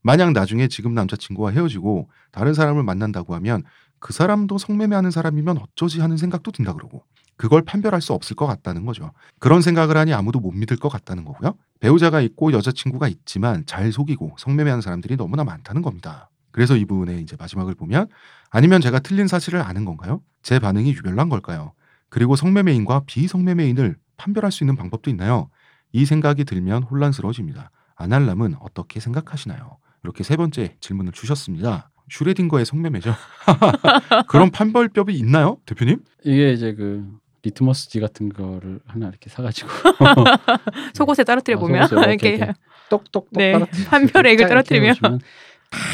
만약 0.02 0.32
나중에 0.32 0.68
지금 0.68 0.94
남자친구와 0.94 1.50
헤어지고 1.50 2.08
다른 2.30 2.54
사람을 2.54 2.82
만난다고 2.82 3.34
하면 3.34 3.62
그 3.98 4.12
사람도 4.12 4.58
성매매하는 4.58 5.10
사람이면 5.10 5.58
어쩌지 5.58 6.00
하는 6.00 6.16
생각도 6.16 6.52
든다 6.52 6.74
그러고 6.74 7.04
그걸 7.36 7.62
판별할 7.62 8.00
수 8.00 8.12
없을 8.12 8.36
것 8.36 8.46
같다는 8.46 8.86
거죠. 8.86 9.12
그런 9.38 9.60
생각을 9.60 9.96
하니 9.96 10.14
아무도 10.14 10.40
못 10.40 10.52
믿을 10.52 10.76
것 10.76 10.88
같다는 10.88 11.24
거고요. 11.24 11.54
배우자가 11.80 12.20
있고 12.20 12.52
여자친구가 12.52 13.08
있지만 13.08 13.64
잘 13.66 13.92
속이고 13.92 14.36
성매매하는 14.38 14.80
사람들이 14.80 15.16
너무나 15.16 15.44
많다는 15.44 15.82
겁니다. 15.82 16.30
그래서 16.50 16.76
이분의 16.76 17.20
이제 17.20 17.36
마지막을 17.38 17.74
보면 17.74 18.08
아니면 18.50 18.80
제가 18.80 19.00
틀린 19.00 19.26
사실을 19.26 19.60
아는 19.60 19.84
건가요? 19.84 20.22
제 20.42 20.58
반응이 20.58 20.90
유별난 20.94 21.28
걸까요? 21.28 21.72
그리고 22.08 22.36
성매매인과 22.36 23.02
비성매매인을 23.06 23.96
판별할 24.16 24.50
수 24.50 24.64
있는 24.64 24.76
방법도 24.76 25.10
있나요? 25.10 25.50
이 25.92 26.06
생각이 26.06 26.44
들면 26.44 26.84
혼란스러워집니다. 26.84 27.70
아날람은 27.96 28.56
어떻게 28.60 29.00
생각하시나요? 29.00 29.78
이렇게 30.04 30.22
세 30.22 30.36
번째 30.36 30.76
질문을 30.80 31.12
주셨습니다. 31.12 31.90
슈레딩거의 32.08 32.64
성매매죠. 32.64 33.12
그런 34.28 34.50
판별법이 34.50 35.12
있나요, 35.14 35.58
대표님? 35.66 36.00
이게 36.24 36.52
이제 36.52 36.72
그 36.74 37.04
리트머스지 37.42 37.98
같은 38.00 38.28
거를 38.28 38.80
하나 38.86 39.08
이렇게 39.08 39.28
사가지고 39.30 39.68
속옷에 40.94 41.24
떨어뜨려 41.24 41.56
아, 41.56 41.60
보면 41.60 41.88
속옷에 41.88 42.08
이렇게 42.10 42.28
이렇게 42.36 42.52
똑똑똑 42.90 43.28
네, 43.32 43.58
판별액을 43.88 44.46
떨어뜨리면 44.48 44.94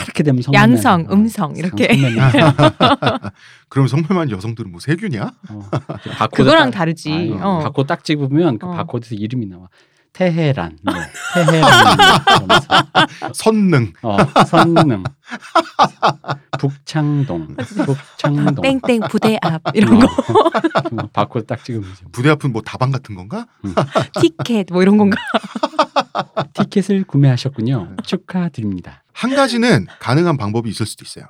이렇게 0.05 0.23
되면 0.23 0.43
성매매 0.43 0.63
양성. 0.63 1.07
음성 1.11 1.57
이렇게. 1.57 1.89
성매매. 1.95 2.21
그럼 3.71 3.87
성매매한 3.87 4.31
여성들은 4.31 4.71
뭐 4.71 4.81
세균이야? 4.81 5.33
어, 5.51 5.63
바코드 6.19 6.43
그거랑 6.45 6.71
딱- 6.71 6.79
다르지. 6.79 7.11
아니, 7.13 7.33
어. 7.33 7.61
바코드 7.61 7.87
딱 7.87 8.05
찍으면 8.05 8.59
그 8.59 8.67
어. 8.67 8.73
바코드에서 8.73 9.15
이름이 9.15 9.47
나와. 9.47 9.69
테헤란, 10.13 10.79
뭐, 10.83 10.95
테헤란, 11.35 11.71
이러면서. 12.37 12.69
선릉. 13.35 13.93
어, 14.03 14.17
선릉, 14.45 15.03
북창동, 16.59 17.57
북창동. 17.57 18.81
땡땡 18.81 19.01
부대 19.09 19.39
앞 19.41 19.63
이런 19.75 19.99
거 20.01 20.07
거. 20.07 21.07
바코드 21.13 21.47
딱 21.47 21.65
찍으면 21.65 21.91
이제 21.91 22.05
부대 22.13 22.29
앞은 22.31 22.53
뭐 22.53 22.61
다방 22.63 22.91
같은 22.91 23.15
건가? 23.15 23.47
티켓 24.21 24.67
뭐 24.71 24.83
이런 24.83 24.99
건가? 24.99 25.17
티켓을 26.55 27.05
구매하셨군요. 27.05 27.97
축하드립니다. 28.05 29.03
한 29.13 29.35
가지는 29.35 29.87
가능한 30.01 30.37
방법이 30.37 30.69
있을 30.69 30.85
수도 30.87 31.05
있어요. 31.05 31.25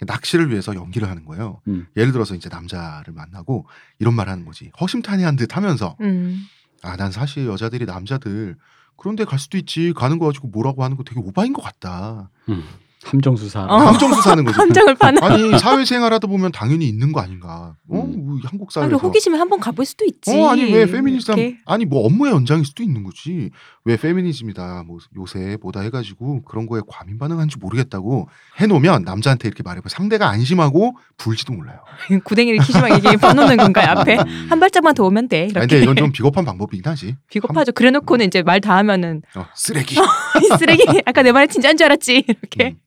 낚시를 0.00 0.50
위해서 0.50 0.74
연기를 0.74 1.08
하는 1.08 1.24
거예요. 1.24 1.62
음. 1.68 1.86
예를 1.96 2.12
들어서 2.12 2.34
이제 2.34 2.50
남자를 2.50 3.14
만나고 3.14 3.66
이런 3.98 4.12
말 4.14 4.28
하는 4.28 4.44
거지. 4.44 4.70
허심탄회한 4.78 5.36
듯 5.36 5.56
하면서 5.56 5.96
음. 6.02 6.42
아, 6.86 6.96
난 6.96 7.10
사실 7.10 7.46
여자들이 7.46 7.84
남자들 7.86 8.56
그런데 8.96 9.24
갈 9.24 9.38
수도 9.38 9.58
있지. 9.58 9.92
가는 9.92 10.18
거 10.18 10.26
가지고 10.26 10.48
뭐라고 10.48 10.82
하는 10.84 10.96
거 10.96 11.04
되게 11.04 11.20
오바인 11.20 11.52
것 11.52 11.62
같다. 11.62 12.30
음. 12.48 12.64
함정 13.06 13.36
수사. 13.36 13.64
어. 13.64 13.76
함정 13.76 14.12
수 14.12 14.20
사는 14.20 14.44
거지. 14.44 14.56
함정을 14.58 14.94
파는. 14.96 15.22
아니 15.22 15.58
사회생활 15.58 16.12
하다 16.12 16.26
보면 16.26 16.50
당연히 16.52 16.88
있는 16.88 17.12
거 17.12 17.20
아닌가? 17.20 17.76
어? 17.88 18.00
음. 18.02 18.26
뭐 18.26 18.38
한국 18.44 18.68
아, 18.70 18.80
사회에서 18.80 18.96
호기심에 18.96 19.38
한번 19.38 19.60
가볼 19.60 19.84
수도 19.84 20.04
있지. 20.04 20.32
어 20.36 20.48
아니 20.48 20.64
왜 20.72 20.86
페미니즘 20.86 21.38
이렇게. 21.38 21.58
아니 21.66 21.84
뭐 21.84 22.04
업무의 22.04 22.32
연장일 22.32 22.64
수도 22.64 22.82
있는 22.82 23.04
거지 23.04 23.50
왜 23.84 23.96
페미니즘이다 23.96 24.82
뭐 24.86 24.98
요새 25.16 25.56
뭐다 25.62 25.80
해가지고 25.80 26.42
그런 26.42 26.66
거에 26.66 26.80
과민 26.88 27.16
반응한지 27.18 27.58
모르겠다고 27.58 28.28
해놓으면 28.58 29.02
남자한테 29.04 29.46
이렇게 29.48 29.62
말해봐 29.62 29.88
상대가 29.88 30.28
안심하고 30.28 30.96
불지도 31.16 31.52
몰라요. 31.52 31.78
구덩이를 32.24 32.58
키시막 32.60 32.90
이게 32.98 33.16
퍼놓는 33.16 33.56
건가요 33.56 33.86
앞에? 33.90 34.16
음. 34.18 34.46
한 34.50 34.58
발짝만 34.60 34.94
더 34.94 35.04
오면 35.04 35.28
돼. 35.28 35.42
아니, 35.42 35.50
이렇게. 35.50 35.60
근데 35.66 35.82
이건 35.82 35.96
좀 35.96 36.12
비겁한 36.12 36.44
방법이긴 36.44 36.82
하지. 36.90 37.16
비겁하죠. 37.30 37.72
그래놓고는 37.72 38.26
이제 38.26 38.42
말 38.42 38.56
다 38.56 38.74
하면은 38.78 39.22
어, 39.36 39.46
쓰레기. 39.54 39.94
이 40.42 40.56
쓰레기 40.58 40.82
아까 41.04 41.22
내 41.22 41.30
말이 41.30 41.46
진짜인 41.46 41.76
줄 41.76 41.84
알았지 41.84 42.24
이렇게. 42.26 42.70
음. 42.70 42.78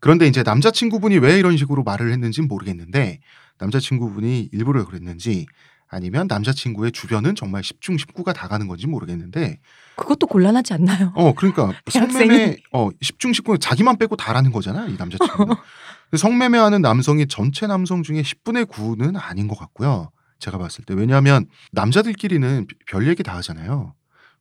그런데 0.00 0.26
이제 0.26 0.42
남자친구분이 0.42 1.18
왜 1.18 1.38
이런 1.38 1.56
식으로 1.56 1.82
말을 1.82 2.12
했는지는 2.12 2.48
모르겠는데 2.48 3.20
남자친구분이 3.58 4.50
일부러 4.52 4.84
그랬는지 4.84 5.46
아니면 5.88 6.26
남자친구의 6.26 6.92
주변은 6.92 7.34
정말 7.36 7.62
10중 7.62 7.96
19가 7.98 8.34
다 8.34 8.48
가는 8.48 8.66
건지 8.66 8.86
모르겠는데 8.86 9.58
그것도 9.96 10.26
곤란하지 10.26 10.74
않나요? 10.74 11.12
어 11.14 11.32
그러니까 11.34 11.72
대학생이. 11.90 12.12
성매매 12.28 12.56
어 12.72 12.90
10중 12.90 13.32
19는 13.40 13.60
자기만 13.60 13.96
빼고 13.98 14.16
다라는 14.16 14.52
거잖아 14.52 14.86
이 14.86 14.96
남자친구는. 14.96 15.54
성매매하는 16.16 16.82
남성이 16.82 17.26
전체 17.26 17.66
남성 17.66 18.02
중에 18.02 18.22
10분의 18.22 18.66
9는 18.66 19.16
아닌 19.20 19.48
것 19.48 19.58
같고요 19.58 20.10
제가 20.38 20.58
봤을 20.58 20.84
때. 20.84 20.92
왜냐하면 20.94 21.46
남자들끼리는 21.72 22.66
별 22.86 23.08
얘기 23.08 23.22
다 23.22 23.34
하잖아요. 23.36 23.94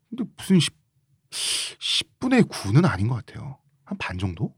근데 0.10 0.26
무슨 0.38 0.60
10, 0.60 0.74
10분의 1.32 2.50
9는 2.50 2.86
아닌 2.90 3.08
것 3.08 3.16
같아요. 3.26 3.58
한 3.86 3.98
반 4.00 4.18
정도 4.18 4.54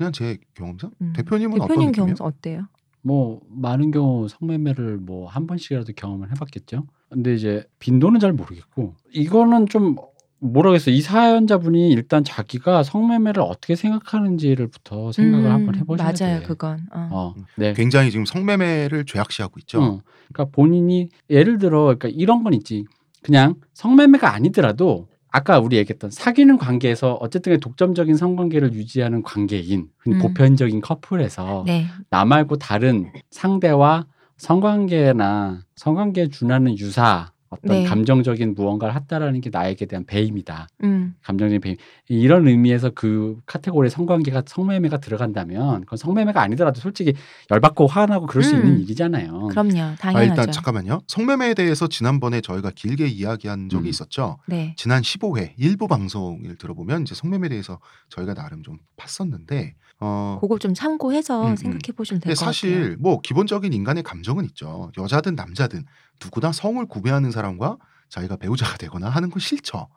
그냥 0.00 0.12
제 0.12 0.38
경험상 0.54 0.92
음. 1.02 1.12
대표님은 1.14 1.60
어떤 1.60 1.68
대표님 1.68 1.88
느낌이에요? 1.90 2.14
경험 2.14 2.32
어때요? 2.34 2.62
뭐 3.02 3.42
많은 3.50 3.90
경우 3.90 4.28
성매매를 4.28 4.96
뭐 4.96 5.28
한 5.28 5.46
번씩이라도 5.46 5.92
경험을 5.94 6.30
해봤겠죠. 6.30 6.86
근데 7.10 7.34
이제 7.34 7.64
빈도는 7.80 8.18
잘 8.18 8.32
모르겠고 8.32 8.94
이거는 9.12 9.68
좀 9.68 9.96
뭐라겠어 10.38 10.90
이 10.90 11.02
사연자분이 11.02 11.90
일단 11.90 12.24
자기가 12.24 12.82
성매매를 12.82 13.42
어떻게 13.42 13.76
생각하는지를부터 13.76 15.12
생각을 15.12 15.44
음, 15.44 15.50
한번 15.52 15.74
해보셔야 15.74 16.12
맞아요, 16.18 16.40
돼. 16.40 16.46
그건. 16.46 16.78
어. 16.94 17.08
어, 17.12 17.34
네. 17.56 17.74
굉장히 17.74 18.10
지금 18.10 18.24
성매매를 18.24 19.04
죄악시하고 19.04 19.58
있죠 19.60 19.82
어, 19.82 20.00
그러니까 20.32 20.50
본인이 20.56 21.10
예를 21.28 21.58
들어 21.58 21.82
그러니까 21.82 22.08
이런 22.08 22.42
건 22.42 22.54
있지. 22.54 22.86
그냥 23.22 23.56
성매매가 23.74 24.32
아니더라도 24.32 25.08
아까 25.30 25.58
우리 25.60 25.76
얘기했던 25.76 26.10
사귀는 26.10 26.58
관계에서 26.58 27.14
어쨌든 27.14 27.58
독점적인 27.60 28.16
성관계를 28.16 28.72
유지하는 28.74 29.22
관계인 29.22 29.88
음. 30.08 30.18
보편적인 30.18 30.80
커플에서 30.80 31.64
네. 31.66 31.86
나 32.10 32.24
말고 32.24 32.56
다른 32.56 33.12
상대와 33.30 34.06
성관계나 34.36 35.62
성관계에 35.76 36.28
준하는 36.28 36.78
유사 36.78 37.32
어떤 37.50 37.82
네. 37.82 37.84
감정적인 37.84 38.54
무언가를 38.54 38.94
했다라는 38.94 39.40
게 39.40 39.50
나에게 39.50 39.86
대한 39.86 40.04
배임이다. 40.06 40.68
음. 40.84 41.14
감정적인 41.22 41.60
배임. 41.60 41.76
이런 42.08 42.46
의미에서 42.46 42.90
그 42.94 43.40
카테고리에 43.44 43.90
성관계가 43.90 44.44
성매매가 44.46 44.98
들어간다면 44.98 45.80
그건 45.80 45.96
성매매가 45.96 46.40
아니더라도 46.40 46.80
솔직히 46.80 47.12
열받고 47.50 47.88
화나고 47.88 48.26
그럴 48.26 48.44
수 48.44 48.54
음. 48.54 48.60
있는 48.60 48.80
일이잖아요. 48.82 49.48
그럼요. 49.48 49.80
아, 49.80 49.94
당연하죠. 49.96 50.30
일단 50.30 50.52
잠깐만요 50.52 51.00
성매매에 51.08 51.54
대해서 51.54 51.88
지난번에 51.88 52.40
저희가 52.40 52.70
길게 52.70 53.08
이야기한 53.08 53.68
적이 53.68 53.86
음. 53.86 53.90
있었죠 53.90 54.38
네. 54.46 54.74
지난 54.76 55.02
15회 55.02 55.54
일부 55.56 55.88
방송을 55.88 56.56
들어보면 56.56 57.02
이제 57.02 57.16
성매매에 57.16 57.48
대해서 57.48 57.80
저희가 58.10 58.34
나름 58.34 58.62
좀 58.62 58.78
팠었는데 58.96 59.72
어 60.00 60.38
그거 60.40 60.58
좀 60.58 60.72
참고해서 60.74 61.42
음, 61.42 61.50
음. 61.50 61.56
생각해 61.56 61.92
보시면 61.94 62.20
근데 62.20 62.34
될것 62.34 62.38
같아요. 62.38 62.52
사실 62.52 62.96
뭐 62.98 63.20
기본적인 63.20 63.72
인간의 63.72 64.02
감정은 64.02 64.44
있죠. 64.46 64.90
여자든 64.96 65.34
남자든 65.34 65.84
누구나 66.22 66.52
성을 66.52 66.84
구매하는 66.86 67.30
사람과 67.30 67.76
자기가 68.08 68.36
배우자가 68.36 68.76
되거나 68.78 69.08
하는 69.08 69.30
건 69.30 69.40
싫죠. 69.40 69.88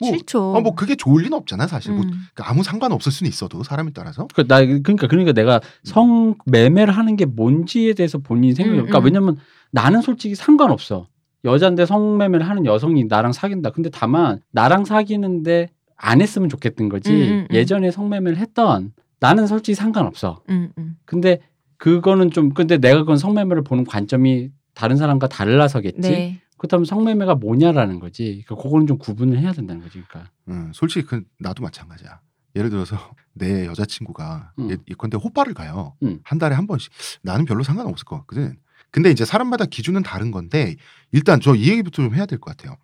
뭐, 0.00 0.10
싫죠. 0.10 0.54
어, 0.54 0.60
뭐 0.60 0.74
그게 0.74 0.94
좋을 0.94 1.24
리는 1.24 1.36
없잖아 1.36 1.66
사실. 1.66 1.92
뭐 1.92 2.04
음. 2.04 2.10
그 2.34 2.42
아무 2.42 2.62
상관 2.62 2.92
없을 2.92 3.12
수는 3.12 3.28
있어도 3.28 3.62
사람에 3.62 3.90
따라서. 3.94 4.26
그, 4.34 4.46
나 4.46 4.64
그러니까 4.64 5.06
그러니까 5.06 5.32
내가 5.32 5.60
성 5.84 6.36
매매를 6.46 6.96
하는 6.96 7.16
게 7.16 7.26
뭔지에 7.26 7.94
대해서 7.94 8.18
본인이 8.18 8.54
생각해. 8.54 8.78
음, 8.78 8.86
그러니까 8.86 8.98
음. 9.00 9.04
왜냐면 9.04 9.36
나는 9.70 10.00
솔직히 10.00 10.34
상관없어. 10.34 11.06
여잔데 11.44 11.86
성매매를 11.86 12.48
하는 12.48 12.66
여성이 12.66 13.04
나랑 13.04 13.32
사귄다. 13.32 13.70
근데 13.70 13.90
다만 13.90 14.40
나랑 14.50 14.84
사귀는데 14.84 15.70
안 15.96 16.20
했으면 16.20 16.48
좋겠던 16.48 16.88
거지. 16.88 17.10
음, 17.10 17.16
음, 17.16 17.46
음. 17.50 17.54
예전에 17.54 17.90
성매매를 17.90 18.38
했던 18.38 18.92
나는 19.20 19.46
솔직히 19.46 19.74
상관없어. 19.74 20.42
음, 20.50 20.72
음. 20.78 20.96
근데 21.04 21.40
그거는 21.76 22.30
좀 22.30 22.52
근데 22.52 22.78
내가 22.78 23.00
그건 23.00 23.16
성매매를 23.16 23.62
보는 23.62 23.84
관점이 23.84 24.50
다른 24.74 24.96
사람과 24.96 25.28
달라서겠지. 25.28 26.00
네. 26.00 26.40
그렇다면 26.58 26.84
성매매가 26.84 27.36
뭐냐라는 27.36 28.00
거지. 28.00 28.42
그러니까 28.46 28.62
그거는 28.62 28.86
좀 28.86 28.98
구분을 28.98 29.38
해야 29.38 29.52
된다는 29.52 29.82
거지. 29.82 30.02
그러니까. 30.08 30.30
음, 30.48 30.70
솔직히 30.74 31.06
그 31.06 31.22
나도 31.38 31.62
마찬가지야. 31.62 32.20
예를 32.56 32.68
들어서 32.70 32.96
내 33.32 33.66
여자친구가 33.66 34.52
음. 34.58 34.70
예, 34.70 34.76
예컨대 34.90 35.16
호빠를 35.16 35.54
가요. 35.54 35.94
음. 36.02 36.20
한 36.22 36.38
달에 36.38 36.54
한 36.54 36.66
번씩. 36.66 36.92
나는 37.22 37.44
별로 37.44 37.62
상관없을 37.62 38.04
것 38.04 38.16
같거든. 38.20 38.56
근데 38.90 39.10
이제 39.10 39.24
사람마다 39.24 39.66
기준은 39.66 40.02
다른 40.02 40.30
건데 40.32 40.74
일단 41.12 41.40
저 41.40 41.54
이 41.54 41.68
얘기부터 41.70 42.02
좀 42.02 42.14
해야 42.14 42.26
될 42.26 42.38
것 42.40 42.56
같아요. 42.56 42.76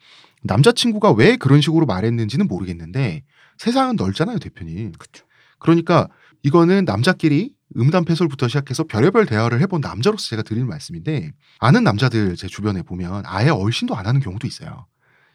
남자친구가 0.45 1.13
왜 1.13 1.37
그런 1.37 1.61
식으로 1.61 1.85
말했는지는 1.87 2.47
모르겠는데 2.47 3.25
세상은 3.59 3.97
넓잖아요, 3.97 4.39
대표님. 4.39 4.93
그쵸. 4.99 5.25
그러니까 5.59 6.09
이거는 6.47 6.85
남자끼리 6.85 7.57
음담패설부터 7.77 8.47
시작해서 8.47 8.85
별의별 8.85 9.27
대화를 9.27 9.61
해본 9.63 9.81
남자로서 9.81 10.29
제가 10.29 10.43
드리는 10.43 10.69
말씀인데 10.69 11.33
아는 11.59 11.83
남자들 11.83 12.37
제 12.37 12.47
주변에 12.47 12.83
보면 12.83 13.25
아예 13.27 13.49
얼씬도 13.49 13.97
안 13.97 14.07
하는 14.07 14.21
경우도 14.21 14.47
있어요. 14.47 14.87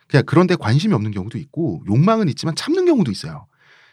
그냥 0.08 0.24
그런데 0.26 0.56
관심이 0.56 0.94
없는 0.94 1.12
경우도 1.12 1.38
있고 1.38 1.84
욕망은 1.86 2.30
있지만 2.30 2.56
참는 2.56 2.86
경우도 2.86 3.12
있어요. 3.12 3.46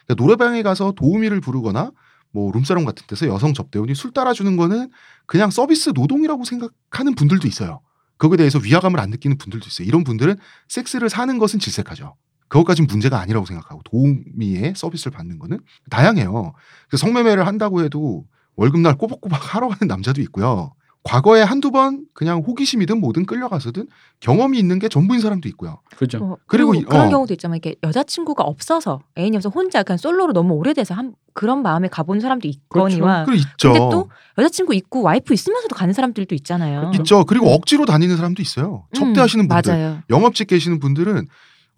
그러니까 0.07 0.23
노래방에 0.23 0.63
가서 0.63 0.93
도우미를 0.93 1.41
부르거나 1.41 1.91
뭐 2.31 2.53
룸사롱 2.53 2.85
같은 2.85 3.05
데서 3.09 3.27
여성 3.27 3.53
접대원이 3.53 3.97
술 3.97 4.13
따라주는 4.13 4.57
거는 4.57 4.89
그냥 5.27 5.51
서비스 5.51 5.91
노동이라고 5.93 6.45
생각하는 6.45 7.17
분들도 7.17 7.49
있어요. 7.49 7.81
거기에 8.19 8.37
대해서 8.37 8.61
위화감을 8.61 9.01
안 9.01 9.11
느끼는 9.11 9.39
분들도 9.39 9.67
있어요. 9.67 9.89
이런 9.89 10.05
분들은 10.05 10.37
섹스를 10.69 11.11
사는 11.11 11.37
것은 11.39 11.59
질색하죠. 11.59 12.15
그것까진 12.49 12.87
문제가 12.87 13.21
아니라고 13.21 13.47
생각하고 13.47 13.83
도우미의 13.85 14.75
서비스를 14.77 15.13
받는 15.17 15.39
거는 15.39 15.59
다양해요. 15.91 16.53
그래서 16.89 17.07
성매매를 17.07 17.47
한다고 17.47 17.83
해도 17.83 18.25
월급날 18.57 18.97
꼬박꼬박 18.97 19.55
하러 19.55 19.69
가는 19.69 19.87
남자도 19.87 20.21
있고요. 20.23 20.73
과거에 21.05 21.43
한두 21.43 21.71
번 21.71 22.05
그냥 22.13 22.41
호기심이든 22.41 23.01
뭐든 23.01 23.25
끌려가서든 23.25 23.87
경험이 24.21 24.59
있는 24.59 24.79
게 24.79 24.89
전부인 24.89 25.21
사람도 25.21 25.49
있고요. 25.51 25.81
그죠. 25.97 26.19
뭐, 26.19 26.37
그리고 26.47 26.73
그리고, 26.73 26.75
이- 26.75 26.85
그런 26.91 27.07
어. 27.07 27.11
경우도 27.11 27.33
있잖아요. 27.35 27.57
이게 27.57 27.77
여자친구가 27.83 28.43
없어서 28.43 29.01
애인이 29.17 29.37
없어서 29.37 29.53
혼자 29.55 29.83
그냥 29.85 29.97
솔로로 29.97 30.33
너무 30.33 30.55
오래돼서 30.55 30.95
한 30.95 31.15
그런 31.35 31.63
마음에 31.63 31.87
가본 31.89 32.19
사람도 32.21 32.49
있거니와 32.49 33.25
그 33.27 33.37
있죠. 33.37 33.73
근데 33.73 33.79
또 33.91 34.11
여자친구 34.39 34.75
있고 34.75 35.03
와이프 35.03 35.33
있으면서도 35.33 35.77
가는 35.77 35.95
사람들도 35.95 36.35
있잖아요. 36.35 36.91
있죠. 36.99 37.25
그리고 37.25 37.47
억지로 37.55 37.87
다니는 37.87 38.17
사람도 38.17 38.43
있어요. 38.43 38.87
접대하시는 38.93 39.45
음, 39.45 39.49
분들, 39.49 39.73
맞아요. 39.73 40.03
영업직 40.11 40.49
계시는 40.49 40.81
분들은 40.81 41.29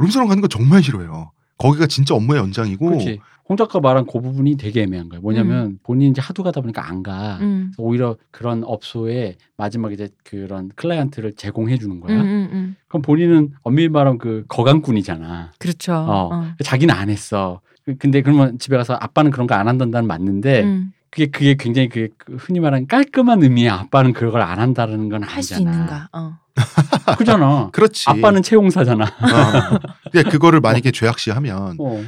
룸사롱 0.00 0.28
가는 0.28 0.40
거 0.40 0.48
정말 0.48 0.82
싫어해요. 0.82 1.30
거기가 1.58 1.86
진짜 1.86 2.14
업무의 2.14 2.40
연장이고 2.40 2.86
그렇지. 2.86 3.20
홍 3.48 3.56
작가 3.56 3.80
말한 3.80 4.06
그 4.06 4.20
부분이 4.20 4.56
되게 4.56 4.82
애매한 4.82 5.08
거예요. 5.08 5.20
뭐냐면 5.22 5.78
본인이 5.82 6.10
이제 6.10 6.20
하도 6.22 6.42
가다 6.42 6.60
보니까 6.60 6.88
안 6.88 7.02
가. 7.02 7.38
음. 7.40 7.72
오히려 7.78 8.16
그런 8.30 8.62
업소에 8.64 9.36
마지막에 9.56 9.94
이제 9.94 10.08
그런 10.24 10.70
클라이언트를 10.76 11.34
제공해 11.34 11.76
주는 11.76 11.96
음, 11.96 12.00
거야. 12.00 12.20
음, 12.20 12.48
음. 12.52 12.76
그럼 12.88 13.02
본인은 13.02 13.52
엄밀히 13.62 13.88
말하면 13.88 14.18
그 14.18 14.44
거강꾼이잖아. 14.48 15.52
그렇죠. 15.58 15.92
어. 15.94 16.30
어. 16.32 16.52
자기는 16.64 16.94
안 16.94 17.10
했어. 17.10 17.60
그- 17.84 17.96
근데 17.98 18.22
그러면 18.22 18.58
집에 18.58 18.76
가서 18.76 18.94
아빠는 18.94 19.30
그런 19.32 19.46
거 19.48 19.54
안 19.56 19.66
한다는 19.68 20.06
맞는데 20.06 20.62
음. 20.62 20.92
그게 21.10 21.26
그게 21.26 21.56
굉장히 21.58 21.88
그, 21.88 22.08
그 22.16 22.36
흔히 22.36 22.60
말하는 22.60 22.86
깔끔한 22.86 23.42
의미의 23.42 23.68
아빠는 23.68 24.12
그걸 24.12 24.42
안 24.42 24.60
한다는 24.60 25.08
건 25.08 25.24
아니잖아. 25.24 25.60
있는가? 25.72 26.08
어. 26.12 26.38
그잖아. 27.18 27.70
그렇지. 27.72 28.08
아빠는 28.08 28.42
채용사잖아. 28.42 29.04
어. 29.04 29.78
그러니까 30.10 30.30
그거를 30.30 30.60
만약에 30.60 30.90
죄악시하면 30.90 31.76
어. 31.80 32.04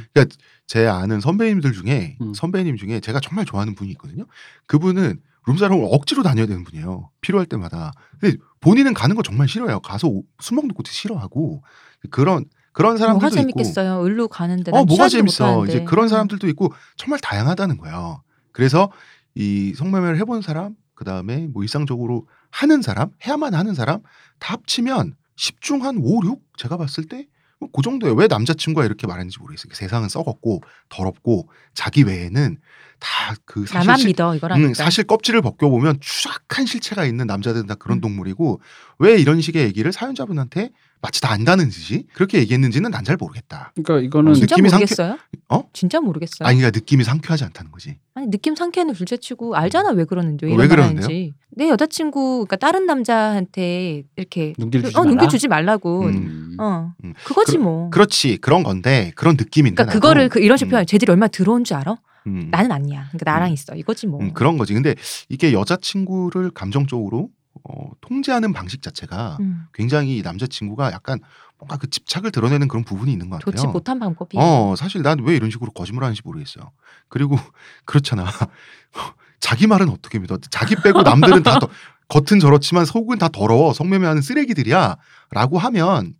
제 0.67 0.87
아는 0.87 1.19
선배님들 1.19 1.73
중에 1.73 2.17
음. 2.21 2.33
선배님 2.33 2.77
중에 2.77 2.99
제가 2.99 3.19
정말 3.19 3.45
좋아하는 3.45 3.75
분이 3.75 3.91
있거든요. 3.91 4.25
그분은 4.67 5.19
룸사롱을 5.45 5.87
억지로 5.91 6.23
다녀야 6.23 6.45
되는 6.45 6.63
분이에요. 6.63 7.09
필요할 7.21 7.45
때마다. 7.47 7.91
근데 8.19 8.37
본인은 8.61 8.93
가는 8.93 9.15
거 9.15 9.21
정말 9.23 9.47
싫어요. 9.49 9.81
가서 9.81 10.07
오- 10.07 10.23
술 10.39 10.55
먹는 10.55 10.73
것도 10.73 10.89
싫어하고 10.89 11.61
그런 12.09 12.45
그런 12.71 12.93
뭐가 12.95 12.99
사람들도 13.05 13.27
있고. 13.27 13.35
재밌겠어요. 13.63 14.03
을로 14.05 14.27
가는데 14.29 14.71
어난 14.71 14.85
뭐가 14.85 15.09
재밌어. 15.09 15.45
못하는데. 15.45 15.71
이제 15.73 15.83
그런 15.85 16.05
음. 16.05 16.07
사람들도 16.09 16.47
있고 16.49 16.73
정말 16.95 17.19
다양하다는 17.19 17.77
거예요. 17.77 18.23
그래서 18.53 18.89
이 19.35 19.73
성매매를 19.75 20.17
해본 20.19 20.41
사람, 20.41 20.75
그 20.95 21.03
다음에 21.03 21.47
뭐 21.51 21.61
일상적으로 21.63 22.27
하는 22.53 22.81
사람, 22.83 23.09
해야만 23.25 23.55
하는 23.55 23.73
사람 23.73 24.01
다 24.39 24.53
합치면 24.53 25.15
10중 25.35 25.81
한 25.81 25.97
5, 25.97 26.23
6 26.23 26.41
제가 26.57 26.77
봤을 26.77 27.05
때그 27.05 27.81
정도예요. 27.83 28.13
왜 28.13 28.27
남자친구가 28.27 28.85
이렇게 28.85 29.07
말했는지 29.07 29.39
모르겠어요. 29.39 29.73
세상은 29.73 30.07
썩었고 30.07 30.61
더럽고 30.89 31.49
자기 31.73 32.03
외에는 32.03 32.57
다 32.99 33.35
그 33.45 33.65
사실 33.65 34.07
믿어. 34.07 34.33
음, 34.33 34.73
사실 34.73 35.03
껍질을 35.03 35.41
벗겨 35.41 35.69
보면 35.69 35.97
추악한 35.99 36.65
실체가 36.65 37.05
있는 37.05 37.27
남자들은 37.27 37.67
다 37.67 37.75
그런 37.75 37.97
음. 37.97 38.01
동물이고 38.01 38.61
왜 38.99 39.15
이런 39.17 39.41
식의 39.41 39.63
얘기를 39.63 39.91
사연자분한테 39.91 40.69
마치 41.03 41.19
다 41.19 41.31
안다는 41.33 41.65
듯이 41.69 42.07
그렇게 42.13 42.39
얘기했는지는 42.39 42.89
난 42.89 43.03
잘 43.03 43.17
모르겠다. 43.17 43.73
그러니까 43.75 43.99
이거는 44.07 44.33
진짜 44.33 44.55
느낌이 44.55 44.69
상쾌- 44.69 44.73
모르겠어요? 44.79 45.17
어? 45.49 45.63
진짜 45.73 45.99
모르겠어요. 45.99 46.47
아니 46.47 46.57
그러니까 46.59 46.79
느낌이 46.79 47.03
상쾌하지 47.03 47.43
않다는 47.43 47.69
거지. 47.71 47.97
아니 48.15 48.27
느낌 48.31 48.55
상쾌는 48.55 48.93
둘째치고 48.93 49.55
알잖아 49.57 49.89
왜 49.89 50.05
그러는지 50.05 50.45
왜? 50.45 50.53
하는지. 50.55 51.33
내 51.49 51.67
여자친구 51.67 52.45
그러니까 52.47 52.55
다른 52.55 52.85
남자한테 52.85 54.03
이렇게 54.15 54.53
눈길 54.57 54.83
주지 54.83 54.97
어 54.97 55.03
눈길. 55.03 55.27
주지 55.27 55.49
말라고. 55.49 56.05
음. 56.05 56.55
어 56.59 56.93
음. 57.03 57.13
그거지 57.25 57.57
그- 57.57 57.63
뭐. 57.63 57.89
그렇지 57.89 58.37
그런 58.37 58.63
건데 58.63 59.11
그런 59.15 59.35
느낌인데 59.37 59.75
그러니까 59.75 59.83
나도. 59.93 59.99
그거를 59.99 60.29
그 60.29 60.39
이런 60.39 60.57
식으로 60.57 60.69
음. 60.69 60.71
표현. 60.71 60.85
쟤들이 60.85 61.11
얼마나 61.11 61.27
들어온 61.27 61.65
줄 61.65 61.75
알아? 61.75 61.97
음. 62.27 62.47
나는 62.49 62.71
아니야. 62.71 63.07
그러니까 63.11 63.29
나랑 63.29 63.49
음. 63.49 63.53
있어. 63.53 63.75
이거지 63.75 64.07
뭐. 64.07 64.21
음, 64.21 64.31
그런 64.33 64.57
거지. 64.57 64.73
근데 64.73 64.95
이게 65.27 65.51
여자친구를 65.51 66.51
감정적으로 66.51 67.27
어, 67.69 67.91
통제하는 68.01 68.51
방식 68.53 68.81
자체가 68.81 69.37
음, 69.39 69.65
굉장히 69.73 70.17
이 70.17 70.21
남자친구가 70.21 70.91
약간 70.91 71.19
뭔가 71.59 71.77
그 71.77 71.89
집착을 71.89 72.31
드러내는 72.31 72.67
그런 72.67 72.83
부분이 72.83 73.11
있는 73.11 73.29
것 73.29 73.39
같아요. 73.39 73.55
좋지 73.55 73.67
못한 73.67 73.99
방법이에요. 73.99 74.43
어, 74.43 74.75
사실 74.75 75.01
난 75.01 75.19
왜 75.21 75.35
이런 75.35 75.49
식으로 75.51 75.71
거짓말 75.71 76.03
하는지 76.03 76.21
모르겠어요. 76.25 76.71
그리고 77.09 77.37
그렇잖아. 77.85 78.25
자기 79.39 79.67
말은 79.67 79.89
어떻게 79.89 80.19
믿어? 80.19 80.37
자기 80.51 80.75
빼고 80.75 81.03
남들은 81.03 81.43
다 81.43 81.59
더, 81.59 81.69
겉은 82.09 82.39
저렇지만 82.39 82.85
속은 82.85 83.17
다 83.17 83.29
더러워. 83.29 83.73
성매매하는 83.73 84.21
쓰레기들이야. 84.21 84.95
라고 85.31 85.57
하면 85.59 86.13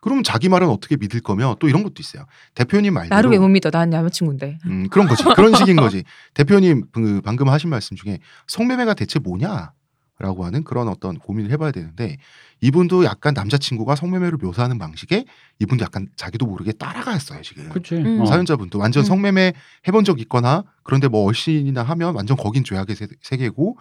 그러면 0.00 0.24
자기 0.24 0.48
말은 0.48 0.68
어떻게 0.68 0.96
믿을 0.96 1.20
거며 1.20 1.56
또 1.60 1.68
이런 1.68 1.82
것도 1.82 1.94
있어요. 2.00 2.24
대표님 2.54 2.94
말대로 2.94 3.14
나를 3.14 3.30
왜 3.30 3.38
못 3.38 3.48
믿어? 3.48 3.70
난 3.70 3.90
남자친구인데. 3.90 4.58
음, 4.66 4.88
그런 4.88 5.06
거지. 5.08 5.22
그런 5.24 5.54
식인 5.54 5.76
거지. 5.76 6.04
대표님 6.34 6.84
그 6.92 7.20
방금 7.22 7.48
하신 7.48 7.68
말씀 7.70 7.96
중에 7.96 8.18
성매매가 8.46 8.94
대체 8.94 9.18
뭐냐? 9.18 9.72
라고 10.20 10.44
하는 10.44 10.62
그런 10.64 10.86
어떤 10.88 11.18
고민을 11.18 11.50
해봐야 11.52 11.70
되는데 11.72 12.18
이분도 12.60 13.04
약간 13.06 13.32
남자친구가 13.34 13.96
성매매를 13.96 14.36
묘사하는 14.36 14.78
방식에 14.78 15.24
이분도 15.60 15.82
약간 15.82 16.08
자기도 16.14 16.44
모르게 16.46 16.72
따라갔어요 16.72 17.40
지금. 17.40 17.70
음. 18.04 18.20
어. 18.20 18.26
사연자분도 18.26 18.78
완전 18.78 19.02
음. 19.02 19.04
성매매 19.06 19.54
해본 19.88 20.04
적 20.04 20.20
있거나 20.20 20.62
그런데 20.82 21.08
뭐 21.08 21.24
얼씬이나 21.26 21.82
하면 21.82 22.14
완전 22.14 22.36
거긴 22.36 22.64
죄악의 22.64 22.96
세- 22.96 23.08
세계고 23.22 23.78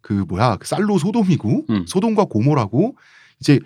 그 0.00 0.24
뭐야 0.26 0.56
그 0.56 0.66
쌀로 0.66 0.98
소돔이고 0.98 1.66
음. 1.68 1.84
소돔과 1.86 2.24
고모라고 2.24 2.96
이제 3.40 3.60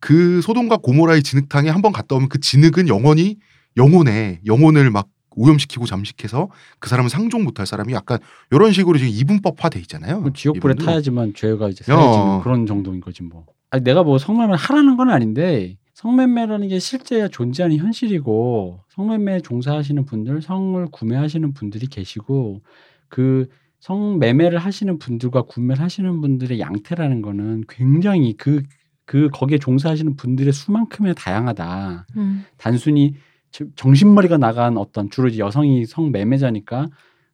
그 0.00 0.42
소돔과 0.42 0.78
고모라의 0.78 1.22
진흙탕에 1.22 1.70
한번 1.70 1.92
갔다 1.92 2.16
오면 2.16 2.28
그 2.28 2.40
진흙은 2.40 2.88
영원히 2.88 3.38
영혼에 3.76 4.40
영혼을 4.46 4.90
막 4.90 5.06
오염시키고 5.38 5.86
잠식해서 5.86 6.48
그 6.78 6.88
사람은 6.88 7.08
상종 7.08 7.44
못할 7.44 7.66
사람이 7.66 7.92
약간 7.92 8.18
이런 8.50 8.72
식으로 8.72 8.98
지금 8.98 9.12
이분법화돼 9.14 9.78
있잖아요. 9.80 10.20
뭐 10.20 10.32
지옥불에 10.32 10.72
이분도. 10.72 10.84
타야지만 10.84 11.34
죄가 11.34 11.68
이제 11.68 11.84
야. 11.92 11.96
사해지는 11.96 12.40
그런 12.40 12.66
정도인 12.66 13.00
거지 13.00 13.22
뭐. 13.22 13.46
아니 13.70 13.84
내가 13.84 14.02
뭐 14.02 14.18
성매매 14.18 14.54
하라는 14.56 14.96
건 14.96 15.10
아닌데 15.10 15.76
성매매라는 15.94 16.68
게 16.68 16.78
실제 16.78 17.28
존재하는 17.28 17.76
현실이고 17.76 18.80
성매매 18.88 19.40
종사하시는 19.40 20.04
분들, 20.04 20.42
성을 20.42 20.86
구매하시는 20.92 21.52
분들이 21.54 21.86
계시고 21.86 22.62
그 23.08 23.48
성매매를 23.80 24.58
하시는 24.58 24.98
분들과 24.98 25.42
구매를 25.42 25.82
하시는 25.82 26.20
분들의 26.20 26.58
양태라는 26.60 27.22
거는 27.22 27.64
굉장히 27.68 28.36
그그 28.36 29.28
거기에 29.32 29.58
종사하시는 29.58 30.16
분들의 30.16 30.52
수만큼의 30.52 31.14
다양하다. 31.16 32.06
음. 32.16 32.44
단순히 32.56 33.14
저- 33.14 33.18
정신머리가 33.76 34.36
나간 34.38 34.76
어떤 34.76 35.10
주로 35.10 35.28
이제 35.28 35.38
여성이 35.38 35.86
성매매자니까 35.86 36.88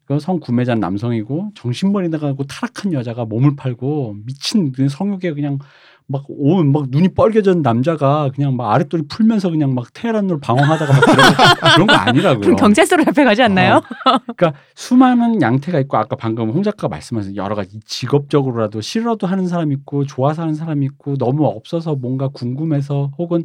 그 0.06 0.18
성구매자는 0.18 0.80
남성이고 0.80 1.52
정신머리 1.54 2.08
나가고 2.10 2.44
타락한 2.44 2.92
여자가 2.92 3.24
몸을 3.24 3.56
팔고 3.56 4.16
미친 4.26 4.70
그 4.72 4.88
성욕에 4.88 5.32
그냥 5.32 5.58
막 6.06 6.24
온 6.28 6.70
막 6.70 6.84
눈이 6.90 7.14
빨개진 7.14 7.62
남자가 7.62 8.30
그냥 8.34 8.54
막 8.56 8.70
아랫돌이 8.74 9.04
풀면서 9.08 9.48
그냥 9.48 9.74
막 9.74 9.86
테헤란으로 9.94 10.38
방황하다가 10.40 10.92
막 10.92 11.00
그런, 11.00 11.16
거- 11.16 11.34
그런 11.74 11.86
거 11.86 11.94
아니라고요. 11.94 12.40
그럼 12.42 12.56
경찰서로 12.56 13.04
잡혀가지 13.04 13.42
않나요? 13.42 13.76
어. 13.76 14.18
그러니까 14.36 14.52
수많은 14.74 15.40
양태가 15.40 15.80
있고 15.80 15.96
아까 15.96 16.14
방금 16.16 16.50
홍 16.50 16.62
작가가 16.62 16.88
말씀하신 16.88 17.36
여러 17.36 17.54
가지 17.54 17.80
직업적으로라도 17.86 18.82
싫어도 18.82 19.26
하는 19.26 19.46
사람 19.48 19.72
있고 19.72 20.04
좋아서 20.04 20.42
하는 20.42 20.54
사람 20.54 20.82
있고 20.82 21.16
너무 21.16 21.46
없어서 21.46 21.94
뭔가 21.94 22.28
궁금해서 22.28 23.12
혹은 23.16 23.44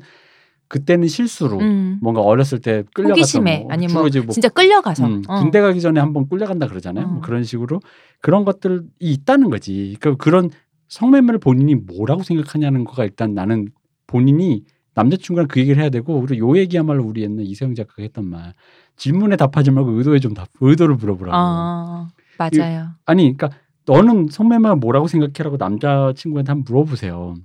그때는 0.69 1.07
실수로 1.07 1.57
음. 1.59 1.97
뭔가 1.99 2.21
어렸을 2.21 2.59
때 2.59 2.83
끌려가서 2.93 3.41
뭐 3.41 3.67
아니면 3.69 3.93
뭐 3.93 4.09
진짜 4.29 4.47
끌려가서. 4.49 5.05
음, 5.05 5.23
어. 5.27 5.41
군대 5.41 5.59
가기 5.59 5.81
전에 5.81 5.99
한번 5.99 6.29
끌려간다 6.29 6.67
그러잖아요. 6.67 7.05
어. 7.05 7.09
뭐 7.09 7.21
그런 7.21 7.43
식으로 7.43 7.81
그런 8.21 8.45
것들이 8.45 8.81
있다는 8.99 9.49
거지. 9.49 9.97
그러니까 9.99 10.23
그런 10.23 10.51
성매매를 10.87 11.39
본인이 11.39 11.75
뭐라고 11.75 12.23
생각하냐는 12.23 12.83
거가 12.83 13.03
일단 13.03 13.33
나는 13.33 13.69
본인이 14.05 14.63
남자친구랑 14.93 15.47
그 15.47 15.59
얘기를 15.59 15.81
해야 15.81 15.89
되고 15.89 16.15
우리 16.15 16.37
요 16.37 16.55
얘기야말로 16.55 17.03
우리 17.03 17.23
옛날 17.23 17.45
이세영 17.45 17.73
작가가 17.73 18.03
했던 18.03 18.25
말 18.25 18.53
질문에 18.95 19.37
답하지 19.37 19.71
말고 19.71 19.91
의도에 19.91 20.19
좀 20.19 20.35
답, 20.35 20.49
의도를 20.61 20.95
물어보라고. 20.95 21.35
아 21.35 22.07
맞아요. 22.37 22.89
아니, 23.05 23.35
그러니까 23.35 23.49
너는 23.85 24.27
성매매를 24.29 24.75
뭐라고 24.75 25.07
생각해라고 25.07 25.57
남자친구한테 25.57 26.51
한번 26.51 26.63
물어보세요. 26.67 27.35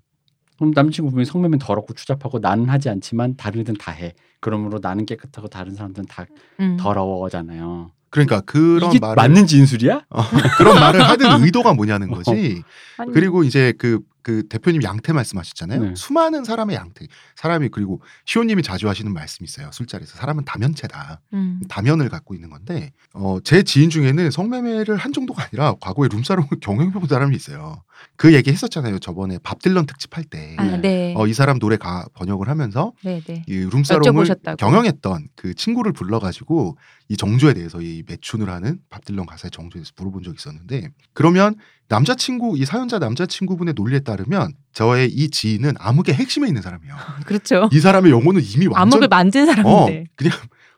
그럼 0.57 0.73
남자친구 0.75 1.11
분이 1.11 1.25
성매매 1.25 1.59
더럽고 1.59 1.95
추잡하고 1.95 2.39
나는 2.39 2.69
하지 2.69 2.89
않지만 2.89 3.37
다른 3.37 3.61
애들은 3.61 3.79
다 3.79 3.93
해. 3.93 4.15
그러므로 4.41 4.79
나는 4.81 5.07
깨끗하고 5.07 5.49
다른 5.49 5.75
사람들은 5.75 6.07
다 6.07 6.27
음. 6.61 6.77
더러워잖아요. 6.79 7.91
그러니까 8.11 8.41
그런 8.43 8.91
이게 8.91 9.01
말을 9.01 9.17
맞는 9.17 9.47
진술이야? 9.47 10.07
어, 10.09 10.23
그런 10.57 10.77
말을 10.77 11.03
하는 11.03 11.43
의도가 11.43 11.75
뭐냐는 11.75 12.11
거지. 12.11 12.63
아니, 12.97 13.13
그리고 13.13 13.43
이제 13.43 13.73
그, 13.77 14.01
그 14.25 14.49
대표님 14.49 14.83
양태 14.83 15.13
말씀하셨잖아요. 15.13 15.83
네. 15.83 15.95
수많은 15.95 16.45
사람의 16.45 16.75
양태. 16.75 17.07
사람이 17.37 17.69
그리고 17.69 18.01
시호님이 18.25 18.63
자주 18.63 18.89
하시는 18.89 19.13
말씀이 19.13 19.45
있어요. 19.47 19.71
술자리에서 19.71 20.17
사람은 20.17 20.45
다면체다. 20.47 21.21
음. 21.35 21.61
다면을 21.69 22.09
갖고 22.09 22.35
있는 22.35 22.49
건데 22.49 22.91
어, 23.13 23.39
제 23.45 23.63
지인 23.63 23.91
중에는 23.91 24.31
성매매를 24.31 24.97
한 24.97 25.13
정도가 25.13 25.45
아니라 25.45 25.75
과거에 25.81 26.09
룸사롱을 26.11 26.49
경영해본 26.61 27.07
사람이 27.07 27.37
있어요. 27.37 27.85
그 28.17 28.35
얘기 28.35 28.51
했었잖아요. 28.51 28.99
저번에 28.99 29.39
밥 29.43 29.61
딜런 29.61 29.87
특집 29.87 30.17
할 30.17 30.25
때. 30.25 30.57
아, 30.59 30.65
네. 30.79 31.15
어, 31.17 31.27
이 31.27 31.35
사람 31.35 31.59
노래 31.59 31.77
가 31.77 32.07
번역을 32.15 32.49
하면서 32.49 32.93
네, 33.05 33.21
네. 33.21 33.45
이 33.47 33.57
룸사롱을 33.57 34.25
여쭤보셨다고. 34.25 34.57
경영했던 34.57 35.29
그 35.37 35.55
친구를 35.55 35.93
불러가지고 35.93 36.79
이 37.09 37.17
정조에 37.17 37.53
대해서 37.53 37.81
이 37.83 38.03
매춘을 38.07 38.49
하는 38.49 38.79
밥 38.89 39.05
딜런 39.05 39.27
가사의 39.27 39.51
정조에 39.51 39.81
대해서 39.81 39.93
물어본 39.97 40.23
적이 40.23 40.37
있었는데 40.39 40.89
그러면 41.13 41.57
남자친구 41.89 42.57
이 42.59 42.65
사연자 42.65 42.99
남자친구분의 42.99 43.75
논리에 43.77 44.01
따르면 44.01 44.53
저의 44.73 45.11
이 45.11 45.31
지인은 45.31 45.75
암흑의 45.79 46.15
핵심에 46.15 46.49
있는 46.49 46.63
사람이에요. 46.63 46.97
그렇죠. 47.27 47.69
이 47.73 47.81
사람의 47.81 48.11
영혼은 48.11 48.43
이미 48.43 48.67
완전 48.67 48.99
암흑을 48.99 49.09
만든 49.09 49.43
어 49.43 49.47
사람인데. 49.47 50.05
그냥 50.17 50.33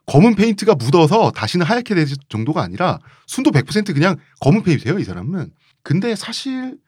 검은 0.07 0.35
페인트가 0.35 0.75
묻어서 0.75 1.31
다시는 1.31 1.67
하얗게 1.67 1.95
될 1.95 2.07
정도가 2.29 2.63
아니라 2.63 2.99
순도 3.27 3.51
100% 3.51 3.93
그냥 3.95 4.17
검은 4.41 4.63
페인트예요 4.63 4.99
이 4.99 5.05
사람은. 5.05 5.51
근데 5.83 6.15
사실 6.17 6.79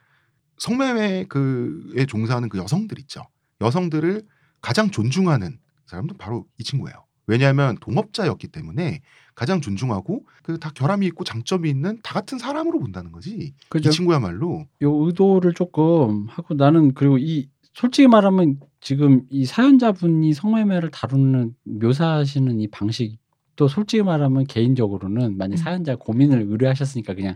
성매매 0.58 1.26
그에 1.28 2.06
종사하는 2.06 2.48
그 2.48 2.58
여성들 2.58 2.98
있죠. 3.00 3.22
여성들을 3.60 4.22
가장 4.60 4.90
존중하는 4.90 5.58
사람도 5.86 6.16
바로 6.16 6.46
이 6.58 6.64
친구예요. 6.64 7.04
왜냐하면 7.26 7.76
동업자였기 7.80 8.48
때문에 8.48 9.00
가장 9.38 9.60
존중하고 9.60 10.24
그 10.42 10.58
다 10.58 10.70
결함이 10.74 11.06
있고 11.06 11.22
장점이 11.22 11.70
있는 11.70 11.98
다 12.02 12.12
같은 12.14 12.38
사람으로 12.38 12.80
본다는 12.80 13.12
거지. 13.12 13.54
그죠? 13.68 13.88
이 13.88 13.92
친구야말로 13.92 14.66
요 14.82 14.94
의도를 15.06 15.54
조금 15.54 16.26
하고 16.28 16.54
나는 16.54 16.92
그리고 16.94 17.18
이 17.18 17.48
솔직히 17.72 18.08
말하면 18.08 18.58
지금 18.80 19.22
이 19.30 19.44
사연자분이 19.46 20.32
성매매를 20.34 20.90
다루는 20.90 21.54
묘사하시는 21.64 22.58
이 22.60 22.66
방식도 22.68 23.68
솔직히 23.68 24.02
말하면 24.02 24.44
개인적으로는 24.46 25.36
만약 25.38 25.54
음. 25.54 25.56
사연자 25.56 25.94
고민을 25.94 26.46
의뢰하셨으니까 26.48 27.14
그냥 27.14 27.34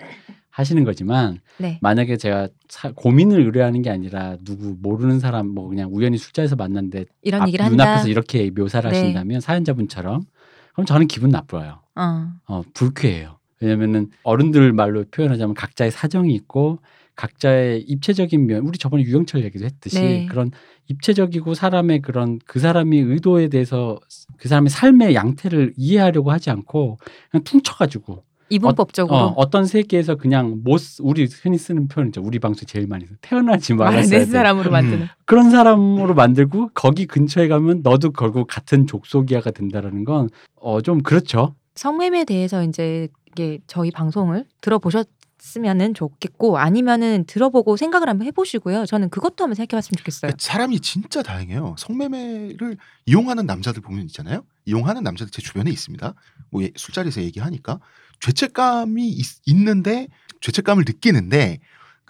하시는 0.50 0.82
거지만 0.84 1.38
네. 1.58 1.78
만약에 1.80 2.16
제가 2.16 2.48
사- 2.68 2.90
고민을 2.92 3.40
의뢰하는 3.42 3.82
게 3.82 3.90
아니라 3.90 4.36
누구 4.44 4.76
모르는 4.80 5.20
사람 5.20 5.48
뭐 5.48 5.68
그냥 5.68 5.90
우연히 5.92 6.18
술자리에서 6.18 6.56
만났는데 6.56 7.04
이런 7.22 7.42
앞- 7.42 7.48
얘기를 7.48 7.64
한다. 7.64 7.84
눈앞에서 7.84 8.08
이렇게 8.08 8.50
묘사를 8.50 8.90
네. 8.90 8.98
하신다면 8.98 9.40
사연자분처럼 9.40 10.22
그럼 10.72 10.86
저는 10.86 11.06
기분 11.06 11.30
나빠요. 11.30 11.81
어. 11.96 12.28
어, 12.48 12.62
불쾌해요. 12.74 13.38
왜냐면은 13.60 14.10
어른들 14.24 14.72
말로 14.72 15.04
표현하자면 15.10 15.54
각자의 15.54 15.90
사정이 15.90 16.34
있고 16.34 16.78
각자의 17.14 17.82
입체적인 17.82 18.46
면, 18.46 18.66
우리 18.66 18.78
저번에 18.78 19.02
유영철 19.04 19.44
얘기도 19.44 19.64
했듯이 19.66 20.00
네. 20.00 20.26
그런 20.26 20.50
입체적이고 20.88 21.54
사람의 21.54 22.00
그런 22.00 22.38
그 22.46 22.58
사람이 22.58 22.98
의도에 22.98 23.48
대해서 23.48 23.98
그 24.38 24.48
사람의 24.48 24.70
삶의 24.70 25.14
양태를 25.14 25.74
이해하려고 25.76 26.32
하지 26.32 26.50
않고 26.50 26.98
그냥 27.30 27.44
퉁쳐가지고 27.44 28.24
이분법적으로 28.48 29.16
어, 29.16 29.26
어떤 29.36 29.64
세계에서 29.66 30.16
그냥 30.16 30.60
못 30.64 30.78
쓰- 30.78 31.02
우리 31.02 31.26
흔히 31.42 31.56
쓰는 31.56 31.88
표현이죠. 31.88 32.20
우리 32.22 32.38
방송 32.38 32.66
제일 32.66 32.86
많이 32.86 33.06
써. 33.06 33.14
태어나지 33.22 33.72
말을 33.74 33.92
말았어야. 33.96 34.24
사람으로 34.26 34.70
음. 34.70 34.72
만드는. 34.72 35.06
그런 35.24 35.50
사람으로 35.50 36.14
만들고 36.14 36.70
거기 36.74 37.06
근처에 37.06 37.48
가면 37.48 37.80
너도 37.82 38.10
결국 38.10 38.46
같은 38.48 38.86
족속이야가 38.86 39.52
된다라는 39.52 40.04
건 40.04 40.28
어 40.56 40.80
좀 40.82 41.02
그렇죠. 41.02 41.54
성매매에 41.74 42.24
대해서 42.24 42.62
이제 42.64 43.08
이게 43.26 43.58
저희 43.66 43.90
방송을 43.90 44.46
들어보셨 44.60 45.08
으면은 45.56 45.92
좋겠고 45.92 46.58
아니면은 46.58 47.24
들어보고 47.26 47.76
생각을 47.76 48.08
한번 48.08 48.28
해보시고요. 48.28 48.86
저는 48.86 49.10
그것도 49.10 49.42
한번 49.42 49.56
생각해봤으면 49.56 49.96
좋겠어요. 49.98 50.32
사람이 50.38 50.78
진짜 50.78 51.20
다양해요. 51.20 51.74
성매매를 51.78 52.76
이용하는 53.06 53.44
남자들 53.44 53.82
보면 53.82 54.04
있잖아요. 54.06 54.44
이용하는 54.66 55.02
남자들 55.02 55.32
제 55.32 55.42
주변에 55.42 55.68
있습니다. 55.70 56.14
뭐 56.50 56.62
예- 56.62 56.70
술자리에서 56.76 57.22
얘기하니까 57.22 57.80
죄책감이 58.20 59.08
있, 59.08 59.64
는데 59.64 60.06
죄책감을 60.40 60.84
느끼는데 60.86 61.58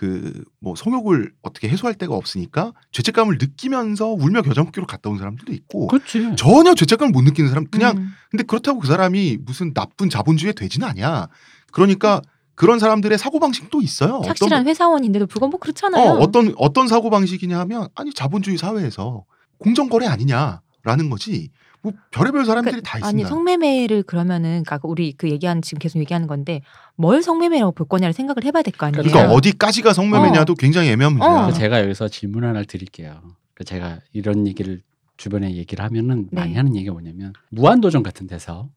그 0.02 0.42
뭐 0.60 0.74
성욕을 0.76 1.32
어떻게 1.42 1.68
해소할 1.68 1.94
데가 1.94 2.14
없으니까 2.14 2.72
죄책감을 2.92 3.38
느끼면서 3.40 4.06
울며 4.08 4.42
겨자 4.42 4.62
먹기로 4.62 4.86
갔다 4.86 5.10
온 5.10 5.18
사람들도 5.18 5.52
있고 5.52 5.86
그렇지. 5.88 6.34
전혀 6.36 6.74
죄책감을 6.74 7.12
못 7.12 7.22
느끼는 7.22 7.50
사람 7.50 7.66
그냥 7.66 7.96
음. 7.98 8.08
근데 8.30 8.44
그렇다고 8.44 8.80
그 8.80 8.86
사람이 8.86 9.38
무슨 9.44 9.74
나쁜 9.74 10.08
자본주의 10.08 10.54
돼지는 10.54 10.86
아니야. 10.86 11.28
그러니까 11.72 12.22
그런 12.54 12.78
사람들의 12.78 13.16
사고 13.18 13.40
방식도 13.40 13.80
있어요. 13.82 14.16
어떤 14.16 14.28
착실한 14.28 14.66
회사원인데도 14.66 15.26
불구하고 15.26 15.50
뭐 15.52 15.60
그렇잖아요. 15.60 16.10
어, 16.10 16.14
어떤 16.18 16.54
어떤 16.56 16.86
사고 16.88 17.10
방식이냐 17.10 17.58
하면 17.60 17.88
아니 17.94 18.12
자본주의 18.12 18.56
사회에서 18.56 19.24
공정 19.58 19.88
거래 19.88 20.06
아니냐라는 20.06 21.10
거지. 21.10 21.50
뭐 21.82 21.92
별의별 22.12 22.44
사람들이 22.44 22.80
다 22.82 22.92
그러니까 22.98 23.08
아니 23.08 23.22
있습니다. 23.22 23.28
성매매를 23.28 24.02
그러면은 24.04 24.62
그러니까 24.64 24.78
우리 24.84 25.12
그 25.12 25.28
얘기하는 25.30 25.62
지금 25.62 25.78
계속 25.80 25.98
얘기하는 25.98 26.26
건데 26.28 26.62
뭘 26.96 27.22
성매매라고 27.22 27.72
볼 27.72 27.88
거냐를 27.88 28.12
생각을 28.12 28.44
해봐야 28.44 28.62
될 28.62 28.72
거 28.72 28.86
아니에요. 28.86 29.02
그러니까. 29.02 29.32
어디까지가 29.32 29.92
성매매냐도 29.92 30.54
굉장히 30.54 30.88
애매한 30.90 31.12
문제야. 31.14 31.46
어. 31.46 31.52
제가 31.52 31.82
여기서 31.82 32.08
질문 32.08 32.44
하나를 32.44 32.64
드릴게요. 32.66 33.20
그러니까 33.54 33.64
제가 33.64 33.98
이런 34.12 34.46
얘기를 34.46 34.80
주변에 35.16 35.54
얘기를 35.54 35.84
하면은 35.84 36.28
네. 36.30 36.40
많이 36.40 36.54
하는 36.54 36.74
얘기가 36.76 36.92
뭐냐면 36.92 37.32
무한도전 37.50 38.02
같은 38.02 38.26
데서 38.26 38.68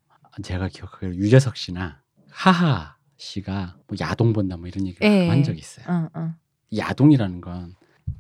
제가 0.43 0.68
기억하기로 0.68 1.16
유재석 1.16 1.56
씨나 1.58 2.01
하하 2.30 2.95
씨가 3.18 3.78
뭐 3.88 3.97
야동 3.99 4.34
본다 4.34 4.58
뭐 4.58 4.68
이런 4.68 4.86
얘기를 4.86 5.08
예. 5.10 5.30
한 5.30 5.43
적이 5.43 5.60
있어요. 5.60 5.86
어, 5.88 6.10
어. 6.14 6.34
야동이라는 6.76 7.39
건 7.41 7.76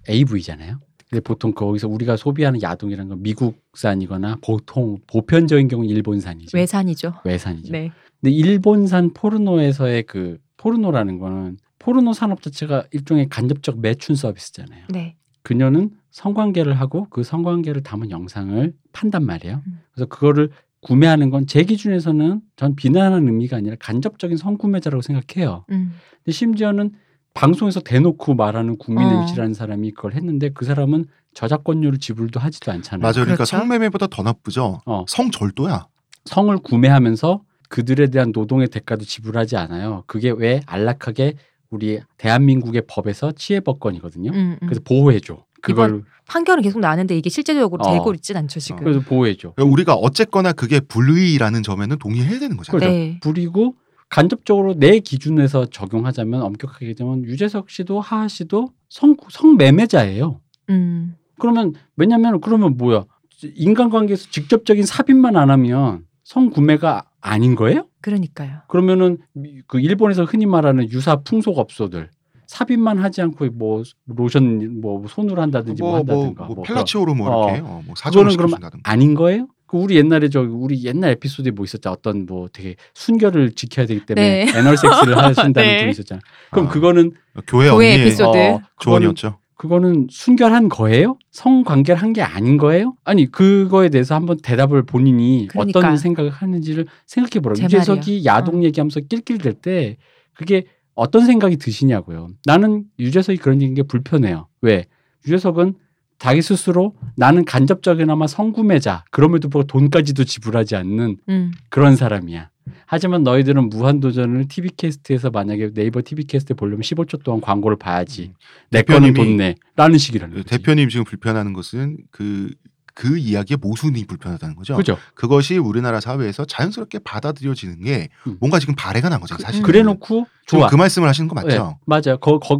AV잖아요. 0.09 0.79
근데 1.15 1.23
보통 1.23 1.53
거기서 1.53 1.87
우리가 1.87 2.17
소비하는 2.17 2.61
야동이라는 2.61 3.07
건 3.07 3.21
미국산이거나 3.23 4.39
보통 4.41 4.97
보편적인 5.07 5.69
경우 5.69 5.85
일본산이죠. 5.85 6.57
외산이죠. 6.57 7.13
외산이죠. 7.23 7.71
네. 7.71 7.89
근데 8.19 8.35
일본산 8.35 9.13
포르노에서의 9.13 10.03
그 10.03 10.39
포르노라는 10.57 11.19
거는 11.19 11.57
포르노 11.79 12.11
산업 12.11 12.41
자체가 12.41 12.87
일종의 12.91 13.29
간접적 13.29 13.79
매춘 13.79 14.17
서비스잖아요. 14.17 14.87
네. 14.89 15.15
그녀는 15.41 15.91
성관계를 16.11 16.73
하고 16.73 17.07
그 17.09 17.23
성관계를 17.23 17.81
담은 17.83 18.11
영상을 18.11 18.73
판단 18.91 19.25
말이에요. 19.25 19.61
음. 19.65 19.79
그래서 19.93 20.07
그거를 20.07 20.49
구매하는 20.81 21.29
건 21.29 21.45
제 21.47 21.63
기준에서는 21.63 22.41
전 22.57 22.75
비난하는 22.75 23.25
의미가 23.27 23.55
아니라 23.55 23.77
간접적인 23.79 24.35
성구매자라고 24.35 25.01
생각해요. 25.01 25.63
음. 25.71 25.93
근데 26.25 26.31
심지어는 26.33 26.91
방송에서 27.35 27.81
대놓고 27.81 28.33
말하는 28.33 28.77
국민 28.77 29.05
어. 29.07 29.21
MC라는 29.21 29.53
사람이 29.53 29.91
그걸 29.91 30.13
했는데 30.13 30.49
그 30.49 30.65
사람은 30.65 31.05
저작권료를 31.35 31.99
지불도 31.99 32.39
하지도 32.39 32.71
않잖아요. 32.71 33.01
맞아요. 33.01 33.13
그러니까 33.13 33.35
그렇죠. 33.43 33.57
성매매보다 33.57 34.07
더 34.07 34.23
나쁘죠. 34.23 34.81
어. 34.85 35.05
성절도야. 35.07 35.85
성을 36.23 36.57
구매하면서 36.57 37.41
그들에 37.69 38.07
대한 38.07 38.31
노동의 38.33 38.69
대가도 38.69 39.03
지불하지 39.03 39.57
않아요. 39.57 40.03
그게 40.07 40.31
왜 40.35 40.61
안락하게 40.65 41.35
우리 41.69 41.99
대한민국의 42.17 42.83
법에서 42.87 43.33
치해법권이거든요. 43.33 44.31
음, 44.31 44.57
음. 44.61 44.67
그래서 44.67 44.81
보호해줘. 44.85 45.43
그걸 45.61 46.03
판결은 46.27 46.63
계속 46.63 46.79
나는데 46.79 47.17
이게 47.17 47.29
실제적으로 47.29 47.83
어. 47.83 47.91
되고 47.91 48.13
있진 48.13 48.37
않죠 48.37 48.61
지금. 48.61 48.77
그래서 48.83 49.01
보호해줘. 49.01 49.53
그러니까 49.55 49.73
우리가 49.73 49.93
어쨌거나 49.95 50.53
그게 50.53 50.79
불의라는 50.79 51.63
점에는 51.63 51.97
동의해야 51.97 52.39
되는 52.39 52.55
거잖아요. 52.55 52.79
그렇죠. 52.79 52.95
네. 52.95 53.19
그리고 53.21 53.75
간접적으로 54.09 54.73
내 54.75 54.99
기준에서 54.99 55.65
적용하자면 55.65 56.41
엄격하게 56.41 56.93
되면 56.93 57.23
유재석 57.25 57.69
씨도 57.69 57.99
하하 58.01 58.27
씨도 58.27 58.69
성 58.89 59.15
성매매자예요. 59.29 60.39
음. 60.69 61.15
그러면 61.39 61.73
왜냐면 61.97 62.39
그러면 62.39 62.77
뭐야 62.77 63.05
인간관계에서 63.43 64.29
직접적인 64.29 64.85
삽입만 64.85 65.35
안 65.35 65.49
하면 65.49 66.05
성구매가 66.23 67.03
아닌 67.21 67.55
거예요? 67.55 67.87
그러니까요. 68.01 68.59
그러면은 68.67 69.17
미- 69.33 69.61
그 69.67 69.79
일본에서 69.79 70.23
흔히 70.23 70.45
말하는 70.45 70.89
유사 70.91 71.17
풍속업소들 71.17 72.09
삽입만 72.47 72.99
하지 72.99 73.21
않고 73.23 73.47
뭐 73.53 73.83
로션 74.05 74.79
뭐 74.79 75.03
손으로 75.07 75.41
한다든지 75.41 75.81
뭐, 75.81 75.91
뭐, 75.91 76.03
뭐, 76.03 76.15
한다든가 76.15 76.45
뭐뭐 76.45 76.63
펠라치오로 76.63 77.15
뭐 77.15 77.29
어. 77.29 77.49
이렇게 77.49 77.61
어, 77.65 77.81
뭐 77.85 77.95
사정을 77.97 78.29
그거는 78.31 78.57
그러면. 78.59 78.71
아닌 78.83 79.13
거예요? 79.15 79.47
그 79.67 79.77
우리 79.77 79.95
옛날에 79.97 80.29
저 80.29 80.41
우리 80.41 80.83
옛날 80.85 81.11
에피소드에 81.11 81.51
뭐 81.51 81.65
있었죠. 81.65 81.89
어떤 81.89 82.25
뭐 82.25 82.47
되게 82.51 82.75
순결을 82.93 83.51
지켜야 83.53 83.85
되기 83.85 84.05
때문에 84.05 84.45
네. 84.45 84.57
애널 84.57 84.77
섹스를 84.77 85.17
하신다는 85.17 85.53
네. 85.69 85.77
분이 85.79 85.91
있었잖아. 85.91 86.21
그럼 86.51 86.67
아. 86.67 86.69
그거는 86.69 87.11
교회 87.47 87.67
교회 87.67 87.69
언니의 87.69 88.01
에피소드. 88.01 88.37
어, 88.37 88.41
그거는 88.41 88.59
조언이었죠. 88.79 89.39
그거는 89.57 90.07
순결한 90.11 90.67
거예요? 90.69 91.17
성관계를 91.31 92.01
한 92.01 92.13
게 92.13 92.21
아닌 92.21 92.57
거예요? 92.57 92.95
아니 93.05 93.31
그거에 93.31 93.89
대해서 93.89 94.13
한번 94.13 94.37
대답을 94.37 94.83
본인이 94.83 95.47
그러니까. 95.49 95.79
어떤 95.79 95.97
생각을 95.97 96.29
하는지를 96.29 96.85
생각해 97.07 97.41
보라. 97.41 97.55
제 97.55 97.63
유재석이 97.63 98.21
말이야. 98.23 98.23
야동 98.25 98.63
얘기하면서 98.65 98.99
낄낄댈 99.09 99.53
때 99.53 99.97
그게 100.33 100.65
어떤 100.93 101.25
생각이 101.25 101.57
드시냐고요. 101.57 102.27
나는 102.45 102.83
유재석이 102.99 103.37
그런 103.39 103.61
얘기인 103.61 103.75
게 103.75 103.83
불편해요. 103.83 104.47
왜? 104.61 104.85
유재석은 105.25 105.75
자기 106.17 106.41
스스로 106.41 106.95
나는 107.15 107.45
간접적이나마 107.45 108.27
성구매자 108.27 109.03
그럼에도 109.11 109.49
불구하고 109.49 109.67
돈까지도 109.67 110.23
지불하지 110.23 110.75
않는 110.75 111.17
음. 111.29 111.51
그런 111.69 111.95
사람이야. 111.95 112.49
하지만 112.87 113.23
너희들은 113.23 113.69
무한도전을 113.69 114.47
TV 114.47 114.71
캐스트에서 114.77 115.29
만약에 115.29 115.73
네이버 115.73 116.01
TV 116.03 116.25
캐스트 116.25 116.55
보려면 116.55 116.81
15초 116.81 117.23
동안 117.23 117.41
광고를 117.41 117.77
봐야지. 117.77 118.33
내 118.69 118.81
거는 118.81 119.13
돈 119.13 119.37
내. 119.37 119.55
라는 119.75 119.97
식이라는 119.97 120.35
거지. 120.35 120.47
대표님 120.47 120.89
지금 120.89 121.03
불편하는 121.03 121.53
것은 121.53 121.97
그, 122.11 122.51
그 122.93 123.17
이야기의 123.17 123.57
모순이 123.61 124.05
불편하다는 124.05 124.55
거죠. 124.55 124.75
그죠? 124.77 124.97
그것이 125.13 125.57
우리나라 125.57 125.99
사회에서 125.99 126.45
자연스럽게 126.45 126.99
받아들여지는 126.99 127.81
게 127.81 128.09
음. 128.25 128.37
뭔가 128.39 128.57
지금 128.59 128.73
발해가 128.75 129.09
난 129.09 129.19
거잖아요. 129.19 129.43
사실. 129.43 129.61
그래 129.61 129.83
놓고 129.83 130.25
지금 130.47 130.59
좋아. 130.59 130.67
그 130.67 130.75
말씀을 130.75 131.07
하시는 131.07 131.27
거 131.27 131.35
맞죠? 131.35 131.47
네, 131.47 131.77
맞아요. 131.85 132.17
거, 132.17 132.39
거, 132.39 132.57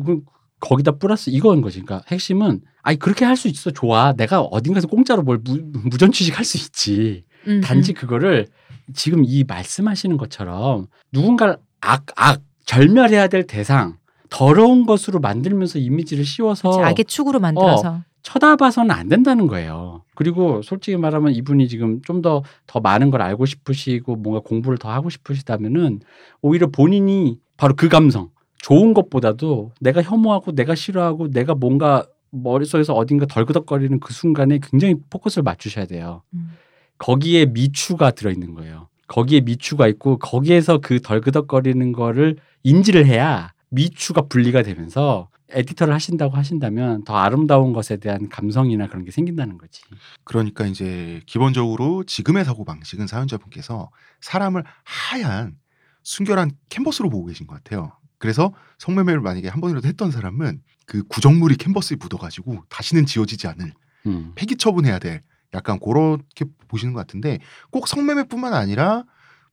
거기다 0.59 0.93
플러스 0.93 1.29
이거인 1.29 1.61
거지. 1.61 1.81
그러니까 1.81 2.05
핵심은 2.11 2.61
아니 2.81 2.97
그렇게 2.97 3.25
할 3.25 3.35
수 3.35 3.47
있어. 3.47 3.71
좋아. 3.71 4.13
내가 4.13 4.41
어딘가에서 4.41 4.87
공짜로 4.87 5.21
뭘 5.21 5.39
무, 5.43 5.59
무전 5.85 6.11
취직할 6.11 6.45
수 6.45 6.57
있지. 6.57 7.23
음, 7.47 7.61
단지 7.61 7.91
음. 7.91 7.95
그거를 7.95 8.47
지금 8.93 9.23
이 9.25 9.43
말씀하시는 9.43 10.15
것처럼 10.17 10.87
누군가를 11.11 11.57
악, 11.81 12.05
악, 12.15 12.41
절멸해야 12.65 13.27
될 13.27 13.45
대상, 13.45 13.97
더러운 14.29 14.85
것으로 14.85 15.19
만들면서 15.19 15.79
이미지를 15.79 16.25
씌워서 16.25 16.69
그치, 16.69 16.81
악의 16.81 17.05
축으로 17.05 17.39
만들어서 17.39 18.01
쳐다봐서는 18.23 18.89
안 18.91 19.07
된다는 19.07 19.45
거예요. 19.47 20.03
그리고 20.15 20.61
솔직히 20.63 20.97
말하면 20.97 21.33
이분이 21.33 21.67
지금 21.67 22.01
좀더더 22.01 22.43
많은 22.81 23.11
걸 23.11 23.21
알고 23.21 23.45
싶으시고 23.45 24.15
뭔가 24.15 24.41
공부를 24.43 24.79
더 24.79 24.89
하고 24.89 25.09
싶으시다면은 25.11 25.99
오히려 26.41 26.67
본인이 26.67 27.37
바로 27.57 27.75
그 27.75 27.87
감성 27.87 28.29
좋은 28.57 28.93
것보다도 28.93 29.71
내가 29.79 30.01
혐오하고 30.01 30.53
내가 30.53 30.75
싫어하고 30.75 31.29
내가 31.29 31.55
뭔가 31.55 32.05
머릿속에서 32.31 32.93
어딘가 32.93 33.25
덜그덕거리는 33.25 33.99
그 33.99 34.13
순간에 34.13 34.59
굉장히 34.59 34.95
포커스를 35.09 35.43
맞추셔야 35.43 35.85
돼요. 35.85 36.23
음. 36.33 36.51
거기에 36.97 37.45
미추가 37.45 38.11
들어있는 38.11 38.53
거예요. 38.53 38.87
거기에 39.07 39.41
미추가 39.41 39.87
있고 39.87 40.17
거기에서 40.17 40.79
그 40.79 41.01
덜그덕거리는 41.01 41.91
거를 41.91 42.37
인지를 42.63 43.05
해야 43.05 43.53
미추가 43.69 44.23
분리가 44.23 44.63
되면서 44.63 45.29
에디터를 45.49 45.93
하신다고 45.93 46.35
하신다면 46.35 47.03
더 47.03 47.15
아름다운 47.15 47.71
것에 47.71 47.97
대한 47.97 48.29
감성이나 48.29 48.87
그런 48.87 49.05
게 49.05 49.11
생긴다는 49.11 49.57
거지. 49.57 49.81
그러니까 50.23 50.65
이제 50.65 51.21
기본적으로 51.27 52.03
지금의 52.03 52.45
사고 52.45 52.65
방식은 52.65 53.05
사연자분께서 53.07 53.91
사람을 54.21 54.63
하얀 54.83 55.57
순결한 56.03 56.51
캔버스로 56.69 57.09
보고 57.09 57.25
계신 57.27 57.45
것 57.47 57.55
같아요. 57.55 57.91
그래서 58.17 58.53
성매매를 58.77 59.21
만약에 59.21 59.47
한 59.47 59.61
번이라도 59.61 59.87
했던 59.87 60.11
사람은 60.11 60.61
그 60.85 61.03
구정물이 61.03 61.57
캔버스에 61.57 61.97
묻어가지고 61.99 62.63
다시는 62.69 63.05
지워지지 63.05 63.47
않을 63.47 63.73
음. 64.07 64.31
폐기 64.35 64.55
처분해야 64.55 64.99
될 64.99 65.21
약간 65.53 65.79
그렇게 65.79 66.45
보시는 66.67 66.93
것 66.93 66.99
같은데 66.99 67.39
꼭 67.71 67.87
성매매뿐만 67.87 68.53
아니라 68.53 69.03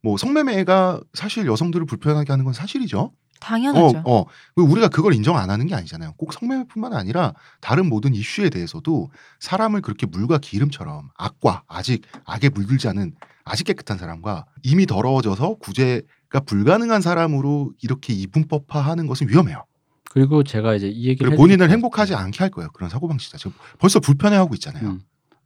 뭐 0.03 0.17
성매매가 0.17 1.01
사실 1.15 1.47
여성들을 1.47 1.87
불편하게 1.87 2.33
하는 2.33 2.45
건 2.45 2.53
사실이죠. 2.53 3.13
당연하죠. 3.41 4.03
어, 4.05 4.21
어. 4.21 4.25
우리가 4.55 4.89
그걸 4.89 5.15
인정 5.15 5.37
안 5.37 5.51
하는 5.51 5.67
게 5.67 5.75
아니잖아요. 5.75 6.15
꼭 6.17 6.33
성매매뿐만 6.33 6.93
아니라 6.93 7.35
다른 7.61 7.89
모든 7.89 8.15
이슈에 8.15 8.51
대해서도 8.51 9.11
사람을 9.41 9.81
그렇게 9.81 10.07
물과 10.07 10.39
기름처럼 10.39 11.11
악과 11.17 11.65
아직 11.67 12.03
악에 12.25 12.51
물들지 12.51 12.87
않은 12.89 13.15
아직 13.45 13.65
깨끗한 13.65 13.99
사람과 13.99 14.47
이미 14.63 14.87
더러워져서 14.87 15.57
구제 15.57 16.03
가 16.33 16.41
불가능한 16.41 17.03
사람으로 17.03 17.73
이렇게 17.83 18.15
이분법화하는 18.15 19.07
것은 19.07 19.29
위험해요. 19.29 19.65
그리고 20.11 20.43
제가 20.43 20.75
이제 20.75 20.89
이 20.89 21.07
얘기를 21.09 21.37
본인을. 21.37 21.71
행복하지 21.71 22.15
않게 22.15 22.39
할 22.39 22.51
거예요. 22.51 22.71
그런 22.73 22.89
사고 22.89 23.07
방식자. 23.07 23.37
지금 23.37 23.53
벌써 23.79 24.01
불편해하고 24.01 24.55
있잖아요. 24.55 24.93
음. 24.93 25.01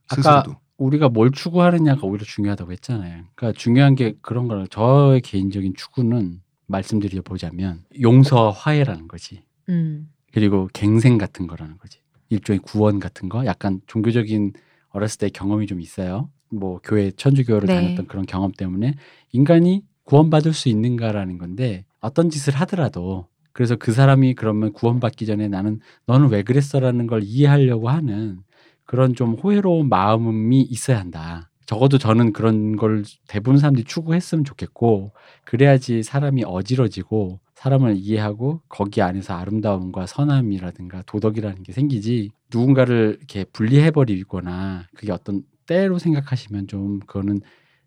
아까 0.08 0.22
스스로도. 0.22 0.60
우리가 0.76 1.08
뭘 1.08 1.32
추구하느냐가 1.32 2.06
오히려 2.06 2.24
중요하다고 2.24 2.70
했잖아요. 2.70 3.24
그러니까 3.34 3.58
중요한 3.58 3.96
게 3.96 4.14
그런 4.22 4.46
거는 4.46 4.68
저의 4.70 5.22
개인적인 5.22 5.74
추구는 5.76 6.40
말씀드려 6.66 7.22
보자면 7.22 7.84
용서와 8.00 8.52
화해라는 8.52 9.08
거지. 9.08 9.42
음. 9.68 10.08
그리고 10.32 10.68
갱생 10.72 11.18
같은 11.18 11.48
거라는 11.48 11.78
거지. 11.78 11.98
일종의 12.28 12.60
구원 12.60 13.00
같은 13.00 13.28
거. 13.28 13.44
약간 13.46 13.80
종교적인 13.88 14.52
어렸을 14.90 15.18
때 15.18 15.30
경험이 15.30 15.66
좀 15.66 15.80
있어요. 15.80 16.30
뭐 16.48 16.78
교회 16.84 17.10
천주교를 17.10 17.66
네. 17.66 17.74
다녔던 17.74 18.06
그런 18.06 18.24
경험 18.24 18.52
때문에 18.52 18.94
인간이 19.32 19.82
구원받을 20.06 20.54
수 20.54 20.68
있는가라는 20.68 21.38
건데 21.38 21.84
어떤 22.00 22.30
짓을 22.30 22.54
하더라도 22.54 23.26
그래서 23.52 23.76
그 23.76 23.92
사람이 23.92 24.34
그러면 24.34 24.72
구원받기 24.72 25.26
전에 25.26 25.48
나는 25.48 25.80
너는 26.06 26.28
왜 26.28 26.42
그랬어라는 26.42 27.06
걸 27.06 27.22
이해하려고 27.22 27.88
하는 27.88 28.38
그런 28.84 29.14
좀 29.14 29.34
호혜로운 29.34 29.88
마음이 29.88 30.62
있어야 30.62 30.98
한다. 30.98 31.50
적어도 31.66 31.98
저는 31.98 32.32
그런 32.32 32.76
걸 32.76 33.02
대부분 33.26 33.58
사람들이 33.58 33.84
추구했으면 33.84 34.44
좋겠고 34.44 35.12
그래야지 35.44 36.04
사람이 36.04 36.44
어지러지고 36.46 37.40
사람을 37.56 37.96
이해하고 37.96 38.60
거기 38.68 39.02
안에서 39.02 39.34
아름다움과 39.34 40.06
선함이라든가 40.06 41.02
도덕이라는 41.06 41.64
게 41.64 41.72
생기지 41.72 42.30
누군가를 42.52 43.16
이렇게 43.18 43.44
분리해버리거나 43.44 44.84
그게 44.94 45.10
어떤 45.10 45.42
때로 45.66 45.98
생각하시면 45.98 46.68
좀 46.68 47.00
그거는 47.00 47.40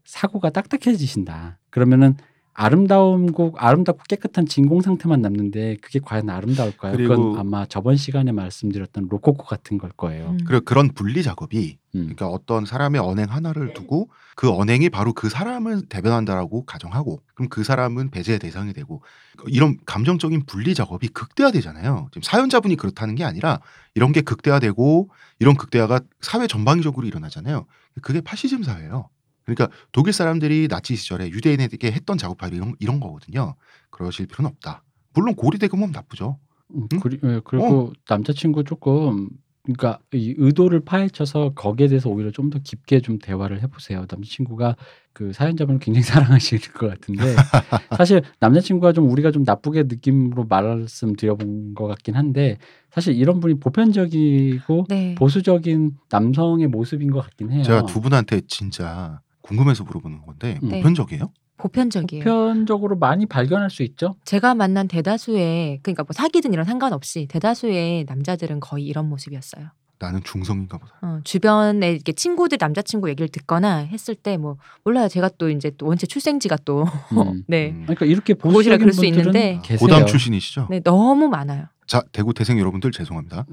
사고가 0.06 0.50
딱딱해지신다. 0.50 1.60
그러면은 1.70 2.16
아름다움고 2.62 3.54
아름답고 3.56 4.04
깨끗한 4.10 4.46
진공 4.46 4.82
상태만 4.82 5.22
남는데 5.22 5.78
그게 5.82 6.00
과연 6.00 6.30
아름다울까요? 6.30 6.98
그건 6.98 7.38
아마 7.38 7.66
저번 7.66 7.96
시간에 7.96 8.34
말씀드렸던 8.34 9.08
로코코 9.10 9.46
같은 9.46 9.78
걸 9.78 9.92
거예요. 9.92 10.32
음. 10.32 10.40
그리고 10.46 10.66
그런 10.66 10.90
분리 10.90 11.24
작업이 11.24 11.78
음. 11.96 12.02
그러니까 12.02 12.28
어떤 12.28 12.66
사람의 12.66 13.00
언행 13.00 13.28
하나를 13.30 13.74
두고 13.74 14.10
그 14.36 14.52
언행이 14.52 14.90
바로 14.90 15.14
그 15.14 15.30
사람을 15.30 15.84
대변한다라고 15.88 16.66
가정하고 16.66 17.22
그럼 17.34 17.48
그 17.48 17.64
사람은 17.64 18.12
배제의 18.12 18.40
대상이 18.40 18.74
되고 18.74 19.02
이런 19.48 19.78
감정적인 19.86 20.46
분리 20.46 20.74
작업이 20.74 21.08
극대화되잖아요. 21.08 22.10
지금 22.12 22.22
사연자분이 22.24 22.76
그렇다는 22.76 23.16
게 23.16 23.24
아니라 23.24 23.62
이런 23.96 24.12
게 24.12 24.20
극대화되고 24.20 25.10
이런 25.40 25.56
극대화가 25.56 26.02
사회 26.20 26.46
전방위적으로 26.48 27.08
일어나잖아요. 27.08 27.66
그게 28.02 28.20
파시즘 28.20 28.64
사회예요. 28.64 29.08
그러니까 29.56 29.76
독일 29.92 30.14
사람들이 30.14 30.68
나치 30.68 30.96
시절에 30.96 31.30
유대인에게 31.30 31.92
했던 31.92 32.18
작업 32.18 32.38
바로 32.38 32.56
이런, 32.56 32.76
이런 32.80 33.00
거거든요. 33.00 33.56
그러실 33.90 34.28
필요는 34.28 34.52
없다. 34.52 34.84
물론 35.14 35.36
고리대금은 35.36 35.92
나쁘죠. 35.92 36.38
음, 36.76 36.88
응? 36.94 37.00
그리, 37.00 37.20
예, 37.24 37.42
그리고 37.44 37.94
남자친구 38.08 38.64
조금 38.64 39.30
그러니까 39.64 40.00
이 40.14 40.34
의도를 40.38 40.80
파헤쳐서 40.82 41.52
거기에 41.54 41.88
대해서 41.88 42.10
오히려 42.10 42.32
좀 42.32 42.50
더 42.50 42.58
깊게 42.64 43.02
좀 43.02 43.20
대화를 43.20 43.62
해보세요. 43.62 44.06
남자친구가 44.10 44.76
그 45.14 45.34
사연자분을 45.34 45.80
굉장히 45.80 46.02
사랑하실 46.50 46.74
것 46.74 46.88
같은데 46.88 47.36
사실 47.98 48.22
남자친구가 48.40 48.94
좀 48.94 49.10
우리가 49.12 49.32
좀 49.32 49.44
나쁘게 49.44 49.84
느낌으로 49.84 50.46
말씀드려본 50.46 51.76
것 51.76 51.88
같긴 51.88 52.16
한데 52.16 52.58
사실 52.92 53.16
이런 53.16 53.40
분이 53.40 53.60
보편적이고 53.60 54.86
네. 54.90 55.16
보수적인 55.16 55.98
남성의 56.10 56.68
모습인 56.68 57.12
것 57.12 57.22
같긴 57.22 57.52
해요. 57.52 57.64
제가 57.64 57.86
두 57.86 58.02
분한테 58.02 58.42
진짜 58.48 59.22
궁금해서 59.50 59.84
물어보는 59.84 60.22
건데 60.22 60.60
음. 60.64 60.70
네. 60.70 60.78
보편적이에요? 60.78 61.32
보편적이에요. 61.58 62.24
보편적으로 62.24 62.96
많이 62.98 63.26
발견할 63.26 63.70
수 63.70 63.84
있죠. 63.84 64.16
제가 64.24 64.56
만난 64.56 64.88
대다수의 64.88 65.80
그러니까 65.84 66.04
뭐 66.04 66.14
사귀든 66.14 66.54
이런 66.54 66.66
상관없이 66.66 67.28
대다수의 67.30 68.06
남자들은 68.08 68.60
거의 68.62 68.86
이런 68.86 69.10
모습이었어요. 69.10 69.68
나는 70.02 70.24
중성인가 70.24 70.78
보다. 70.78 70.94
어, 71.02 71.20
주변에 71.26 71.92
이렇게 71.92 72.14
친구들 72.14 72.58
남자친구 72.62 73.10
얘기를 73.10 73.28
듣거나 73.28 73.80
했을 73.80 74.16
때 74.16 74.38
뭐 74.38 74.56
몰라요. 74.86 75.10
제가 75.10 75.30
또 75.38 75.50
이제 75.50 75.72
또 75.78 75.88
원체 75.88 76.08
출생지가 76.08 76.60
또 76.64 76.84
음. 77.12 77.44
네. 77.50 77.72
음. 77.72 77.82
그러니까 77.84 78.06
이렇게 78.06 78.34
보수적인 78.36 78.80
그럴 78.80 78.94
수 78.94 79.06
있는데 79.06 79.60
계세요. 79.62 79.80
고담 79.80 80.06
출신이시죠? 80.06 80.68
네, 80.70 80.80
너무 80.80 81.28
많아요. 81.28 81.66
자 81.90 82.04
대구 82.12 82.36
태생 82.36 82.60
여러분들 82.60 82.92
죄송합니다. 82.92 83.48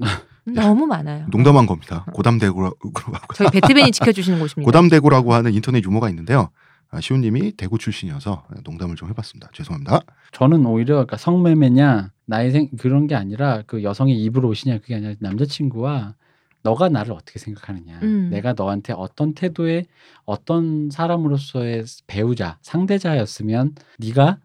너무 0.45 0.85
많아요. 0.85 1.25
농담한 1.31 1.65
겁니다. 1.65 2.05
고담대구라고 2.13 2.91
저희 3.33 3.49
배트맨이 3.49 3.91
지켜주시는 3.91 4.37
곳입니다. 4.37 4.61
고담대구라고 4.61 5.33
하는 5.33 5.53
인터넷 5.55 5.83
유머가 5.83 6.07
있는데요. 6.09 6.51
아, 6.91 7.01
시온님이 7.01 7.53
대구 7.53 7.79
출신이어서 7.79 8.45
농담을 8.63 8.95
좀 8.95 9.09
해봤습니다. 9.09 9.49
죄송합니다. 9.53 10.01
저는 10.33 10.67
오히려 10.67 10.93
그러니까 10.97 11.17
성매매냐 11.17 12.11
나의 12.25 12.51
생 12.51 12.69
그런 12.77 13.07
게 13.07 13.15
아니라 13.15 13.63
그 13.65 13.81
여성의 13.81 14.15
입으로 14.25 14.49
오시냐 14.49 14.77
그게 14.81 14.93
아니라 14.93 15.15
남자친구와 15.19 16.13
너가 16.61 16.89
나를 16.89 17.13
어떻게 17.13 17.39
생각하느냐. 17.39 17.99
음. 18.03 18.29
내가 18.29 18.53
너한테 18.53 18.93
어떤 18.93 19.33
태도의 19.33 19.87
어떤 20.25 20.91
사람으로서의 20.91 21.85
배우자, 22.05 22.59
상대자였으면 22.61 23.73
네가 23.97 24.37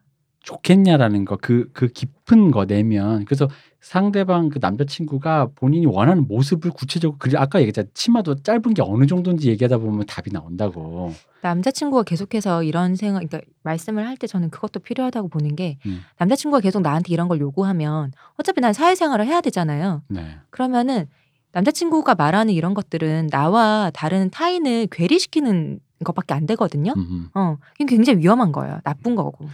좋겠냐라는 0.43 1.25
거, 1.25 1.37
그, 1.41 1.71
그 1.73 1.89
깊은 1.89 2.51
거 2.51 2.65
내면. 2.67 3.25
그래서 3.25 3.49
상대방 3.81 4.49
그 4.49 4.59
남자친구가 4.61 5.51
본인이 5.55 5.87
원하는 5.87 6.27
모습을 6.29 6.71
구체적으로, 6.71 7.19
그리 7.19 7.37
아까 7.37 7.59
얘기했잖아. 7.61 7.89
치마도 7.95 8.37
짧은 8.37 8.75
게 8.75 8.83
어느 8.83 9.07
정도인지 9.07 9.49
얘기하다 9.51 9.79
보면 9.79 10.07
답이 10.07 10.31
나온다고. 10.33 11.13
남자친구가 11.43 12.05
계속해서 12.05 12.63
이런 12.63 12.95
생각, 12.95 13.27
그러니까 13.27 13.41
말씀을 13.65 14.07
할 14.07 14.17
때 14.17 14.27
저는 14.29 14.51
그것도 14.51 14.81
필요하다고 14.81 15.29
보는 15.29 15.57
게 15.57 15.79
음. 15.87 16.03
남자친구가 16.19 16.61
계속 16.61 16.83
나한테 16.83 17.13
이런 17.13 17.27
걸 17.27 17.41
요구하면 17.41 18.13
어차피 18.39 18.61
난 18.61 18.73
사회생활을 18.73 19.27
해야 19.27 19.41
되잖아요. 19.41 20.03
네. 20.09 20.37
그러면은 20.51 21.07
남자친구가 21.51 22.15
말하는 22.15 22.55
이런 22.55 22.75
것들은 22.75 23.29
나와 23.31 23.91
다른 23.93 24.31
타인을 24.31 24.87
괴리시키는 24.91 25.81
것밖에 26.05 26.35
안 26.35 26.47
되거든요. 26.47 26.93
음. 26.97 27.29
어, 27.35 27.59
이게 27.79 27.97
굉장히 27.97 28.21
위험한 28.21 28.53
거예요. 28.53 28.81
나쁜 28.85 29.15
거고. 29.15 29.49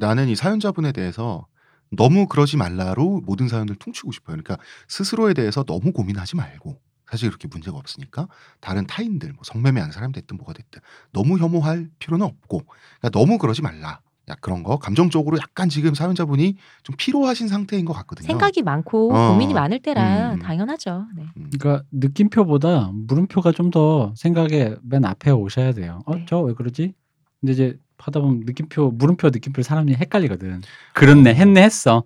나는 0.00 0.28
이 0.28 0.36
사연자분에 0.36 0.92
대해서 0.92 1.46
너무 1.90 2.26
그러지 2.26 2.56
말라로 2.56 3.22
모든 3.24 3.48
사연을 3.48 3.76
퉁치고 3.76 4.12
싶어요. 4.12 4.36
그러니까 4.36 4.56
스스로에 4.88 5.34
대해서 5.34 5.62
너무 5.64 5.92
고민하지 5.92 6.36
말고 6.36 6.80
사실 7.10 7.28
그렇게 7.28 7.48
문제가 7.48 7.76
없으니까 7.76 8.28
다른 8.60 8.86
타인들 8.86 9.32
뭐 9.32 9.42
성매매한 9.44 9.92
사람 9.92 10.10
됐든 10.12 10.36
뭐가 10.36 10.52
됐든 10.52 10.80
너무 11.12 11.38
혐오할 11.38 11.88
필요는 11.98 12.26
없고 12.26 12.62
그러니까 12.64 13.10
너무 13.10 13.38
그러지 13.38 13.62
말라. 13.62 14.00
야 14.30 14.34
그런 14.40 14.62
거 14.62 14.78
감정적으로 14.78 15.36
약간 15.38 15.68
지금 15.68 15.92
사연자분이 15.94 16.56
좀 16.82 16.94
피로하신 16.96 17.48
상태인 17.48 17.84
것 17.84 17.92
같거든요. 17.92 18.26
생각이 18.26 18.62
많고 18.62 19.14
어. 19.14 19.32
고민이 19.32 19.52
많을 19.52 19.80
때라 19.80 20.32
음. 20.32 20.38
당연하죠. 20.38 21.06
네. 21.14 21.24
음. 21.36 21.50
그러니까 21.58 21.84
느낌표보다 21.92 22.90
물음표가 22.94 23.52
좀 23.52 23.70
더 23.70 24.12
생각에 24.16 24.74
맨 24.82 25.04
앞에 25.04 25.30
오셔야 25.32 25.72
돼요. 25.72 26.02
어, 26.06 26.14
네. 26.16 26.24
저왜 26.28 26.54
그러지? 26.54 26.92
근데 27.40 27.52
이제 27.52 27.78
하다 27.98 28.20
보면 28.20 28.42
느낌표, 28.46 28.90
물음표, 28.92 29.30
느낌표 29.30 29.62
사람이 29.62 29.94
헷갈리거든. 29.94 30.62
그렇네, 30.92 31.34
했네, 31.34 31.62
했어. 31.62 32.04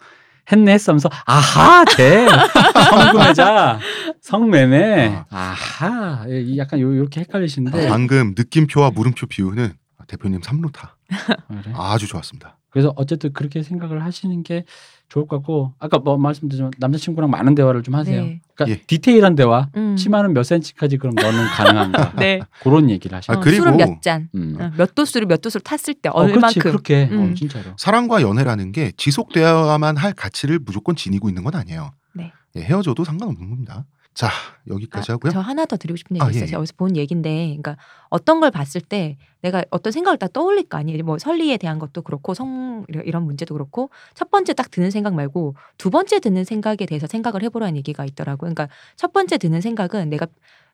했네, 0.50 0.72
했으면서 0.72 1.10
아하, 1.26 1.84
돼. 1.96 2.26
성금매자, 2.90 3.80
성매매. 4.20 5.24
아. 5.30 5.54
아하, 5.54 6.24
예, 6.28 6.40
이 6.40 6.56
약간 6.58 6.80
요, 6.80 6.96
요렇게 6.96 7.20
헷갈리시는데. 7.20 7.88
방금 7.88 8.34
느낌표와 8.36 8.90
물음표 8.92 9.26
비유는 9.26 9.72
대표님 10.06 10.40
삼루타 10.42 10.96
그래. 11.08 11.72
아주 11.74 12.06
좋았습니다. 12.06 12.56
그래서 12.70 12.92
어쨌든 12.96 13.32
그렇게 13.32 13.62
생각을 13.62 14.04
하시는 14.04 14.42
게 14.42 14.64
좋을 15.08 15.26
것 15.26 15.36
같고 15.38 15.72
아까 15.78 15.98
뭐 15.98 16.18
말씀드렸지만 16.18 16.70
남자친구랑 16.78 17.30
많은 17.30 17.54
대화를 17.54 17.82
좀 17.82 17.94
하세요. 17.94 18.22
네. 18.22 18.40
그러니까 18.54 18.78
예. 18.78 18.82
디테일한 18.86 19.34
대화. 19.36 19.68
음. 19.74 19.96
치마는 19.96 20.34
몇 20.34 20.42
센치까지 20.42 20.98
그럼 20.98 21.14
너는 21.14 21.46
가능한가? 21.46 22.12
네. 22.20 22.40
그런 22.62 22.90
얘기를 22.90 23.16
하셔. 23.16 23.32
아, 23.32 23.36
어, 23.36 23.40
그리고- 23.40 23.64
술을 23.64 23.76
몇 23.78 24.02
잔, 24.02 24.28
음. 24.34 24.56
어, 24.60 24.70
몇 24.76 24.94
도수를 24.94 25.26
몇 25.26 25.40
도수를 25.40 25.62
탔을 25.64 25.94
때 25.94 26.10
어, 26.10 26.20
그렇지 26.26 26.34
얼만큼. 26.34 26.60
그렇게 26.62 27.08
음. 27.10 27.30
어, 27.30 27.34
진짜로. 27.34 27.70
사랑과 27.78 28.20
연애라는 28.20 28.72
게 28.72 28.92
지속되어야만 28.98 29.96
할 29.96 30.12
가치를 30.12 30.58
무조건 30.58 30.94
지니고 30.94 31.30
있는 31.30 31.42
건 31.44 31.54
아니에요. 31.54 31.92
네. 32.12 32.32
예, 32.56 32.60
헤어져도 32.60 33.04
상관없는 33.04 33.48
겁니다. 33.48 33.86
자 34.14 34.28
여기까지 34.66 35.12
아, 35.12 35.14
하고요. 35.14 35.30
저 35.32 35.38
하나 35.40 35.64
더 35.64 35.76
드리고 35.76 35.96
싶은 35.96 36.16
얘기 36.16 36.24
아, 36.24 36.28
있어요. 36.28 36.40
예, 36.40 36.42
예. 36.42 36.46
제가 36.46 36.60
어디서 36.60 36.74
본 36.76 36.96
얘기인데, 36.96 37.30
그러니까 37.46 37.76
어떤 38.10 38.40
걸 38.40 38.50
봤을 38.50 38.80
때 38.80 39.16
내가 39.42 39.64
어떤 39.70 39.92
생각을 39.92 40.18
딱 40.18 40.32
떠올릴 40.32 40.68
거 40.68 40.76
아니에요. 40.76 41.04
뭐 41.04 41.18
설리에 41.18 41.56
대한 41.56 41.78
것도 41.78 42.02
그렇고 42.02 42.34
성 42.34 42.84
이런- 42.88 43.22
문제도 43.24 43.54
그렇고 43.54 43.90
첫 44.14 44.30
번째 44.32 44.54
딱 44.54 44.70
드는 44.72 44.90
생각 44.90 45.14
말고 45.14 45.54
두 45.76 45.90
번째 45.90 46.18
드는 46.18 46.42
생각에 46.44 46.78
대해서 46.86 47.06
생각을 47.06 47.42
해보라는 47.44 47.76
얘기가 47.76 48.04
있더라고요. 48.04 48.52
그러니까 48.52 48.68
첫 48.96 49.12
번째 49.12 49.38
드는 49.38 49.60
생각은 49.60 50.10
내가 50.10 50.26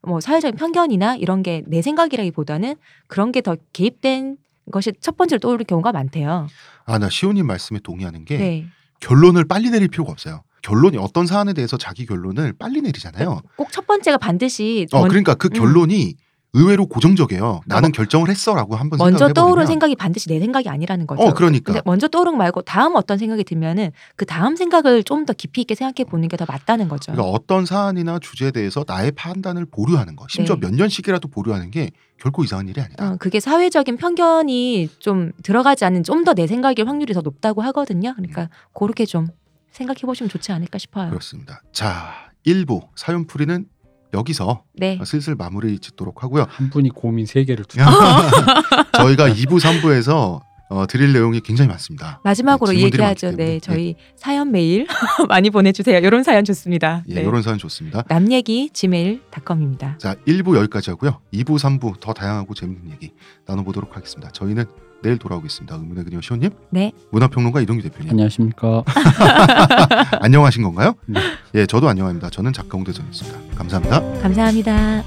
뭐 0.02 0.20
사회적인 0.20 0.56
편견이나 0.56 1.16
이런 1.16 1.42
게 1.42 1.62
내 1.66 1.82
생각이라기보다는 1.82 2.76
그런 3.08 3.30
게 3.32 3.42
더 3.42 3.56
개입된 3.74 4.38
것이 4.72 4.92
첫 5.00 5.18
번째로 5.18 5.40
떠오를 5.40 5.66
경우가 5.66 5.92
많대요. 5.92 6.46
아 6.86 6.98
나 6.98 7.10
시호님 7.10 7.46
말씀에 7.46 7.80
동의하는 7.80 8.24
게 8.24 8.38
네. 8.38 8.66
결론을 9.00 9.44
빨리 9.44 9.68
내릴 9.70 9.88
필요가 9.88 10.12
없어요. 10.12 10.42
결론이 10.64 10.96
어떤 10.98 11.26
사안에 11.26 11.52
대해서 11.52 11.76
자기 11.76 12.06
결론을 12.06 12.54
빨리 12.58 12.80
내리잖아요. 12.80 13.40
꼭 13.56 13.68
첫 13.70 13.86
번째가 13.86 14.18
반드시 14.18 14.86
어 14.92 15.00
먼- 15.00 15.08
그러니까 15.08 15.34
그 15.34 15.48
음. 15.48 15.52
결론이 15.52 16.14
의외로 16.56 16.86
고정적이에요. 16.86 17.62
나는 17.66 17.90
결정을 17.90 18.28
했어라고 18.30 18.76
한번 18.76 18.98
먼저 18.98 19.26
떠오른 19.32 19.66
생각이 19.66 19.96
반드시 19.96 20.28
내 20.28 20.38
생각이 20.38 20.68
아니라는 20.68 21.04
거죠. 21.08 21.20
어 21.20 21.34
그러니까 21.34 21.82
먼저 21.84 22.06
떠오른 22.06 22.32
거 22.32 22.38
말고 22.38 22.62
다음 22.62 22.94
어떤 22.94 23.18
생각이 23.18 23.42
들면은 23.42 23.90
그 24.14 24.24
다음 24.24 24.54
생각을 24.54 25.02
좀 25.02 25.26
더 25.26 25.32
깊이 25.32 25.62
있게 25.62 25.74
생각해 25.74 26.08
보는 26.08 26.28
게 26.28 26.36
더 26.36 26.44
맞다는 26.48 26.86
거죠. 26.88 27.10
그러니까 27.12 27.32
어떤 27.36 27.66
사안이나 27.66 28.20
주제에 28.20 28.52
대해서 28.52 28.84
나의 28.86 29.10
판단을 29.12 29.64
보류하는 29.66 30.14
거, 30.14 30.26
심지어 30.30 30.54
네. 30.54 30.68
몇 30.68 30.74
년씩이라도 30.76 31.26
보류하는 31.28 31.72
게 31.72 31.90
결코 32.20 32.44
이상한 32.44 32.68
일이 32.68 32.80
아니다. 32.80 33.10
어, 33.12 33.16
그게 33.18 33.40
사회적인 33.40 33.96
편견이 33.96 34.90
좀 35.00 35.32
들어가지 35.42 35.84
않는 35.84 36.04
좀 36.04 36.22
더 36.24 36.34
내 36.34 36.46
생각일 36.46 36.86
확률이 36.88 37.12
더 37.14 37.20
높다고 37.20 37.62
하거든요. 37.62 38.12
그러니까 38.14 38.48
그렇게 38.72 39.04
좀 39.06 39.26
생각해 39.74 40.00
보시면 40.02 40.30
좋지 40.30 40.52
않을까 40.52 40.78
싶어요. 40.78 41.10
그렇습니다. 41.10 41.60
자, 41.72 42.30
1부 42.46 42.88
사연풀이는 42.94 43.66
여기서 44.14 44.62
네. 44.74 44.98
슬슬 45.04 45.34
마무리 45.34 45.78
짓도록 45.80 46.22
하고요. 46.22 46.46
한 46.48 46.70
분이 46.70 46.90
고민 46.90 47.26
세 47.26 47.44
개를 47.44 47.64
두. 47.64 47.78
저희가 48.96 49.28
2부, 49.28 49.60
3부에서 49.60 50.40
어, 50.70 50.86
드릴 50.86 51.12
내용이 51.12 51.40
굉장히 51.40 51.68
많습니다. 51.68 52.20
마지막으로 52.24 52.72
네, 52.72 52.82
얘기하죠. 52.82 53.32
네, 53.32 53.60
저희 53.60 53.96
사연 54.16 54.50
메일 54.50 54.86
많이 55.28 55.50
보내주세요. 55.50 55.98
이런 55.98 56.22
사연 56.22 56.44
좋습니다. 56.44 57.04
예, 57.08 57.14
네. 57.16 57.20
이런 57.22 57.42
사연 57.42 57.58
좋습니다. 57.58 58.02
남 58.08 58.30
얘기 58.32 58.70
gmail.com입니다. 58.72 59.98
자, 59.98 60.14
1부 60.26 60.56
여기까지 60.56 60.90
하고요. 60.90 61.20
2부, 61.32 61.58
3부 61.58 62.00
더 62.00 62.12
다양하고 62.12 62.54
재밌는 62.54 62.92
얘기 62.92 63.12
나눠보도록 63.46 63.96
하겠습니다. 63.96 64.30
저희는 64.30 64.64
내일 65.02 65.18
돌아오겠습니다. 65.18 65.76
의문의 65.76 66.04
그녀 66.04 66.20
시호님, 66.20 66.50
네. 66.70 66.92
문화평론가 67.10 67.60
이동규 67.60 67.82
대표님. 67.82 68.10
안녕하십니까. 68.10 68.82
안녕하신 70.20 70.62
건가요? 70.62 70.94
네. 71.06 71.20
예, 71.54 71.66
저도 71.66 71.88
안녕합니다. 71.88 72.30
저는 72.30 72.52
작가 72.52 72.76
홍대선이었습니다. 72.78 73.56
감사합니다. 73.56 74.00
감사합니다. 74.22 75.04